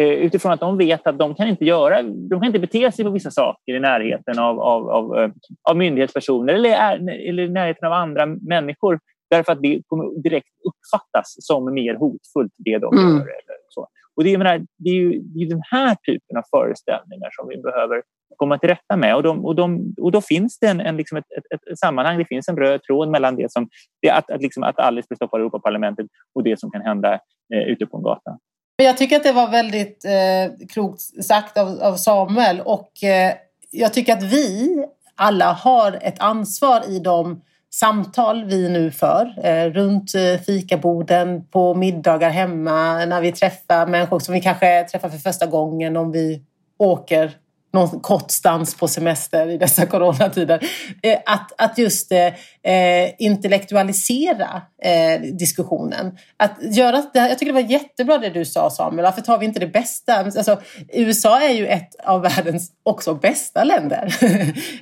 utifrån 0.04 0.52
att 0.52 0.60
de 0.60 0.78
vet 0.78 1.06
att 1.06 1.18
de 1.18 1.34
kan 1.34 1.48
inte 1.48 1.64
göra, 1.64 2.02
de 2.02 2.40
kan 2.40 2.44
inte 2.44 2.58
bete 2.58 2.92
sig 2.92 3.04
på 3.04 3.10
vissa 3.10 3.30
saker 3.30 3.74
i 3.74 3.80
närheten 3.80 4.38
av, 4.38 4.60
av, 4.60 4.90
av, 4.90 5.18
eh, 5.18 5.30
av 5.70 5.76
myndighetspersoner 5.76 6.54
eller, 6.54 6.98
eller 7.28 7.42
i 7.42 7.48
närheten 7.48 7.86
av 7.86 7.92
andra 7.92 8.26
människor 8.26 9.00
därför 9.30 9.52
att 9.52 9.62
det 9.62 9.82
kommer 9.86 10.22
direkt 10.22 10.48
uppfattas 10.68 11.36
som 11.38 11.74
mer 11.74 11.94
hotfullt 11.94 12.52
det 12.56 12.78
de 12.78 12.98
mm. 12.98 13.08
gör. 13.08 13.20
Eller 13.20 13.58
så. 13.68 13.88
Och 14.16 14.24
det, 14.24 14.38
menar, 14.38 14.66
det, 14.78 14.90
är 14.90 14.94
ju, 14.94 15.20
det 15.20 15.40
är 15.40 15.48
den 15.48 15.62
här 15.70 15.94
typen 15.94 16.36
av 16.36 16.42
föreställningar 16.50 17.28
som 17.32 17.48
vi 17.48 17.62
behöver 17.62 18.02
komma 18.36 18.58
till 18.58 18.68
rätta 18.68 18.96
med. 18.96 19.16
Och, 19.16 19.22
de, 19.22 19.44
och, 19.44 19.54
de, 19.54 19.94
och 20.00 20.12
då 20.12 20.20
finns 20.20 20.58
det 20.58 20.66
en, 20.66 20.80
en 20.80 20.96
liksom 20.96 21.18
ett, 21.18 21.24
ett, 21.54 21.68
ett, 21.70 21.78
sammanhang, 21.78 22.18
det 22.18 22.24
finns 22.24 22.48
en 22.48 22.56
röd 22.56 22.82
tråd 22.82 23.08
mellan 23.08 23.36
det 23.36 23.52
som, 23.52 23.68
det 24.02 24.10
att, 24.10 24.30
att, 24.30 24.42
liksom, 24.42 24.62
att 24.62 24.78
Alice 24.78 25.06
blir 25.08 25.16
stoppad 25.16 25.40
i 25.40 25.42
Europaparlamentet 25.42 26.06
och 26.34 26.42
det 26.42 26.60
som 26.60 26.70
kan 26.70 26.82
hända 26.82 27.14
eh, 27.54 27.62
ute 27.68 27.86
på 27.86 27.96
en 27.96 28.02
gata. 28.02 28.38
Jag 28.82 28.96
tycker 28.96 29.16
att 29.16 29.22
det 29.22 29.32
var 29.32 29.48
väldigt 29.48 30.04
eh, 30.04 30.66
klokt 30.68 31.24
sagt 31.24 31.58
av, 31.58 31.82
av 31.82 31.96
Samuel 31.96 32.60
och 32.60 33.04
eh, 33.04 33.34
jag 33.70 33.94
tycker 33.94 34.12
att 34.12 34.22
vi 34.22 34.76
alla 35.14 35.52
har 35.52 35.98
ett 36.02 36.20
ansvar 36.20 36.82
i 36.88 36.98
de 36.98 37.40
samtal 37.70 38.44
vi 38.44 38.68
nu 38.68 38.90
för 38.90 39.34
eh, 39.44 39.70
runt 39.70 40.14
eh, 40.14 40.20
fikaborden, 40.20 40.40
fikaboden, 40.46 41.44
på 41.44 41.74
middagar 41.74 42.30
hemma, 42.30 43.04
när 43.04 43.20
vi 43.20 43.32
träffar 43.32 43.86
människor 43.86 44.18
som 44.18 44.34
vi 44.34 44.40
kanske 44.40 44.84
träffar 44.84 45.08
för 45.08 45.18
första 45.18 45.46
gången 45.46 45.96
om 45.96 46.12
vi 46.12 46.42
åker 46.78 47.32
någon 47.72 48.00
kort 48.00 48.30
stans 48.30 48.74
på 48.74 48.88
semester 48.88 49.48
i 49.50 49.58
dessa 49.58 49.86
coronatider. 49.92 50.64
Eh, 51.02 51.18
att, 51.26 51.52
att 51.58 51.78
just 51.78 52.12
eh, 52.12 52.26
eh, 52.72 53.10
intellektualisera 53.18 54.62
eh, 54.82 55.20
diskussionen. 55.20 56.18
Att 56.36 56.76
göra, 56.76 57.04
jag 57.12 57.38
tycker 57.38 57.52
det 57.52 57.62
var 57.62 57.70
jättebra 57.70 58.18
det 58.18 58.30
du 58.30 58.44
sa 58.44 58.70
Samuel, 58.70 59.04
varför 59.04 59.22
tar 59.22 59.38
vi 59.38 59.46
inte 59.46 59.60
det 59.60 59.66
bästa? 59.66 60.14
Alltså, 60.14 60.60
USA 60.92 61.40
är 61.40 61.52
ju 61.52 61.66
ett 61.66 61.94
av 62.04 62.22
världens 62.22 62.72
också 62.82 63.14
bästa 63.14 63.64
länder. 63.64 64.14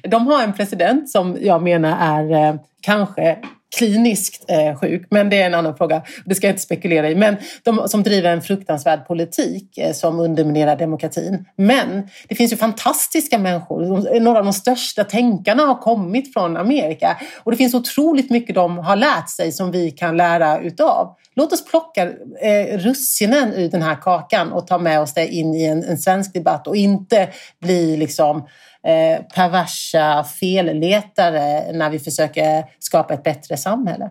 De 0.08 0.26
har 0.26 0.42
en 0.42 0.52
president 0.52 1.10
som 1.10 1.38
jag 1.40 1.62
menar 1.62 1.96
är 2.00 2.48
eh, 2.48 2.54
kanske 2.80 3.38
kliniskt 3.76 4.44
eh, 4.50 4.78
sjuk, 4.78 5.06
men 5.10 5.30
det 5.30 5.42
är 5.42 5.46
en 5.46 5.54
annan 5.54 5.76
fråga. 5.76 6.02
Det 6.24 6.34
ska 6.34 6.46
jag 6.46 6.52
inte 6.52 6.62
spekulera 6.62 7.10
i. 7.10 7.14
Men 7.14 7.36
de 7.62 7.88
som 7.88 8.02
driver 8.02 8.32
en 8.32 8.42
fruktansvärd 8.42 9.06
politik 9.06 9.78
eh, 9.78 9.92
som 9.92 10.20
underminerar 10.20 10.76
demokratin. 10.76 11.44
Men 11.56 12.08
det 12.28 12.34
finns 12.34 12.52
ju 12.52 12.56
fantastiska 12.56 13.38
människor. 13.38 14.20
Några 14.20 14.38
av 14.38 14.44
de 14.44 14.52
största 14.52 15.04
tänkarna 15.04 15.62
har 15.62 15.74
kommit 15.74 16.32
från 16.32 16.56
Amerika 16.56 17.16
och 17.44 17.50
det 17.50 17.56
finns 17.56 17.74
otroligt 17.74 18.30
mycket 18.30 18.54
de 18.54 18.78
har 18.78 18.96
lärt 18.96 19.30
sig 19.30 19.52
som 19.52 19.70
vi 19.70 19.90
kan 19.90 20.16
lära 20.16 20.60
utav. 20.60 21.16
Låt 21.36 21.52
oss 21.52 21.64
plocka 21.64 22.02
eh, 22.40 22.78
russinen 22.78 23.52
ur 23.52 23.70
den 23.70 23.82
här 23.82 23.94
kakan 24.02 24.52
och 24.52 24.66
ta 24.66 24.78
med 24.78 25.00
oss 25.00 25.14
det 25.14 25.28
in 25.28 25.54
i 25.54 25.64
en, 25.64 25.84
en 25.84 25.98
svensk 25.98 26.34
debatt 26.34 26.66
och 26.66 26.76
inte 26.76 27.28
bli 27.60 27.96
liksom 27.96 28.46
Eh, 28.86 29.22
perversa 29.34 30.24
felletare 30.24 31.72
när 31.72 31.90
vi 31.90 31.98
försöker 31.98 32.64
skapa 32.78 33.14
ett 33.14 33.22
bättre 33.22 33.56
samhälle. 33.56 34.10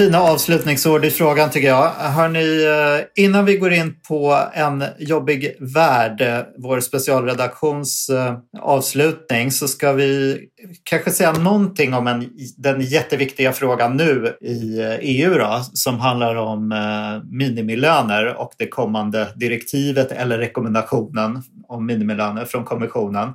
Fina 0.00 0.20
avslutningsord 0.20 1.04
i 1.04 1.10
frågan 1.10 1.50
tycker 1.50 1.68
jag. 1.68 1.88
Hörrni, 1.90 2.64
eh, 2.64 3.24
innan 3.24 3.44
vi 3.44 3.56
går 3.56 3.72
in 3.72 3.94
på 4.08 4.38
en 4.52 4.84
jobbig 4.98 5.56
värld, 5.60 6.20
eh, 6.20 6.38
vår 6.58 6.80
specialredaktions 6.80 8.08
eh, 8.08 8.38
avslutning, 8.60 9.50
så 9.50 9.68
ska 9.68 9.92
vi 9.92 10.40
kanske 10.82 11.10
säga 11.10 11.32
någonting 11.32 11.94
om 11.94 12.06
en, 12.06 12.30
den 12.56 12.80
jätteviktiga 12.80 13.52
frågan 13.52 13.96
nu 13.96 14.36
i 14.40 14.80
EU 15.00 15.34
då, 15.34 15.64
som 15.72 16.00
handlar 16.00 16.36
om 16.36 16.74
minimilöner 17.30 18.40
och 18.40 18.52
det 18.58 18.68
kommande 18.68 19.28
direktivet 19.36 20.12
eller 20.12 20.38
rekommendationen 20.38 21.42
om 21.68 21.86
minimilöner 21.86 22.44
från 22.44 22.64
kommissionen. 22.64 23.32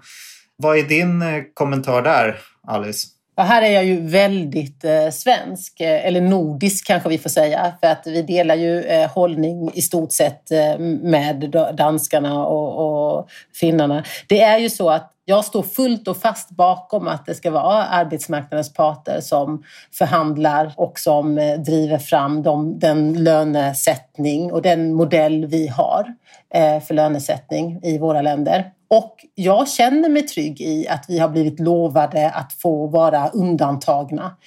Vad 0.57 0.77
är 0.77 0.83
din 0.83 1.23
kommentar 1.53 2.01
där, 2.01 2.37
Alice? 2.67 3.14
Ja, 3.37 3.43
här 3.43 3.61
är 3.61 3.69
jag 3.69 3.85
ju 3.85 4.01
väldigt 4.01 4.83
eh, 4.85 5.09
svensk, 5.09 5.81
eh, 5.81 6.05
eller 6.05 6.21
nordisk 6.21 6.87
kanske 6.87 7.09
vi 7.09 7.17
får 7.17 7.29
säga, 7.29 7.73
för 7.81 7.87
att 7.87 8.07
vi 8.07 8.21
delar 8.21 8.55
ju 8.55 8.81
eh, 8.81 9.09
hållning 9.09 9.71
i 9.73 9.81
stort 9.81 10.11
sett 10.11 10.51
eh, 10.51 10.77
med 10.79 11.55
danskarna 11.77 12.45
och, 12.45 13.17
och 13.17 13.29
finnarna. 13.59 14.03
Det 14.27 14.41
är 14.41 14.57
ju 14.57 14.69
så 14.69 14.89
att 14.89 15.11
jag 15.25 15.45
står 15.45 15.63
fullt 15.63 16.07
och 16.07 16.17
fast 16.17 16.49
bakom 16.49 17.07
att 17.07 17.25
det 17.25 17.35
ska 17.35 17.51
vara 17.51 17.83
arbetsmarknadens 17.83 18.73
parter 18.73 19.21
som 19.21 19.63
förhandlar 19.93 20.73
och 20.77 20.99
som 20.99 21.37
eh, 21.37 21.59
driver 21.59 21.97
fram 21.97 22.43
de, 22.43 22.79
den 22.79 23.23
lönesättning 23.23 24.51
och 24.51 24.61
den 24.61 24.93
modell 24.93 25.45
vi 25.45 25.67
har 25.67 26.15
eh, 26.53 26.83
för 26.83 26.93
lönesättning 26.93 27.79
i 27.83 27.97
våra 27.97 28.21
länder. 28.21 28.71
Och 28.87 29.25
jag 29.35 29.69
känner 29.69 30.09
mig 30.09 30.21
trygg 30.21 30.61
i 30.61 30.87
att 30.87 31.05
vi 31.07 31.19
har 31.19 31.29
blivit 31.29 31.59
lovade 31.59 32.29
att 32.29 32.53
få 32.53 32.87
vara 32.87 33.29
undantagna. 33.29 34.37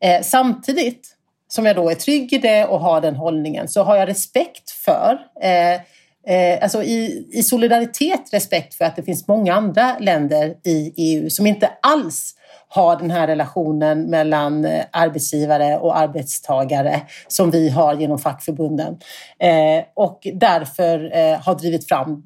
Eh, 0.00 0.22
samtidigt 0.22 1.16
som 1.48 1.66
jag 1.66 1.76
då 1.76 1.90
är 1.90 1.94
trygg 1.94 2.32
i 2.32 2.38
det 2.38 2.64
och 2.64 2.80
har 2.80 3.00
den 3.00 3.16
hållningen 3.16 3.68
så 3.68 3.82
har 3.82 3.96
jag 3.96 4.08
respekt 4.08 4.70
för 4.70 5.18
eh, 5.42 5.80
Eh, 6.26 6.62
alltså 6.62 6.82
i, 6.82 7.28
i 7.32 7.42
solidaritet, 7.42 8.22
respekt 8.32 8.74
för 8.74 8.84
att 8.84 8.96
det 8.96 9.02
finns 9.02 9.28
många 9.28 9.54
andra 9.54 9.98
länder 9.98 10.54
i 10.64 10.92
EU 10.96 11.30
som 11.30 11.46
inte 11.46 11.70
alls 11.82 12.34
har 12.68 12.96
den 12.96 13.10
här 13.10 13.26
relationen 13.26 14.10
mellan 14.10 14.64
eh, 14.64 14.84
arbetsgivare 14.92 15.78
och 15.78 15.98
arbetstagare 15.98 17.00
som 17.28 17.50
vi 17.50 17.68
har 17.68 17.94
genom 17.94 18.18
fackförbunden. 18.18 18.98
Eh, 19.38 19.84
och 19.94 20.20
därför 20.34 21.16
eh, 21.16 21.40
har 21.40 21.54
drivit 21.54 21.88
fram 21.88 22.22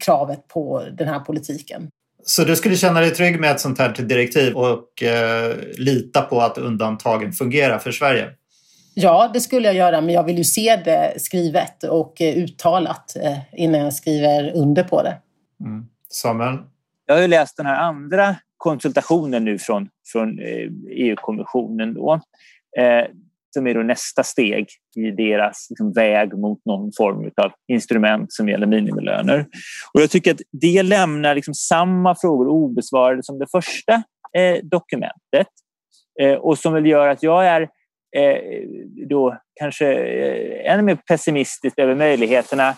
kravet 0.00 0.48
på 0.48 0.86
den 0.92 1.08
här 1.08 1.20
politiken. 1.20 1.88
Så 2.26 2.44
du 2.44 2.56
skulle 2.56 2.76
känna 2.76 3.00
dig 3.00 3.10
trygg 3.10 3.40
med 3.40 3.50
ett 3.50 3.60
sånt 3.60 3.78
här 3.78 3.88
direktiv 3.88 4.54
och 4.54 5.02
eh, 5.02 5.56
lita 5.78 6.22
på 6.22 6.40
att 6.40 6.58
undantagen 6.58 7.32
fungerar 7.32 7.78
för 7.78 7.92
Sverige? 7.92 8.30
Ja, 8.94 9.30
det 9.34 9.40
skulle 9.40 9.66
jag 9.66 9.74
göra, 9.74 10.00
men 10.00 10.14
jag 10.14 10.24
vill 10.24 10.38
ju 10.38 10.44
se 10.44 10.76
det 10.84 11.14
skrivet 11.16 11.84
och 11.84 12.20
eh, 12.20 12.36
uttalat 12.36 13.16
eh, 13.16 13.38
innan 13.52 13.80
jag 13.80 13.94
skriver 13.94 14.52
under 14.56 14.82
på 14.84 15.02
det. 15.02 15.16
Mm. 15.60 15.86
Samuel? 16.10 16.58
Jag 17.06 17.14
har 17.14 17.22
ju 17.22 17.28
läst 17.28 17.56
den 17.56 17.66
här 17.66 17.76
andra 17.76 18.36
konsultationen 18.56 19.44
nu 19.44 19.58
från, 19.58 19.88
från 20.12 20.38
EU-kommissionen 20.90 21.94
då, 21.94 22.20
eh, 22.78 23.06
som 23.54 23.66
är 23.66 23.74
då 23.74 23.82
nästa 23.82 24.22
steg 24.22 24.66
i 24.96 25.10
deras 25.10 25.66
liksom, 25.70 25.92
väg 25.92 26.38
mot 26.38 26.64
någon 26.64 26.92
form 26.96 27.30
av 27.36 27.52
instrument 27.68 28.32
som 28.32 28.48
gäller 28.48 28.66
minimilöner. 28.66 29.46
Och 29.94 30.00
jag 30.00 30.10
tycker 30.10 30.34
att 30.34 30.40
det 30.52 30.82
lämnar 30.82 31.34
liksom 31.34 31.54
samma 31.54 32.14
frågor 32.14 32.48
obesvarade 32.48 33.22
som 33.22 33.38
det 33.38 33.46
första 33.50 33.92
eh, 34.38 34.58
dokumentet 34.62 35.48
eh, 36.20 36.34
och 36.34 36.58
som 36.58 36.72
väl 36.72 36.86
gör 36.86 37.08
att 37.08 37.22
jag 37.22 37.46
är 37.46 37.68
eh, 38.16 38.62
då 39.08 39.38
kanske 39.60 39.94
eh, 39.94 40.72
ännu 40.72 40.82
mer 40.82 40.96
pessimistiskt 40.96 41.78
över 41.78 41.94
möjligheterna 41.94 42.74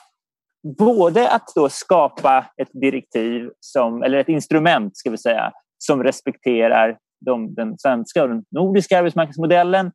både 0.79 1.31
att 1.31 1.53
då 1.55 1.69
skapa 1.69 2.47
ett 2.63 2.71
direktiv, 2.73 3.51
som, 3.61 4.03
eller 4.03 4.19
ett 4.19 4.29
instrument 4.29 4.97
ska 4.97 5.11
vi 5.11 5.19
säga, 5.19 5.53
som 5.79 6.05
respekterar 6.05 6.99
de, 7.27 7.55
den 7.55 7.79
svenska 7.79 8.23
och 8.23 8.29
den 8.29 8.45
nordiska 8.51 8.99
arbetsmarknadsmodellen. 8.99 9.93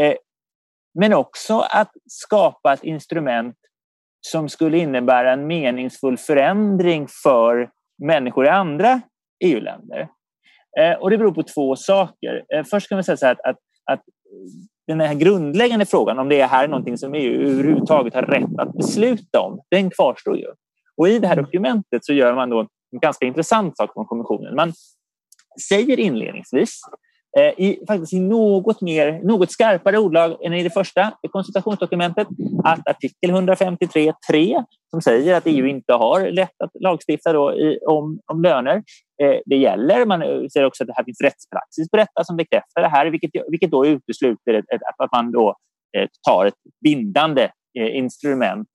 Eh, 0.00 0.14
men 0.98 1.14
också 1.14 1.58
att 1.58 1.90
skapa 2.06 2.72
ett 2.72 2.84
instrument 2.84 3.56
som 4.26 4.48
skulle 4.48 4.78
innebära 4.78 5.32
en 5.32 5.46
meningsfull 5.46 6.18
förändring 6.18 7.06
för 7.22 7.70
människor 8.02 8.46
i 8.46 8.48
andra 8.48 9.00
EU-länder. 9.44 10.08
Eh, 10.80 10.92
och 10.92 11.10
det 11.10 11.18
beror 11.18 11.34
på 11.34 11.42
två 11.42 11.76
saker. 11.76 12.44
Eh, 12.54 12.64
först 12.64 12.88
kan 12.88 12.96
man 12.96 13.04
säga 13.04 13.30
att, 13.30 13.40
att, 13.40 13.58
att 13.84 14.02
den 14.86 15.00
här 15.00 15.14
grundläggande 15.14 15.86
frågan 15.86 16.18
om 16.18 16.28
det 16.28 16.44
här 16.44 16.64
är 16.64 16.68
någonting 16.68 16.98
som 16.98 17.14
EU 17.14 17.48
överhuvudtaget 17.48 18.14
har 18.14 18.22
rätt 18.22 18.58
att 18.58 18.72
besluta 18.72 19.40
om, 19.40 19.60
den 19.70 19.90
kvarstår 19.90 20.36
ju. 20.36 20.46
Och 20.96 21.08
i 21.08 21.18
det 21.18 21.26
här 21.28 21.36
dokumentet 21.36 22.04
så 22.04 22.12
gör 22.12 22.34
man 22.34 22.50
då 22.50 22.60
en 22.60 22.98
ganska 23.00 23.26
intressant 23.26 23.76
sak 23.76 23.92
från 23.92 24.06
kommissionen. 24.06 24.54
Man 24.54 24.72
säger 25.68 26.00
inledningsvis 26.00 26.80
eh, 27.38 27.64
i, 27.64 27.84
faktiskt 27.88 28.12
i 28.12 28.20
något, 28.20 28.80
mer, 28.80 29.20
något 29.22 29.52
skarpare 29.52 29.98
ordlag 29.98 30.44
än 30.44 30.52
i 30.52 30.62
det 30.62 30.70
första 30.70 31.12
konsultationsdokumentet 31.30 32.28
att 32.64 32.88
artikel 32.88 33.30
153.3 33.30 34.64
som 34.90 35.02
säger 35.02 35.34
att 35.34 35.46
EU 35.46 35.66
inte 35.66 35.92
har 35.92 36.30
lätt 36.30 36.60
att 36.64 36.70
lagstifta 36.80 37.32
då 37.32 37.54
i, 37.54 37.78
om, 37.86 38.20
om 38.26 38.42
löner. 38.42 38.82
Eh, 39.22 39.40
det 39.46 39.56
gäller. 39.56 40.06
Man 40.06 40.22
eh, 40.22 40.46
säger 40.52 40.66
också 40.66 40.84
att 40.84 40.86
det 40.86 40.94
här 40.96 41.04
finns 41.04 41.20
rättspraxis 41.20 41.90
på 41.90 41.96
detta 41.96 42.24
som 42.24 42.36
bekräftar 42.36 42.82
det 42.82 42.88
här 42.88 43.06
vilket, 43.06 43.30
vilket 43.48 43.70
då 43.70 43.86
utesluter 43.86 44.62
att 44.98 45.12
man 45.12 45.32
då 45.32 45.56
eh, 45.96 46.08
tar 46.28 46.46
ett 46.46 46.60
bindande 46.84 47.48
instrument 47.74 48.68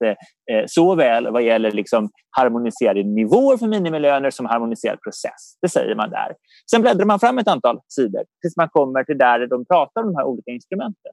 såväl 0.66 1.30
vad 1.32 1.42
gäller 1.42 1.70
liksom 1.70 2.10
harmoniserade 2.36 3.02
nivåer 3.02 3.56
för 3.56 3.66
minimilöner 3.66 4.30
som 4.30 4.46
harmoniserad 4.46 4.98
process. 5.02 5.58
Det 5.62 5.68
säger 5.68 5.94
man 5.94 6.10
där. 6.10 6.34
Sen 6.70 6.82
bläddrar 6.82 7.04
man 7.04 7.20
fram 7.20 7.38
ett 7.38 7.48
antal 7.48 7.80
sidor 7.88 8.22
tills 8.40 8.56
man 8.56 8.68
kommer 8.68 9.04
till 9.04 9.18
där 9.18 9.46
de 9.46 9.64
pratar 9.66 10.00
om 10.00 10.06
de 10.06 10.16
här 10.16 10.24
olika 10.24 10.50
instrumenten. 10.50 11.12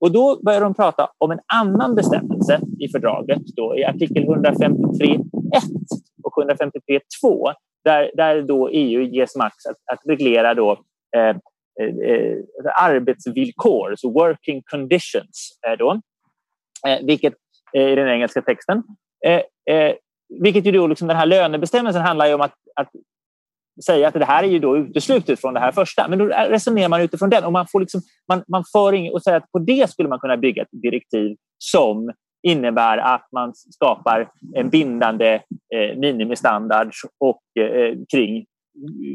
Och 0.00 0.12
då 0.12 0.40
börjar 0.44 0.60
de 0.60 0.74
prata 0.74 1.10
om 1.18 1.30
en 1.30 1.40
annan 1.54 1.94
bestämmelse 1.94 2.60
i 2.78 2.88
fördraget, 2.88 3.42
då, 3.56 3.76
i 3.78 3.84
artikel 3.84 4.24
153.1 4.24 5.20
och 6.22 6.32
153.2 6.36 7.52
där, 7.84 8.10
där 8.14 8.42
då 8.42 8.68
EU 8.68 9.02
ges 9.02 9.36
makt 9.36 9.66
att, 9.70 9.94
att 9.94 10.00
reglera 10.08 10.54
då, 10.54 10.72
eh, 11.16 11.36
eh, 11.80 12.36
arbetsvillkor, 12.82 13.94
så 13.96 14.10
working 14.12 14.62
conditions. 14.70 15.58
Eh, 15.66 15.78
då 15.78 16.00
eh, 16.86 17.06
vilket 17.06 17.34
eh, 17.72 17.88
i 17.88 17.94
den 17.94 18.08
engelska 18.08 18.42
texten. 18.42 18.82
Eh, 19.26 19.74
eh, 19.74 19.94
vilket 20.42 20.66
ju 20.66 20.72
då 20.72 20.86
liksom 20.86 21.08
den 21.08 21.16
här 21.16 21.26
lönebestämmelsen 21.26 22.02
handlar 22.02 22.26
ju 22.26 22.34
om 22.34 22.40
att, 22.40 22.54
att 22.74 22.90
säga 23.84 24.08
att 24.08 24.14
det 24.14 24.24
här 24.24 24.44
är 24.44 24.48
ju 24.48 24.58
då 24.58 24.76
uteslutet 24.76 25.40
från 25.40 25.54
det 25.54 25.60
här 25.60 25.72
första. 25.72 26.08
Men 26.08 26.18
då 26.18 26.24
resonerar 26.26 26.88
man 26.88 27.00
utifrån 27.00 27.30
den 27.30 27.44
och 27.44 27.52
man 27.52 27.66
får 27.66 27.80
liksom, 27.80 28.00
man, 28.28 28.44
man 28.48 28.64
för 28.72 28.92
inget 28.92 29.12
och 29.12 29.22
säger 29.22 29.36
att 29.36 29.52
på 29.52 29.58
det 29.58 29.90
skulle 29.90 30.08
man 30.08 30.18
kunna 30.18 30.36
bygga 30.36 30.62
ett 30.62 30.68
direktiv 30.82 31.36
som 31.58 32.12
innebär 32.48 32.98
att 32.98 33.28
man 33.32 33.52
skapar 33.54 34.30
en 34.54 34.70
bindande 34.70 35.34
eh, 35.74 35.98
minimistandard 35.98 36.92
och 37.20 37.62
eh, 37.62 37.94
kring 38.12 38.46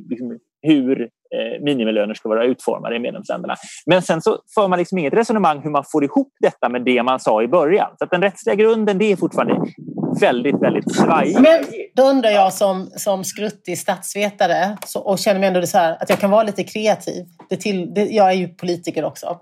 liksom, 0.10 0.40
hur 0.62 1.10
Eh, 1.34 1.64
minimilöner 1.64 2.14
ska 2.14 2.30
vara 2.30 2.46
utformade 2.46 2.96
i 2.96 3.00
medlemsländerna. 3.00 3.56
Men 3.86 4.02
sen 4.02 4.22
så 4.22 4.38
för 4.56 4.68
man 4.68 4.80
liksom 4.80 4.98
inget 4.98 5.14
resonemang 5.14 5.62
hur 5.64 5.70
man 5.70 5.84
får 5.92 6.04
ihop 6.04 6.34
detta 6.40 6.70
med 6.70 6.82
det 6.82 7.04
man 7.04 7.20
sa 7.20 7.44
i 7.44 7.48
början. 7.48 7.90
Så 7.98 8.04
att 8.04 8.12
den 8.12 8.22
rättsliga 8.22 8.56
grunden 8.56 8.98
det 8.98 9.12
är 9.12 9.16
fortfarande 9.16 9.72
väldigt, 10.20 10.62
väldigt 10.62 10.96
svajig. 10.96 11.40
Men 11.40 11.64
då 11.96 12.04
undrar 12.04 12.30
jag 12.30 12.54
som, 12.54 12.90
som 12.96 13.24
skruttig 13.24 13.78
statsvetare 13.78 14.78
så, 14.86 15.00
och 15.00 15.20
känner 15.20 15.40
mig 15.40 15.48
ändå 15.48 15.68
så 15.68 15.78
här, 15.78 15.98
att 16.02 16.10
jag 16.10 16.20
kan 16.20 16.32
vara 16.32 16.44
lite 16.44 16.64
kreativ. 16.64 17.26
Det 17.50 17.58
till, 17.58 17.94
det, 17.94 18.06
jag 18.06 18.30
är 18.30 18.36
ju 18.36 18.48
politiker 18.48 19.04
också. 19.04 19.40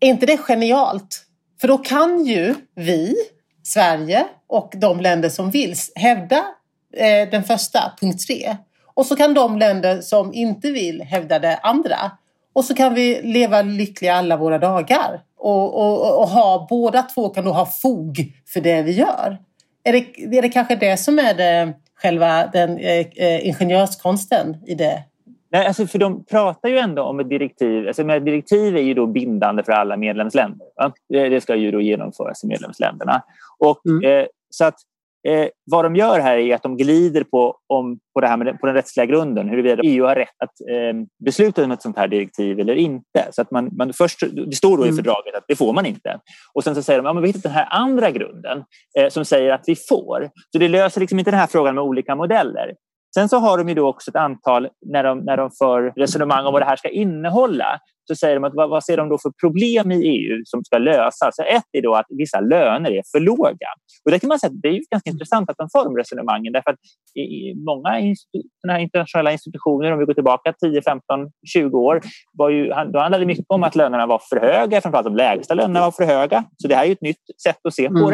Är 0.00 0.08
inte 0.08 0.26
det 0.26 0.36
genialt? 0.36 1.25
För 1.60 1.68
då 1.68 1.78
kan 1.78 2.24
ju 2.24 2.54
vi, 2.74 3.14
Sverige 3.62 4.26
och 4.46 4.72
de 4.76 5.00
länder 5.00 5.28
som 5.28 5.50
vill 5.50 5.74
hävda 5.94 6.44
eh, 6.96 7.30
den 7.30 7.44
första, 7.44 7.92
punkt 8.00 8.26
tre. 8.26 8.56
Och 8.94 9.06
så 9.06 9.16
kan 9.16 9.34
de 9.34 9.58
länder 9.58 10.00
som 10.00 10.34
inte 10.34 10.70
vill 10.70 11.02
hävda 11.02 11.38
det 11.38 11.56
andra. 11.56 12.10
Och 12.52 12.64
så 12.64 12.74
kan 12.74 12.94
vi 12.94 13.22
leva 13.22 13.62
lyckliga 13.62 14.14
alla 14.14 14.36
våra 14.36 14.58
dagar. 14.58 15.20
Och, 15.38 15.74
och, 15.74 16.20
och 16.20 16.28
ha, 16.28 16.66
båda 16.70 17.02
två 17.02 17.28
kan 17.28 17.44
då 17.44 17.52
ha 17.52 17.66
fog 17.66 18.32
för 18.46 18.60
det 18.60 18.82
vi 18.82 18.92
gör. 18.92 19.38
Är 19.84 19.92
det, 19.92 20.36
är 20.38 20.42
det 20.42 20.48
kanske 20.48 20.76
det 20.76 20.96
som 20.96 21.18
är 21.18 21.34
det, 21.34 21.72
själva 22.02 22.46
den 22.46 22.78
eh, 22.78 23.06
eh 23.16 23.46
ingenjörskonsten 23.46 24.56
i 24.66 24.74
det? 24.74 25.02
Nej, 25.50 25.66
alltså 25.66 25.86
för 25.86 25.98
de 25.98 26.24
pratar 26.24 26.68
ju 26.68 26.78
ändå 26.78 27.02
om 27.02 27.20
ett 27.20 27.28
direktiv. 27.28 27.86
Alltså 27.86 28.02
ett 28.02 28.24
direktiv 28.24 28.76
är 28.76 28.82
ju 28.82 28.94
då 28.94 29.06
bindande 29.06 29.62
för 29.62 29.72
alla 29.72 29.96
medlemsländer. 29.96 30.66
Va? 30.76 30.92
Det 31.08 31.40
ska 31.40 31.56
ju 31.56 31.70
då 31.70 31.80
genomföras 31.80 32.44
i 32.44 32.46
medlemsländerna. 32.46 33.22
Och, 33.58 33.86
mm. 33.86 34.20
eh, 34.20 34.26
så 34.50 34.64
att 34.64 34.76
Eh, 35.28 35.48
vad 35.70 35.84
de 35.84 35.96
gör 35.96 36.20
här 36.20 36.36
är 36.36 36.54
att 36.54 36.62
de 36.62 36.76
glider 36.76 37.24
på, 37.24 37.56
om, 37.66 37.98
på, 38.14 38.20
det 38.20 38.26
här 38.26 38.36
med, 38.36 38.60
på 38.60 38.66
den 38.66 38.74
rättsliga 38.74 39.06
grunden, 39.06 39.48
huruvida 39.48 39.82
EU 39.84 40.04
har 40.04 40.14
rätt 40.14 40.42
att 40.44 40.60
eh, 40.70 41.02
besluta 41.24 41.64
om 41.64 41.70
ett 41.70 41.82
sånt 41.82 41.96
här 41.96 42.08
direktiv 42.08 42.60
eller 42.60 42.74
inte. 42.74 43.28
Så 43.30 43.42
att 43.42 43.50
man, 43.50 43.70
man 43.72 43.92
först, 43.92 44.20
det 44.50 44.56
står 44.56 44.76
då 44.76 44.84
i 44.84 44.88
mm. 44.88 44.96
fördraget 44.96 45.34
att 45.34 45.44
det 45.48 45.56
får 45.56 45.72
man 45.72 45.86
inte. 45.86 46.20
Och 46.54 46.64
sen 46.64 46.74
så 46.74 46.82
säger 46.82 47.02
de 47.02 47.06
att 47.06 47.16
ja, 47.16 47.20
vi 47.20 47.26
hittat 47.26 47.42
den 47.42 47.52
här 47.52 47.68
andra 47.70 48.10
grunden 48.10 48.64
eh, 48.98 49.08
som 49.08 49.24
säger 49.24 49.52
att 49.52 49.64
vi 49.66 49.76
får. 49.76 50.30
Så 50.52 50.58
det 50.58 50.68
löser 50.68 51.00
liksom 51.00 51.18
inte 51.18 51.30
den 51.30 51.40
här 51.40 51.46
frågan 51.46 51.74
med 51.74 51.84
olika 51.84 52.14
modeller. 52.14 52.74
Sen 53.18 53.28
så 53.28 53.38
har 53.38 53.58
de 53.58 53.68
ju 53.68 53.74
då 53.74 53.88
också 53.88 54.10
ett 54.10 54.16
antal, 54.16 54.68
när 54.86 55.04
de, 55.04 55.18
när 55.18 55.36
de 55.36 55.50
för 55.50 55.92
resonemang 55.96 56.46
om 56.46 56.52
vad 56.52 56.62
det 56.62 56.66
här 56.66 56.76
ska 56.76 56.88
innehålla, 56.88 57.80
så 58.08 58.14
säger 58.16 58.34
de 58.34 58.44
att 58.44 58.54
vad, 58.54 58.70
vad 58.70 58.84
ser 58.84 58.96
de 58.96 59.08
då 59.08 59.18
för 59.18 59.30
problem 59.40 59.92
i 59.92 60.08
EU 60.08 60.42
som 60.44 60.64
ska 60.64 60.78
lösas? 60.78 61.36
Så 61.36 61.42
ett 61.42 61.64
är 61.72 61.82
då 61.82 61.94
att 61.94 62.06
vissa 62.08 62.40
löner 62.40 62.90
är 62.90 63.02
för 63.12 63.20
låga. 63.20 63.68
Och 64.04 64.10
det 64.10 64.18
kan 64.18 64.28
man 64.28 64.38
säga 64.38 64.52
det 64.62 64.68
är 64.68 64.80
ganska 64.90 65.10
intressant 65.10 65.50
att 65.50 65.56
de 65.56 65.68
för 65.72 65.84
de 65.84 65.96
resonemangen 65.96 66.52
därför 66.52 66.70
att 66.70 66.78
i, 67.14 67.54
många 67.54 67.98
institu 67.98 68.48
internationella 68.80 69.32
institutioner, 69.32 69.92
om 69.92 69.98
vi 69.98 70.04
går 70.04 70.14
tillbaka 70.14 70.52
10, 70.52 70.82
15, 70.82 71.30
20 71.54 71.78
år, 71.78 72.00
var 72.32 72.50
ju, 72.50 72.66
då 72.66 72.98
handlade 72.98 73.18
det 73.18 73.26
mycket 73.26 73.44
om 73.48 73.62
att 73.62 73.76
lönerna 73.76 74.06
var 74.06 74.20
för 74.30 74.40
höga, 74.40 74.80
framförallt 74.80 75.06
de 75.06 75.16
lägsta 75.16 75.54
lönerna 75.54 75.80
var 75.80 75.90
för 75.90 76.04
höga. 76.04 76.44
Så 76.56 76.68
det 76.68 76.74
här 76.74 76.86
är 76.86 76.92
ett 76.92 77.02
nytt 77.02 77.42
sätt 77.42 77.58
att 77.64 77.74
se 77.74 77.88
på 77.88 78.08
mm. 78.08 78.10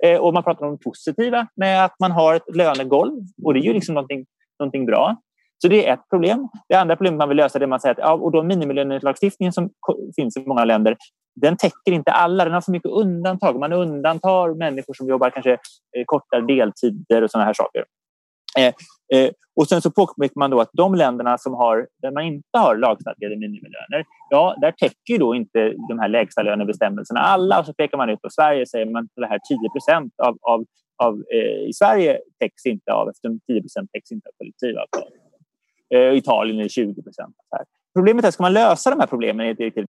det. 0.00 0.12
Eh, 0.12 0.20
och 0.20 0.34
man 0.34 0.42
pratar 0.42 0.66
om 0.66 0.72
det 0.72 0.84
positiva 0.84 1.46
med 1.56 1.84
att 1.84 1.94
man 2.00 2.10
har 2.12 2.34
ett 2.34 2.56
lönegolv 2.56 3.20
och 3.44 3.54
det 3.54 3.60
är 3.60 3.64
ju 3.64 3.72
liksom 3.72 3.94
någonting, 3.94 4.24
någonting 4.58 4.86
bra. 4.86 5.16
Så 5.58 5.68
det 5.68 5.88
är 5.88 5.94
ett 5.94 6.08
problem. 6.10 6.48
Det 6.68 6.74
andra 6.74 6.96
problemet 6.96 7.18
man 7.18 7.28
vill 7.28 7.36
lösa 7.36 7.58
är 7.58 7.62
att 7.62 7.68
man 7.68 7.80
säger 7.80 7.92
att 7.92 7.98
ja, 7.98 8.12
och 8.12 8.32
då 8.32 8.42
minimilönelagstiftningen 8.42 9.52
som 9.52 9.70
finns 10.16 10.36
i 10.36 10.44
många 10.46 10.64
länder 10.64 10.96
den 11.40 11.56
täcker 11.56 11.92
inte 11.92 12.12
alla, 12.12 12.44
den 12.44 12.54
har 12.54 12.60
för 12.60 12.72
mycket 12.72 12.90
undantag. 12.90 13.60
Man 13.60 13.72
undantar 13.72 14.54
människor 14.54 14.94
som 14.94 15.08
jobbar 15.08 15.30
kanske 15.30 15.52
eh, 15.52 16.04
kortare 16.06 16.40
deltider 16.40 17.22
och 17.22 17.30
sådana 17.30 17.46
här 17.46 17.54
saker. 17.54 17.84
Eh, 18.58 18.74
eh, 19.18 19.30
och 19.56 19.68
sen 19.68 19.82
så 19.82 19.90
påpekar 19.90 20.38
man 20.38 20.50
då 20.50 20.60
att 20.60 20.70
de 20.72 20.94
länderna 20.94 21.38
som 21.38 21.54
har, 21.54 21.86
där 22.02 22.10
man 22.10 22.22
inte 22.22 22.58
har 22.58 22.76
lagstadgade 22.76 23.36
minimilöner, 23.36 24.04
ja, 24.30 24.56
där 24.60 24.72
täcker 24.72 25.18
då 25.18 25.34
inte 25.34 25.72
de 25.88 25.98
här 25.98 26.08
lägsta 26.08 26.42
lönebestämmelserna 26.42 27.20
alla. 27.20 27.60
Och 27.60 27.66
så 27.66 27.74
pekar 27.74 27.98
man 27.98 28.10
ut 28.10 28.22
på 28.22 28.30
Sverige 28.30 28.62
och 28.62 28.68
säger 28.68 28.86
man 28.86 29.08
det 29.16 29.26
här 29.26 29.40
10 29.48 29.58
procent 29.70 30.12
av, 30.18 30.38
av 30.42 30.64
av, 30.96 31.22
eh, 31.34 31.68
i 31.68 31.72
Sverige 31.74 32.20
täcks 32.38 32.66
inte 32.66 32.92
av, 32.92 33.08
eftersom 33.08 33.40
10 33.40 33.62
täcks 33.92 34.12
inte 34.12 34.28
av 34.28 34.32
kollektivavtal. 34.38 35.12
Eh, 35.94 36.18
Italien 36.18 36.60
är 36.60 36.68
20 36.68 37.02
här. 37.50 37.64
Problemet 37.94 38.24
är, 38.24 38.30
ska 38.30 38.42
man 38.42 38.52
lösa 38.52 38.90
de 38.90 39.00
här 39.00 39.06
problemen 39.06 39.46
i 39.46 39.50
ett 39.50 39.58
direktiv 39.58 39.86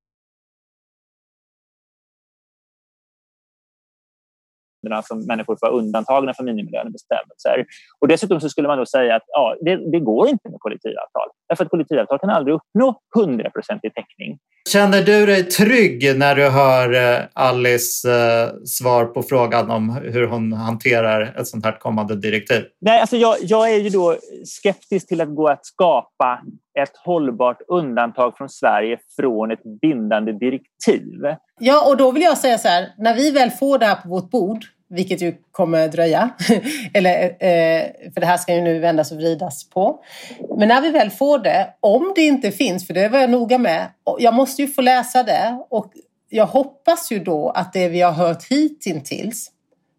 som 5.03 5.25
människor 5.25 5.57
får 5.59 5.69
undantagna 5.69 6.33
från 6.33 6.45
minimilönebestämmelser. 6.45 7.65
Och 7.99 8.07
dessutom 8.07 8.41
så 8.41 8.49
skulle 8.49 8.67
man 8.67 8.77
då 8.77 8.85
säga 8.85 9.15
att 9.15 9.23
ja, 9.27 9.55
det, 9.61 9.91
det 9.91 9.99
går 9.99 10.27
inte 10.27 10.49
med 10.49 10.59
kollektivavtal. 10.59 11.29
Därför 11.49 11.65
att 11.65 11.71
kollektivavtal 11.71 12.19
kan 12.19 12.29
aldrig 12.29 12.55
uppnå 12.55 13.01
100 13.19 13.51
i 13.83 13.89
täckning. 13.89 14.39
Känner 14.70 15.01
du 15.01 15.26
dig 15.26 15.43
trygg 15.43 16.18
när 16.18 16.36
du 16.36 16.49
hör 16.49 16.93
eh, 16.93 17.24
Alice 17.34 18.11
eh, 18.11 18.49
svar 18.66 19.05
på 19.05 19.24
frågan 19.24 19.72
om 19.72 19.89
hur 19.89 20.28
hon 20.28 20.53
hanterar 20.53 21.36
ett 21.39 21.47
sånt 21.47 21.66
här 21.66 21.80
kommande 21.80 22.16
direktiv? 22.16 22.63
Nej, 22.82 23.01
alltså 23.01 23.18
jag, 23.18 23.36
jag 23.41 23.72
är 23.72 23.78
ju 23.78 23.89
då 23.89 24.16
skeptisk 24.45 25.07
till 25.07 25.22
att 25.22 25.36
gå 25.36 25.47
att 25.47 25.66
skapa 25.66 26.41
ett 26.80 26.97
hållbart 27.05 27.57
undantag 27.68 28.38
från 28.38 28.49
Sverige 28.49 28.97
från 29.16 29.51
ett 29.51 29.82
bindande 29.82 30.32
direktiv. 30.32 31.11
Ja, 31.59 31.89
och 31.89 31.97
då 31.97 32.11
vill 32.11 32.24
jag 32.24 32.38
säga 32.38 32.57
så 32.57 32.68
här, 32.68 32.88
när 32.97 33.16
vi 33.16 33.32
väl 33.32 33.49
får 33.49 33.80
det 33.80 33.86
här 33.86 33.95
på 33.95 34.09
vårt 34.09 34.32
bord 34.32 34.66
vilket 34.89 35.21
ju 35.21 35.36
kommer 35.51 35.88
dröja. 35.88 36.29
Eller, 36.93 37.23
eh, 37.23 37.83
för 38.13 38.19
det 38.19 38.25
här 38.25 38.38
ska 38.38 38.55
ju 38.55 38.61
nu 38.61 38.79
vändas 38.79 39.11
och 39.11 39.17
vridas 39.17 39.69
på. 39.69 39.99
Men 40.57 40.67
när 40.67 40.81
vi 40.81 40.91
väl 40.91 41.09
får 41.09 41.39
det, 41.39 41.73
om 41.79 42.13
det 42.15 42.21
inte 42.21 42.51
finns, 42.51 42.88
för 42.88 42.93
det 42.93 43.09
var 43.09 43.19
jag 43.19 43.29
noga 43.29 43.57
med, 43.57 43.88
jag 44.19 44.33
måste 44.33 44.61
ju 44.61 44.67
få 44.67 44.81
läsa 44.81 45.23
det 45.23 45.63
och 45.69 45.93
jag 46.29 46.45
hoppas 46.45 47.11
ju 47.11 47.19
då 47.19 47.49
att 47.49 47.73
det 47.73 47.88
vi 47.88 48.01
har 48.01 48.11
hört 48.11 48.43
hittills 48.49 49.51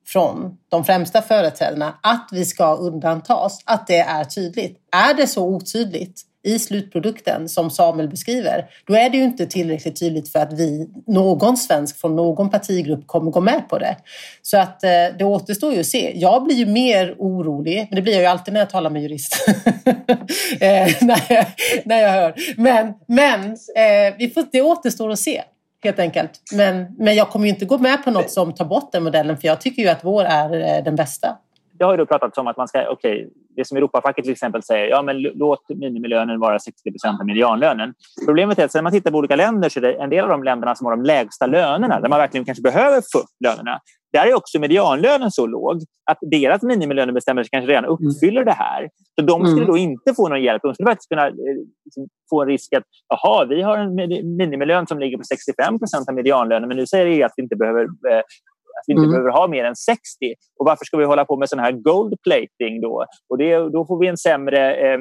från 0.06 0.56
de 0.68 0.84
främsta 0.84 1.22
företrädarna, 1.22 1.98
att 2.02 2.28
vi 2.32 2.44
ska 2.44 2.74
undantas, 2.76 3.62
att 3.64 3.86
det 3.86 3.98
är 3.98 4.24
tydligt. 4.24 4.78
Är 4.96 5.14
det 5.14 5.26
så 5.26 5.46
otydligt, 5.46 6.22
i 6.46 6.58
slutprodukten 6.58 7.48
som 7.48 7.70
Samuel 7.70 8.08
beskriver, 8.08 8.66
då 8.86 8.94
är 8.94 9.10
det 9.10 9.16
ju 9.16 9.24
inte 9.24 9.46
tillräckligt 9.46 10.00
tydligt 10.00 10.32
för 10.32 10.38
att 10.38 10.52
vi, 10.52 10.88
någon 11.06 11.56
svensk 11.56 12.00
från 12.00 12.16
någon 12.16 12.50
partigrupp 12.50 13.06
kommer 13.06 13.30
gå 13.30 13.40
med 13.40 13.68
på 13.68 13.78
det. 13.78 13.96
Så 14.42 14.58
att 14.58 14.84
eh, 14.84 14.90
det 15.18 15.24
återstår 15.24 15.72
ju 15.72 15.80
att 15.80 15.86
se. 15.86 16.12
Jag 16.14 16.44
blir 16.44 16.56
ju 16.56 16.66
mer 16.66 17.14
orolig, 17.18 17.86
men 17.90 17.96
det 17.96 18.02
blir 18.02 18.12
jag 18.12 18.22
ju 18.22 18.28
alltid 18.28 18.54
när 18.54 18.60
jag 18.60 18.70
talar 18.70 18.90
med 18.90 19.02
jurist. 19.02 19.48
eh, 20.60 20.88
när, 21.00 21.22
jag, 21.28 21.46
när 21.84 22.02
jag 22.02 22.10
hör. 22.10 22.34
Men, 22.56 22.92
men 23.06 23.50
eh, 23.52 24.14
vi 24.18 24.30
får, 24.34 24.46
det 24.52 24.62
återstår 24.62 25.10
att 25.10 25.18
se 25.18 25.42
helt 25.84 25.98
enkelt. 25.98 26.30
Men, 26.52 26.86
men 26.98 27.14
jag 27.14 27.30
kommer 27.30 27.46
ju 27.46 27.52
inte 27.52 27.64
gå 27.64 27.78
med 27.78 28.04
på 28.04 28.10
något 28.10 28.30
som 28.30 28.54
tar 28.54 28.64
bort 28.64 28.92
den 28.92 29.04
modellen 29.04 29.36
för 29.36 29.48
jag 29.48 29.60
tycker 29.60 29.82
ju 29.82 29.88
att 29.88 30.04
vår 30.04 30.24
är 30.24 30.76
eh, 30.76 30.84
den 30.84 30.96
bästa. 30.96 31.36
Det 31.78 31.84
har 31.84 31.92
ju 31.92 31.96
då 31.96 32.06
pratats 32.06 32.38
om 32.38 32.46
att 32.46 32.56
man 32.56 32.68
ska, 32.68 32.88
okej, 32.88 33.16
okay, 33.16 33.28
det 33.56 33.64
som 33.64 33.76
Europafacket 33.76 34.24
till 34.24 34.32
exempel 34.32 34.62
säger, 34.62 34.86
ja 34.86 35.02
men 35.02 35.22
låt 35.22 35.68
minimilönen 35.68 36.40
vara 36.40 36.58
60 36.58 36.90
procent 36.90 37.20
av 37.20 37.26
medianlönen. 37.26 37.94
Problemet 38.26 38.58
är 38.58 38.64
att 38.64 38.74
när 38.74 38.82
man 38.82 38.92
tittar 38.92 39.10
på 39.10 39.18
olika 39.18 39.36
länder 39.36 39.68
så 39.68 39.78
är 39.78 39.82
det 39.82 39.92
en 39.92 40.10
del 40.10 40.24
av 40.24 40.30
de 40.30 40.42
länderna 40.42 40.74
som 40.74 40.86
har 40.86 40.96
de 40.96 41.04
lägsta 41.04 41.46
lönerna, 41.46 42.00
där 42.00 42.08
man 42.08 42.18
verkligen 42.18 42.44
kanske 42.44 42.62
behöver 42.62 43.02
få 43.12 43.18
upp 43.18 43.30
lönerna. 43.44 43.80
Där 44.12 44.26
är 44.26 44.34
också 44.34 44.58
medianlönen 44.58 45.30
så 45.30 45.46
låg 45.46 45.82
att 46.10 46.18
deras 46.20 46.62
minimilönebestämmelser 46.62 47.50
kanske 47.50 47.70
redan 47.70 47.84
uppfyller 47.84 48.44
det 48.44 48.52
här. 48.52 48.88
Så 49.20 49.26
de 49.26 49.46
skulle 49.46 49.62
mm. 49.62 49.66
då 49.66 49.76
inte 49.76 50.14
få 50.14 50.28
någon 50.28 50.42
hjälp. 50.42 50.62
De 50.62 50.74
skulle 50.74 50.90
faktiskt 50.90 51.08
kunna 51.08 51.26
eh, 51.26 51.32
liksom, 51.84 52.08
få 52.30 52.42
en 52.42 52.48
risk 52.48 52.72
att 52.72 52.84
jaha, 53.08 53.44
vi 53.44 53.62
har 53.62 53.78
en 53.78 53.94
minimilön 54.36 54.86
som 54.86 54.98
ligger 54.98 55.18
på 55.18 55.24
65 55.24 55.78
procent 55.78 56.08
av 56.08 56.14
medianlönen 56.14 56.68
men 56.68 56.76
nu 56.76 56.86
säger 56.86 57.06
EU 57.06 57.26
att 57.26 57.32
vi 57.36 57.42
inte 57.42 57.56
behöver 57.56 57.82
eh, 57.82 58.22
att 58.78 58.84
vi 58.86 58.92
inte 58.92 59.02
mm. 59.02 59.10
behöver 59.10 59.30
ha 59.30 59.48
mer 59.48 59.64
än 59.64 59.76
60. 59.76 60.00
Och 60.58 60.66
varför 60.66 60.84
ska 60.84 60.96
vi 60.96 61.04
hålla 61.04 61.24
på 61.24 61.36
med 61.36 61.48
sån 61.48 61.58
här 61.58 61.72
gold 61.72 62.14
plating 62.22 62.80
då? 62.80 63.04
Och 63.28 63.38
det, 63.38 63.58
då 63.58 63.86
får 63.86 63.98
vi 64.00 64.06
en 64.06 64.16
sämre 64.16 64.74
eh, 64.74 64.98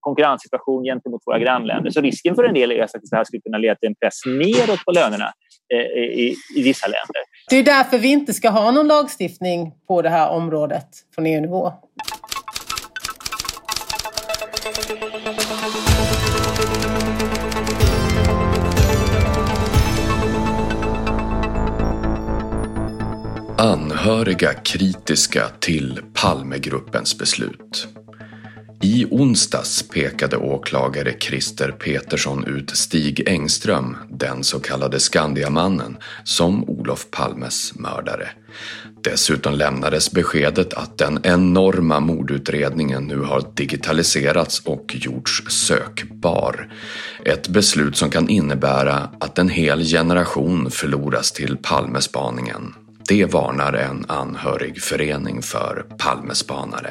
konkurrenssituation 0.00 0.84
gentemot 0.84 1.22
våra 1.26 1.38
grannländer. 1.38 1.90
Så 1.90 2.00
risken 2.00 2.34
för 2.34 2.44
en 2.44 2.54
del 2.54 2.72
är 2.72 2.82
att 2.82 2.90
det 3.10 3.16
här 3.16 3.24
skulle 3.24 3.40
kunna 3.40 3.58
leda 3.58 3.74
till 3.74 3.88
en 3.88 3.94
press 3.94 4.20
neråt 4.26 4.84
på 4.84 4.92
lönerna 4.92 5.32
eh, 5.74 6.02
i, 6.24 6.34
i 6.56 6.62
vissa 6.62 6.86
länder. 6.86 7.22
Det 7.50 7.56
är 7.56 7.64
därför 7.64 7.98
vi 7.98 8.08
inte 8.08 8.32
ska 8.34 8.48
ha 8.48 8.70
någon 8.70 8.86
lagstiftning 8.86 9.72
på 9.88 10.02
det 10.02 10.08
här 10.08 10.30
området 10.30 10.88
från 11.14 11.26
EU-nivå. 11.26 11.72
Anhöriga 24.06 24.54
kritiska 24.54 25.48
till 25.60 26.00
Palmegruppens 26.14 27.18
beslut. 27.18 27.88
I 28.82 29.06
onsdags 29.10 29.88
pekade 29.88 30.36
åklagare 30.36 31.14
Christer 31.20 31.70
Petersson 31.72 32.44
ut 32.44 32.70
Stig 32.70 33.28
Engström, 33.28 33.96
den 34.10 34.44
så 34.44 34.60
kallade 34.60 35.00
Skandiamannen, 35.00 35.96
som 36.24 36.64
Olof 36.64 37.06
Palmes 37.10 37.74
mördare. 37.74 38.28
Dessutom 39.04 39.54
lämnades 39.54 40.12
beskedet 40.12 40.74
att 40.74 40.98
den 40.98 41.20
enorma 41.22 42.00
mordutredningen 42.00 43.04
nu 43.04 43.18
har 43.18 43.42
digitaliserats 43.54 44.60
och 44.60 44.96
gjorts 44.96 45.42
sökbar. 45.48 46.72
Ett 47.24 47.48
beslut 47.48 47.96
som 47.96 48.10
kan 48.10 48.28
innebära 48.28 49.10
att 49.20 49.38
en 49.38 49.48
hel 49.48 49.84
generation 49.84 50.70
förloras 50.70 51.32
till 51.32 51.56
Palmespaningen. 51.56 52.74
Det 53.08 53.24
varnar 53.24 53.72
en 53.72 54.04
anhörigförening 54.08 55.42
för 55.42 55.86
Palmespanare. 55.98 56.90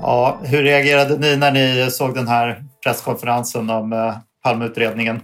Ja, 0.00 0.40
hur 0.44 0.62
reagerade 0.62 1.18
ni 1.18 1.36
när 1.36 1.52
ni 1.52 1.90
såg 1.90 2.14
den 2.14 2.28
här 2.28 2.64
presskonferensen 2.84 3.70
om 3.70 3.92
eh, 3.92 4.16
Palmeutredningen? 4.42 5.20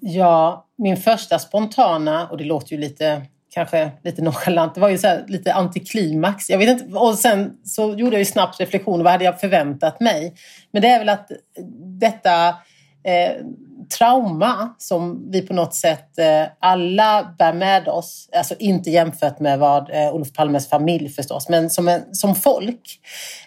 Ja, 0.00 0.66
min 0.78 0.96
första 0.96 1.38
spontana, 1.38 2.28
och 2.28 2.38
det 2.38 2.44
låter 2.44 2.72
ju 2.72 2.78
lite 2.78 3.22
kanske 3.56 3.90
lite 4.04 4.22
nonchalant. 4.22 4.74
Det 4.74 4.80
var 4.80 4.88
ju 4.88 4.98
så 4.98 5.18
lite 5.26 5.54
antiklimax. 5.54 6.50
Jag 6.50 6.58
vet 6.58 6.68
inte, 6.68 6.98
och 6.98 7.14
sen 7.14 7.52
så 7.64 7.94
gjorde 7.94 8.16
jag 8.16 8.18
ju 8.18 8.24
snabbt 8.24 8.60
reflektion. 8.60 9.02
Vad 9.02 9.12
hade 9.12 9.24
jag 9.24 9.40
förväntat 9.40 10.00
mig? 10.00 10.34
Men 10.70 10.82
det 10.82 10.88
är 10.88 10.98
väl 10.98 11.08
att 11.08 11.30
detta 12.00 12.48
eh, 12.48 13.44
trauma 13.98 14.74
som 14.78 15.30
vi 15.30 15.42
på 15.42 15.54
något 15.54 15.74
sätt 15.74 16.18
eh, 16.18 16.44
alla 16.58 17.34
bär 17.38 17.52
med 17.52 17.88
oss. 17.88 18.28
Alltså 18.36 18.54
inte 18.58 18.90
jämfört 18.90 19.40
med 19.40 19.58
vad 19.58 19.90
eh, 19.90 20.14
Olof 20.14 20.32
Palmes 20.32 20.68
familj 20.68 21.08
förstås, 21.08 21.48
men 21.48 21.70
som, 21.70 21.88
en, 21.88 22.14
som 22.14 22.34
folk. 22.34 23.00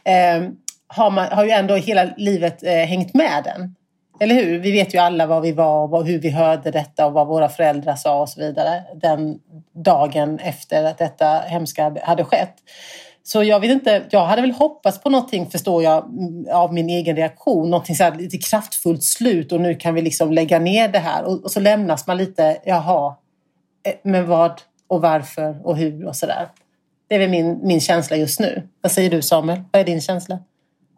Eh, 0.04 0.50
har, 0.88 1.12
man, 1.12 1.28
har 1.32 1.46
ju 1.46 1.52
ändå 1.52 1.76
hela 1.76 2.10
livet 2.18 2.64
eh, 2.64 2.74
hängt 2.74 3.14
med 3.14 3.44
den. 3.44 3.76
Eller 4.20 4.36
hur? 4.36 4.60
Vi 4.60 4.72
vet 4.72 4.94
ju 4.94 4.98
alla 4.98 5.26
var 5.26 5.42
vi 5.42 5.52
var 5.52 5.94
och 5.94 6.06
hur 6.06 6.20
vi 6.20 6.30
hörde 6.30 6.72
detta 6.72 7.06
och 7.06 7.14
vad 7.14 7.28
våra 7.28 7.50
föräldrar 7.50 7.96
sa 7.96 8.22
och 8.22 8.30
så 8.30 8.40
vidare. 8.40 8.84
Den 8.96 9.40
dagen 9.74 10.40
efter 10.40 10.84
att 10.84 10.98
detta 10.98 11.26
hemska 11.26 11.96
hade 12.04 12.24
skett. 12.24 12.56
Så 13.24 13.44
jag 13.44 13.60
vet 13.60 13.72
inte, 13.72 14.04
jag 14.10 14.26
hade 14.26 14.42
väl 14.42 14.52
hoppats 14.52 15.02
på 15.02 15.10
någonting, 15.10 15.50
förstår 15.50 15.84
jag, 15.84 16.04
mm, 16.04 16.46
av 16.54 16.74
min 16.74 16.90
egen 16.90 17.16
reaktion. 17.16 17.70
Någonting 17.70 17.96
så 17.96 18.04
här 18.04 18.16
lite 18.16 18.38
kraftfullt 18.38 19.04
slut 19.04 19.52
och 19.52 19.62
nu 19.62 19.76
kan 19.76 19.94
vi 19.94 20.02
liksom 20.02 20.32
lägga 20.32 20.60
ner 20.60 20.88
det 20.88 21.00
här. 21.00 21.24
Och, 21.24 21.44
och 21.44 21.52
så 21.52 21.60
lämnas 21.60 22.08
man 22.08 22.18
lite, 22.18 22.58
jaha, 22.66 23.16
eh, 23.84 23.94
men 24.04 24.28
vad 24.28 24.62
och 24.88 25.02
varför 25.02 25.68
och 25.68 25.78
hur 25.78 26.08
och 26.08 26.16
sådär. 26.16 26.48
Det 27.08 27.16
är 27.16 27.20
väl 27.20 27.30
min, 27.30 27.60
min 27.64 27.82
känsla 27.82 28.18
just 28.18 28.40
nu. 28.40 28.68
Vad 28.82 28.92
säger 28.92 29.10
du 29.10 29.22
Samuel? 29.22 29.62
Vad 29.72 29.80
är 29.80 29.86
din 29.86 30.02
känsla? 30.02 30.40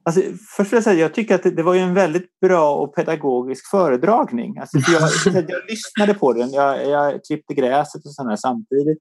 Alltså, 0.03 0.21
först 0.57 0.71
vill 0.71 0.77
jag 0.77 0.83
säga 0.83 0.99
jag 0.99 1.13
tycker 1.13 1.35
att 1.35 1.43
det, 1.43 1.51
det, 1.51 1.63
var 1.63 1.73
ju 1.73 1.79
en 1.79 1.93
väldigt 1.93 2.39
bra 2.39 2.75
och 2.75 2.95
pedagogisk 2.95 3.69
föredragning. 3.69 4.57
Alltså, 4.57 4.77
jag, 4.91 5.01
jag 5.49 5.61
lyssnade 5.69 6.13
på 6.13 6.33
den, 6.33 6.51
jag, 6.51 6.87
jag 6.87 7.19
klippte 7.27 7.53
gräset 7.53 8.05
och 8.05 8.13
sådär 8.13 8.35
samtidigt. 8.35 8.97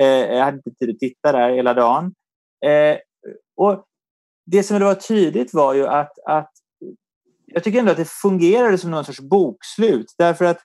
Eh, 0.00 0.06
jag 0.06 0.44
hade 0.44 0.56
inte 0.56 0.70
tid 0.70 0.90
att 0.90 0.98
titta 0.98 1.32
där 1.32 1.50
hela 1.50 1.74
dagen. 1.74 2.04
Eh, 2.66 2.98
och 3.56 3.84
det 4.46 4.62
som 4.62 4.80
var 4.80 4.94
tydligt 4.94 5.54
var 5.54 5.74
ju 5.74 5.86
att, 5.86 6.12
att 6.26 6.50
jag 7.46 7.64
tycker 7.64 7.78
ändå 7.78 7.90
att 7.90 7.96
det 7.96 8.08
fungerade 8.08 8.78
som 8.78 8.90
någon 8.90 9.04
sorts 9.04 9.20
bokslut 9.20 10.14
därför 10.18 10.44
att 10.44 10.58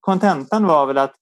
kontentan 0.00 0.66
var 0.66 0.86
väl 0.86 0.98
att 0.98 1.14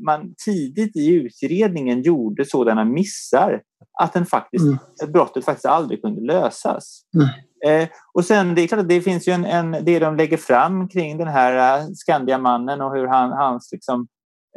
man 0.00 0.34
tidigt 0.44 0.96
i 0.96 1.14
utredningen 1.14 2.02
gjorde 2.02 2.44
sådana 2.44 2.84
missar 2.84 3.62
att 3.98 4.12
den 4.12 4.26
faktiskt, 4.26 4.64
mm. 4.64 5.12
brottet 5.12 5.44
faktiskt 5.44 5.66
aldrig 5.66 6.02
kunde 6.02 6.20
lösas. 6.20 7.02
Mm. 7.14 7.28
Eh, 7.66 7.88
och 8.14 8.24
sen, 8.24 8.54
det 8.54 8.62
är 8.62 8.66
klart 8.66 8.80
att 8.80 8.88
det 8.88 9.00
finns 9.00 9.28
ju 9.28 9.32
en, 9.32 9.44
en, 9.44 9.84
det 9.84 9.98
de 9.98 10.16
lägger 10.16 10.36
fram 10.36 10.88
kring 10.88 11.18
den 11.18 11.28
här 11.28 11.80
uh, 11.80 11.88
Skandiamannen 11.94 12.80
och 12.80 12.94
hur 12.94 13.06
han, 13.06 13.32
hans, 13.32 13.68
liksom, 13.72 14.06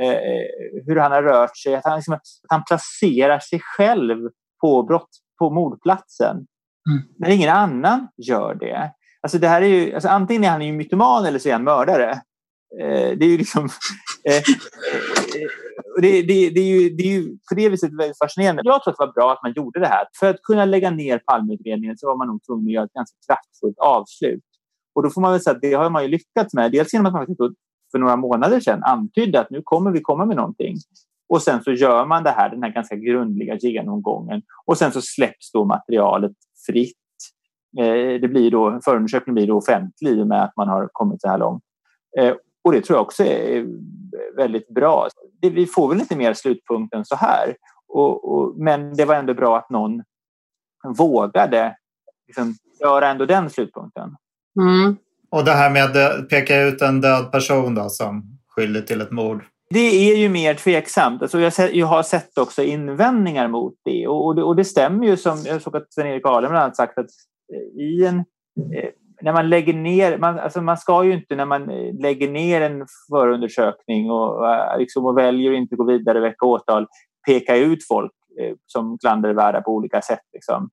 eh, 0.01 0.09
eh, 0.09 0.45
hur 0.85 0.95
han 0.95 1.11
har 1.11 1.23
rört 1.23 1.57
sig. 1.57 1.75
Att 1.75 1.85
han, 1.85 1.95
liksom, 1.95 2.13
att 2.13 2.21
han 2.47 2.63
placerar 2.63 3.39
sig 3.39 3.61
själv 3.63 4.29
på, 4.61 4.83
brott, 4.83 5.09
på 5.39 5.49
mordplatsen. 5.49 6.35
Mm. 6.89 7.01
Men 7.19 7.31
ingen 7.31 7.49
annan 7.49 8.07
gör 8.17 8.55
det. 8.55 8.91
Alltså 9.21 9.37
det 9.37 9.47
här 9.47 9.61
är 9.61 9.67
ju, 9.67 9.93
alltså 9.93 10.09
antingen 10.09 10.43
är 10.43 10.49
han 10.49 10.61
ju 10.61 10.73
mytoman 10.73 11.25
eller 11.25 11.39
så 11.39 11.49
är 11.49 11.53
han 11.53 11.63
mördare. 11.63 12.11
Eh, 12.81 13.17
det 13.17 13.25
är 13.25 13.29
ju 13.29 13.37
liksom... 13.37 13.69
Det, 16.01 16.21
det, 16.21 16.49
det, 16.49 16.59
är 16.59 16.81
ju, 16.81 16.89
det 16.89 17.03
är 17.03 17.07
ju 17.07 17.37
på 17.49 17.55
det 17.55 17.69
viset 17.69 17.99
väldigt 17.99 18.17
fascinerande. 18.17 18.61
Jag 18.65 18.83
tror 18.83 18.91
att 18.91 18.97
det 18.97 19.05
var 19.05 19.13
bra 19.13 19.33
att 19.33 19.43
man 19.43 19.53
gjorde 19.55 19.79
det 19.79 19.87
här. 19.87 20.05
För 20.19 20.29
att 20.29 20.41
kunna 20.43 20.65
lägga 20.65 20.91
ner 20.91 21.17
Palmeutredningen 21.25 21.97
så 21.97 22.07
var 22.07 22.17
man 22.17 22.27
nog 22.27 22.43
tvungen 22.45 22.65
att 22.65 22.71
göra 22.71 22.85
ett 22.85 22.93
ganska 22.93 23.15
kraftfullt 23.27 23.77
avslut. 23.79 24.43
Och 24.95 25.03
då 25.03 25.09
får 25.09 25.21
man 25.21 25.31
väl 25.31 25.41
säga 25.41 25.55
att 25.55 25.61
det 25.61 25.73
har 25.73 25.89
man 25.89 26.03
ju 26.03 26.09
lyckats 26.09 26.53
med. 26.53 26.71
Dels 26.71 26.93
genom 26.93 27.05
att 27.05 27.13
man 27.13 27.35
för 27.91 27.99
några 27.99 28.15
månader 28.15 28.59
sedan 28.59 28.83
antydde 28.83 29.39
att 29.39 29.49
nu 29.49 29.61
kommer 29.63 29.91
vi 29.91 30.01
komma 30.01 30.25
med 30.25 30.37
någonting. 30.37 30.75
Och 31.29 31.41
sen 31.41 31.63
så 31.63 31.71
gör 31.71 32.05
man 32.05 32.23
det 32.23 32.29
här, 32.29 32.49
den 32.49 32.63
här 32.63 32.69
ganska 32.69 32.95
grundliga 32.95 33.55
genomgången. 33.55 34.41
Och 34.65 34.77
sen 34.77 34.91
så 34.91 35.01
släpps 35.01 35.51
då 35.51 35.65
materialet 35.65 36.31
fritt. 36.67 36.97
Eh, 37.79 38.21
det 38.21 38.27
blir 38.27 38.51
då, 38.51 38.79
förundersökningen 38.85 39.35
blir 39.35 39.47
då 39.47 39.57
offentlig 39.57 40.11
i 40.11 40.21
och 40.21 40.27
med 40.27 40.43
att 40.43 40.55
man 40.55 40.67
har 40.67 40.89
kommit 40.91 41.21
så 41.21 41.27
här 41.27 41.37
långt. 41.37 41.63
Eh, 42.19 42.33
Eh, 42.61 42.63
och 42.63 42.71
det 42.71 42.81
tror 42.81 42.97
jag 42.97 43.05
också 43.05 43.23
är 43.23 43.65
väldigt 44.35 44.69
bra. 44.69 45.07
Vi 45.41 45.65
får 45.65 45.89
väl 45.89 45.99
inte 45.99 46.15
mer 46.15 46.33
slutpunkt 46.33 46.93
än 46.93 47.05
så 47.05 47.15
här. 47.15 47.55
Och, 47.87 48.33
och, 48.33 48.57
men 48.57 48.95
det 48.95 49.05
var 49.05 49.15
ändå 49.15 49.33
bra 49.33 49.57
att 49.57 49.69
någon 49.69 50.03
vågade 50.97 51.75
liksom, 52.27 52.55
göra 52.79 53.09
ändå 53.09 53.25
den 53.25 53.49
slutpunkten. 53.49 54.15
Mm. 54.59 54.97
Och 55.29 55.45
det 55.45 55.51
här 55.51 55.69
med 55.69 55.83
att 55.83 56.29
peka 56.29 56.61
ut 56.61 56.81
en 56.81 57.01
död 57.01 57.31
person 57.31 57.75
då, 57.75 57.89
som 57.89 58.39
skyldig 58.47 58.87
till 58.87 59.01
ett 59.01 59.11
mord. 59.11 59.43
Det 59.69 60.11
är 60.11 60.17
ju 60.17 60.29
mer 60.29 60.53
tveksamt. 60.53 61.21
Alltså 61.21 61.39
jag, 61.39 61.87
har 61.87 62.03
sett 62.03 62.37
också 62.37 62.63
invändningar 62.63 63.47
mot 63.47 63.73
det. 63.85 64.07
Och, 64.07 64.35
det, 64.35 64.43
och 64.43 64.55
det 64.55 64.65
stämmer 64.65 65.07
ju 65.07 65.17
som 65.17 65.43
jag 65.45 65.61
såg 65.61 65.77
att 65.77 65.93
Sven-Erik 65.93 66.25
Ahlem 66.25 66.51
har 66.51 66.71
sagt 66.71 66.97
att 66.97 67.09
eh, 67.53 67.81
i 67.81 68.05
en, 68.05 68.17
eh, 68.75 68.89
när 69.21 69.33
man 69.33 69.49
lägger 69.49 69.73
ner, 69.73 70.17
man, 70.17 70.39
alltså 70.39 70.61
man 70.61 70.77
ska 70.77 71.03
ju 71.03 71.13
inte 71.13 71.35
när 71.35 71.45
man 71.45 71.69
eh, 71.69 71.93
lägger 72.01 72.31
ner 72.31 72.61
en 72.61 72.85
förundersökning 73.09 74.11
och, 74.11 74.49
eh, 74.49 74.77
liksom, 74.77 75.05
och 75.05 75.17
väljer 75.17 75.51
att 75.51 75.57
inte 75.57 75.75
gå 75.75 75.85
vidare 75.85 76.17
och 76.17 76.23
väcka 76.23 76.45
åtal 76.45 76.87
peka 77.27 77.55
ut 77.55 77.87
folk 77.87 78.11
eh, 78.41 78.55
som 78.65 78.97
klandervärda 78.97 79.61
på 79.61 79.71
olika 79.71 80.01
sätt. 80.01 80.23
Liksom. 80.33 80.69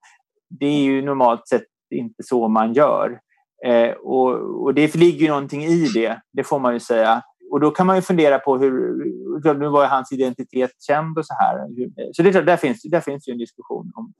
Det 0.61 0.66
är 0.66 0.82
ju 0.82 1.03
normalt 1.03 1.49
sett 1.49 1.66
inte 1.90 2.22
så 2.22 2.49
man 2.49 2.72
gör. 2.72 3.20
Eh, 3.66 3.90
och, 3.90 4.62
och, 4.62 4.74
det 4.74 4.94
ligger 4.94 5.20
ju 5.20 5.28
någonting 5.28 5.64
i 5.64 5.88
det, 5.94 6.20
det 6.32 6.44
får 6.44 6.59
man 6.59 6.74
ju 6.74 6.80
säga. 6.80 7.22
Och 7.51 7.61
då 7.61 7.70
kan 7.70 7.86
man 7.86 7.96
ju 7.96 8.03
fundera 8.03 8.38
på 8.38 8.57
hur, 8.59 9.55
nu 9.55 9.68
var 9.68 9.82
ju 9.82 9.88
hans 9.88 10.12
identitet 10.12 10.70
känd 10.86 11.18
och 11.18 11.26
så 11.26 11.34
här. 11.34 11.66
Så 12.12 12.22
det 12.22 12.28
är 12.28 12.32
klart, 12.32 12.46
där 12.46 12.57
finns, 12.57 12.82
där 12.82 13.01
finns 13.01 13.28
ju 13.28 13.32
en 13.32 13.38
diskussion 13.38 13.92
om 13.94 14.12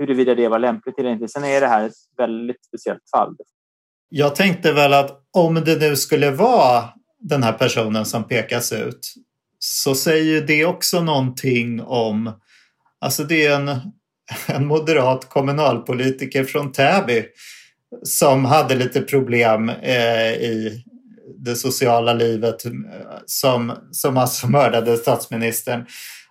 huruvida 0.00 0.34
det 0.34 0.48
var 0.48 0.58
lämpligt 0.58 0.98
eller 0.98 1.10
inte. 1.10 1.28
Sen 1.28 1.44
är 1.44 1.60
det 1.60 1.66
här 1.66 1.86
ett 1.86 1.92
väldigt 2.16 2.64
speciellt 2.64 3.10
fall. 3.10 3.36
Jag 4.08 4.36
tänkte 4.36 4.72
väl 4.72 4.92
att 4.92 5.22
om 5.32 5.54
det 5.54 5.80
nu 5.80 5.96
skulle 5.96 6.30
vara 6.30 6.84
den 7.18 7.42
här 7.42 7.52
personen 7.52 8.04
som 8.04 8.24
pekas 8.24 8.72
ut 8.72 9.14
så 9.58 9.94
säger 9.94 10.40
det 10.40 10.64
också 10.64 11.00
någonting 11.00 11.82
om, 11.82 12.32
alltså 13.00 13.24
det 13.24 13.46
är 13.46 13.56
en, 13.56 13.68
en 14.46 14.66
moderat 14.66 15.28
kommunalpolitiker 15.28 16.44
från 16.44 16.72
Täby 16.72 17.24
som 18.02 18.44
hade 18.44 18.74
lite 18.74 19.00
problem 19.00 19.68
eh, 19.68 20.32
i 20.32 20.84
det 21.38 21.56
sociala 21.56 22.12
livet 22.12 22.56
som, 23.26 23.72
som 23.90 24.16
alltså 24.16 24.48
mördade 24.48 24.96
statsministern. 24.96 25.86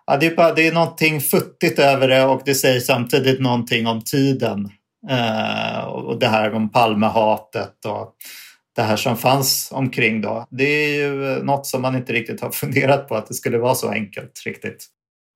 Ja, 0.09 0.17
det, 0.17 0.25
är 0.25 0.35
bara, 0.35 0.53
det 0.53 0.67
är 0.67 0.71
någonting 0.71 1.21
futtigt 1.21 1.79
över 1.79 2.07
det 2.07 2.25
och 2.25 2.41
det 2.45 2.55
säger 2.55 2.79
samtidigt 2.79 3.39
någonting 3.39 3.87
om 3.87 4.01
tiden. 4.01 4.69
Eh, 5.09 5.83
och 5.83 6.19
det 6.19 6.27
här 6.27 6.53
om 6.53 6.71
Palmehatet 6.71 7.85
och 7.85 8.15
det 8.75 8.81
här 8.81 8.95
som 8.95 9.17
fanns 9.17 9.69
omkring 9.71 10.21
då. 10.21 10.47
Det 10.49 10.63
är 10.63 10.95
ju 10.95 11.43
något 11.43 11.65
som 11.65 11.81
man 11.81 11.95
inte 11.95 12.13
riktigt 12.13 12.41
har 12.41 12.51
funderat 12.51 13.07
på 13.07 13.15
att 13.15 13.27
det 13.27 13.33
skulle 13.33 13.57
vara 13.57 13.75
så 13.75 13.89
enkelt 13.89 14.41
riktigt. 14.45 14.85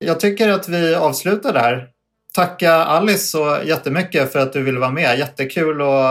Jag 0.05 0.19
tycker 0.19 0.49
att 0.49 0.69
vi 0.69 0.95
avslutar 0.95 1.53
där 1.53 1.87
tacka 2.33 2.73
Alice 2.73 3.27
så 3.27 3.57
jättemycket 3.65 4.31
för 4.31 4.39
att 4.39 4.53
du 4.53 4.63
ville 4.63 4.79
vara 4.79 4.91
med. 4.91 5.19
Jättekul 5.19 5.81
och 5.81 6.05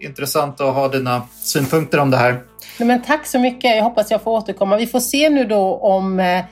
intressant 0.00 0.60
att 0.60 0.74
ha 0.74 0.88
dina 0.88 1.22
synpunkter 1.42 1.98
om 1.98 2.10
det 2.10 2.16
här. 2.16 2.42
Men 2.78 3.02
tack 3.02 3.26
så 3.26 3.38
mycket. 3.38 3.76
Jag 3.76 3.82
hoppas 3.82 4.10
jag 4.10 4.22
får 4.22 4.30
återkomma. 4.30 4.76
Vi 4.76 4.86
får 4.86 5.00
se 5.00 5.30
nu 5.30 5.44
då 5.44 5.76
om 5.76 6.20
eh, 6.20 6.44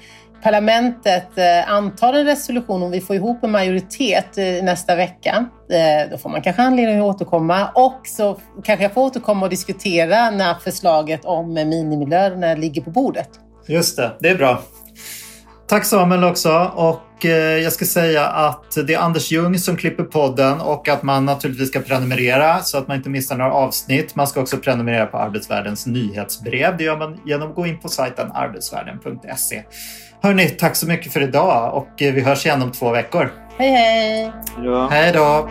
parlamentet 0.43 1.39
eh, 1.39 1.73
antar 1.73 2.13
en 2.13 2.27
resolution, 2.27 2.83
om 2.83 2.91
vi 2.91 3.01
får 3.01 3.17
ihop 3.17 3.45
en 3.45 3.51
majoritet 3.51 4.39
eh, 4.39 4.65
nästa 4.65 4.97
vecka. 4.97 5.47
Eh, 5.71 6.11
då 6.11 6.19
får 6.19 6.31
man 6.31 6.43
kanske 6.43 6.63
anledning 6.63 6.99
att 6.99 7.05
återkomma 7.05 7.69
och 7.75 8.01
så 8.05 8.39
kanske 8.65 8.85
jag 8.85 8.93
får 8.93 9.03
återkomma 9.03 9.47
och 9.47 9.51
diskutera 9.51 10.31
när 10.31 10.55
förslaget 10.55 11.25
om 11.25 11.55
minimilönerna 11.55 12.55
ligger 12.55 12.83
på 12.83 12.91
bordet. 12.91 13.29
Just 13.67 13.97
det, 13.97 14.11
det 14.21 14.29
är 14.29 14.35
bra. 14.35 14.63
Tack 15.69 15.85
Samuel 15.85 16.25
också. 16.25 16.73
Och 16.75 17.25
jag 17.63 17.73
ska 17.73 17.85
säga 17.85 18.27
att 18.27 18.87
det 18.87 18.95
är 18.95 18.99
Anders 18.99 19.31
Ljung 19.31 19.59
som 19.59 19.77
klipper 19.77 20.05
podden 20.05 20.61
och 20.61 20.89
att 20.89 21.03
man 21.03 21.25
naturligtvis 21.25 21.69
ska 21.69 21.81
prenumerera 21.81 22.61
så 22.61 22.79
att 22.79 22.89
man 22.89 22.97
inte 22.97 23.11
missar 23.11 23.37
några 23.37 23.53
avsnitt. 23.53 24.15
Man 24.15 24.27
ska 24.27 24.41
också 24.41 24.57
prenumerera 24.57 25.07
på 25.07 25.19
Arbetsvärldens 25.19 25.87
nyhetsbrev. 25.87 26.77
Det 26.77 26.85
gör 26.85 26.99
man 26.99 27.21
genom 27.27 27.49
att 27.49 27.55
gå 27.55 27.67
in 27.67 27.79
på 27.79 27.89
sajten 27.89 28.33
arbetsvärlden.se. 28.33 29.63
Hörni, 30.23 30.49
tack 30.49 30.77
så 30.77 30.87
mycket 30.87 31.13
för 31.13 31.21
idag 31.21 31.75
och 31.75 32.03
eh, 32.03 32.15
vi 32.15 32.21
hörs 32.21 32.47
igen 32.47 32.63
om 32.63 32.73
två 32.73 32.91
veckor. 32.91 33.33
Hej 33.59 33.71
hej! 33.71 34.33
Hej 34.91 35.13
då! 35.13 35.49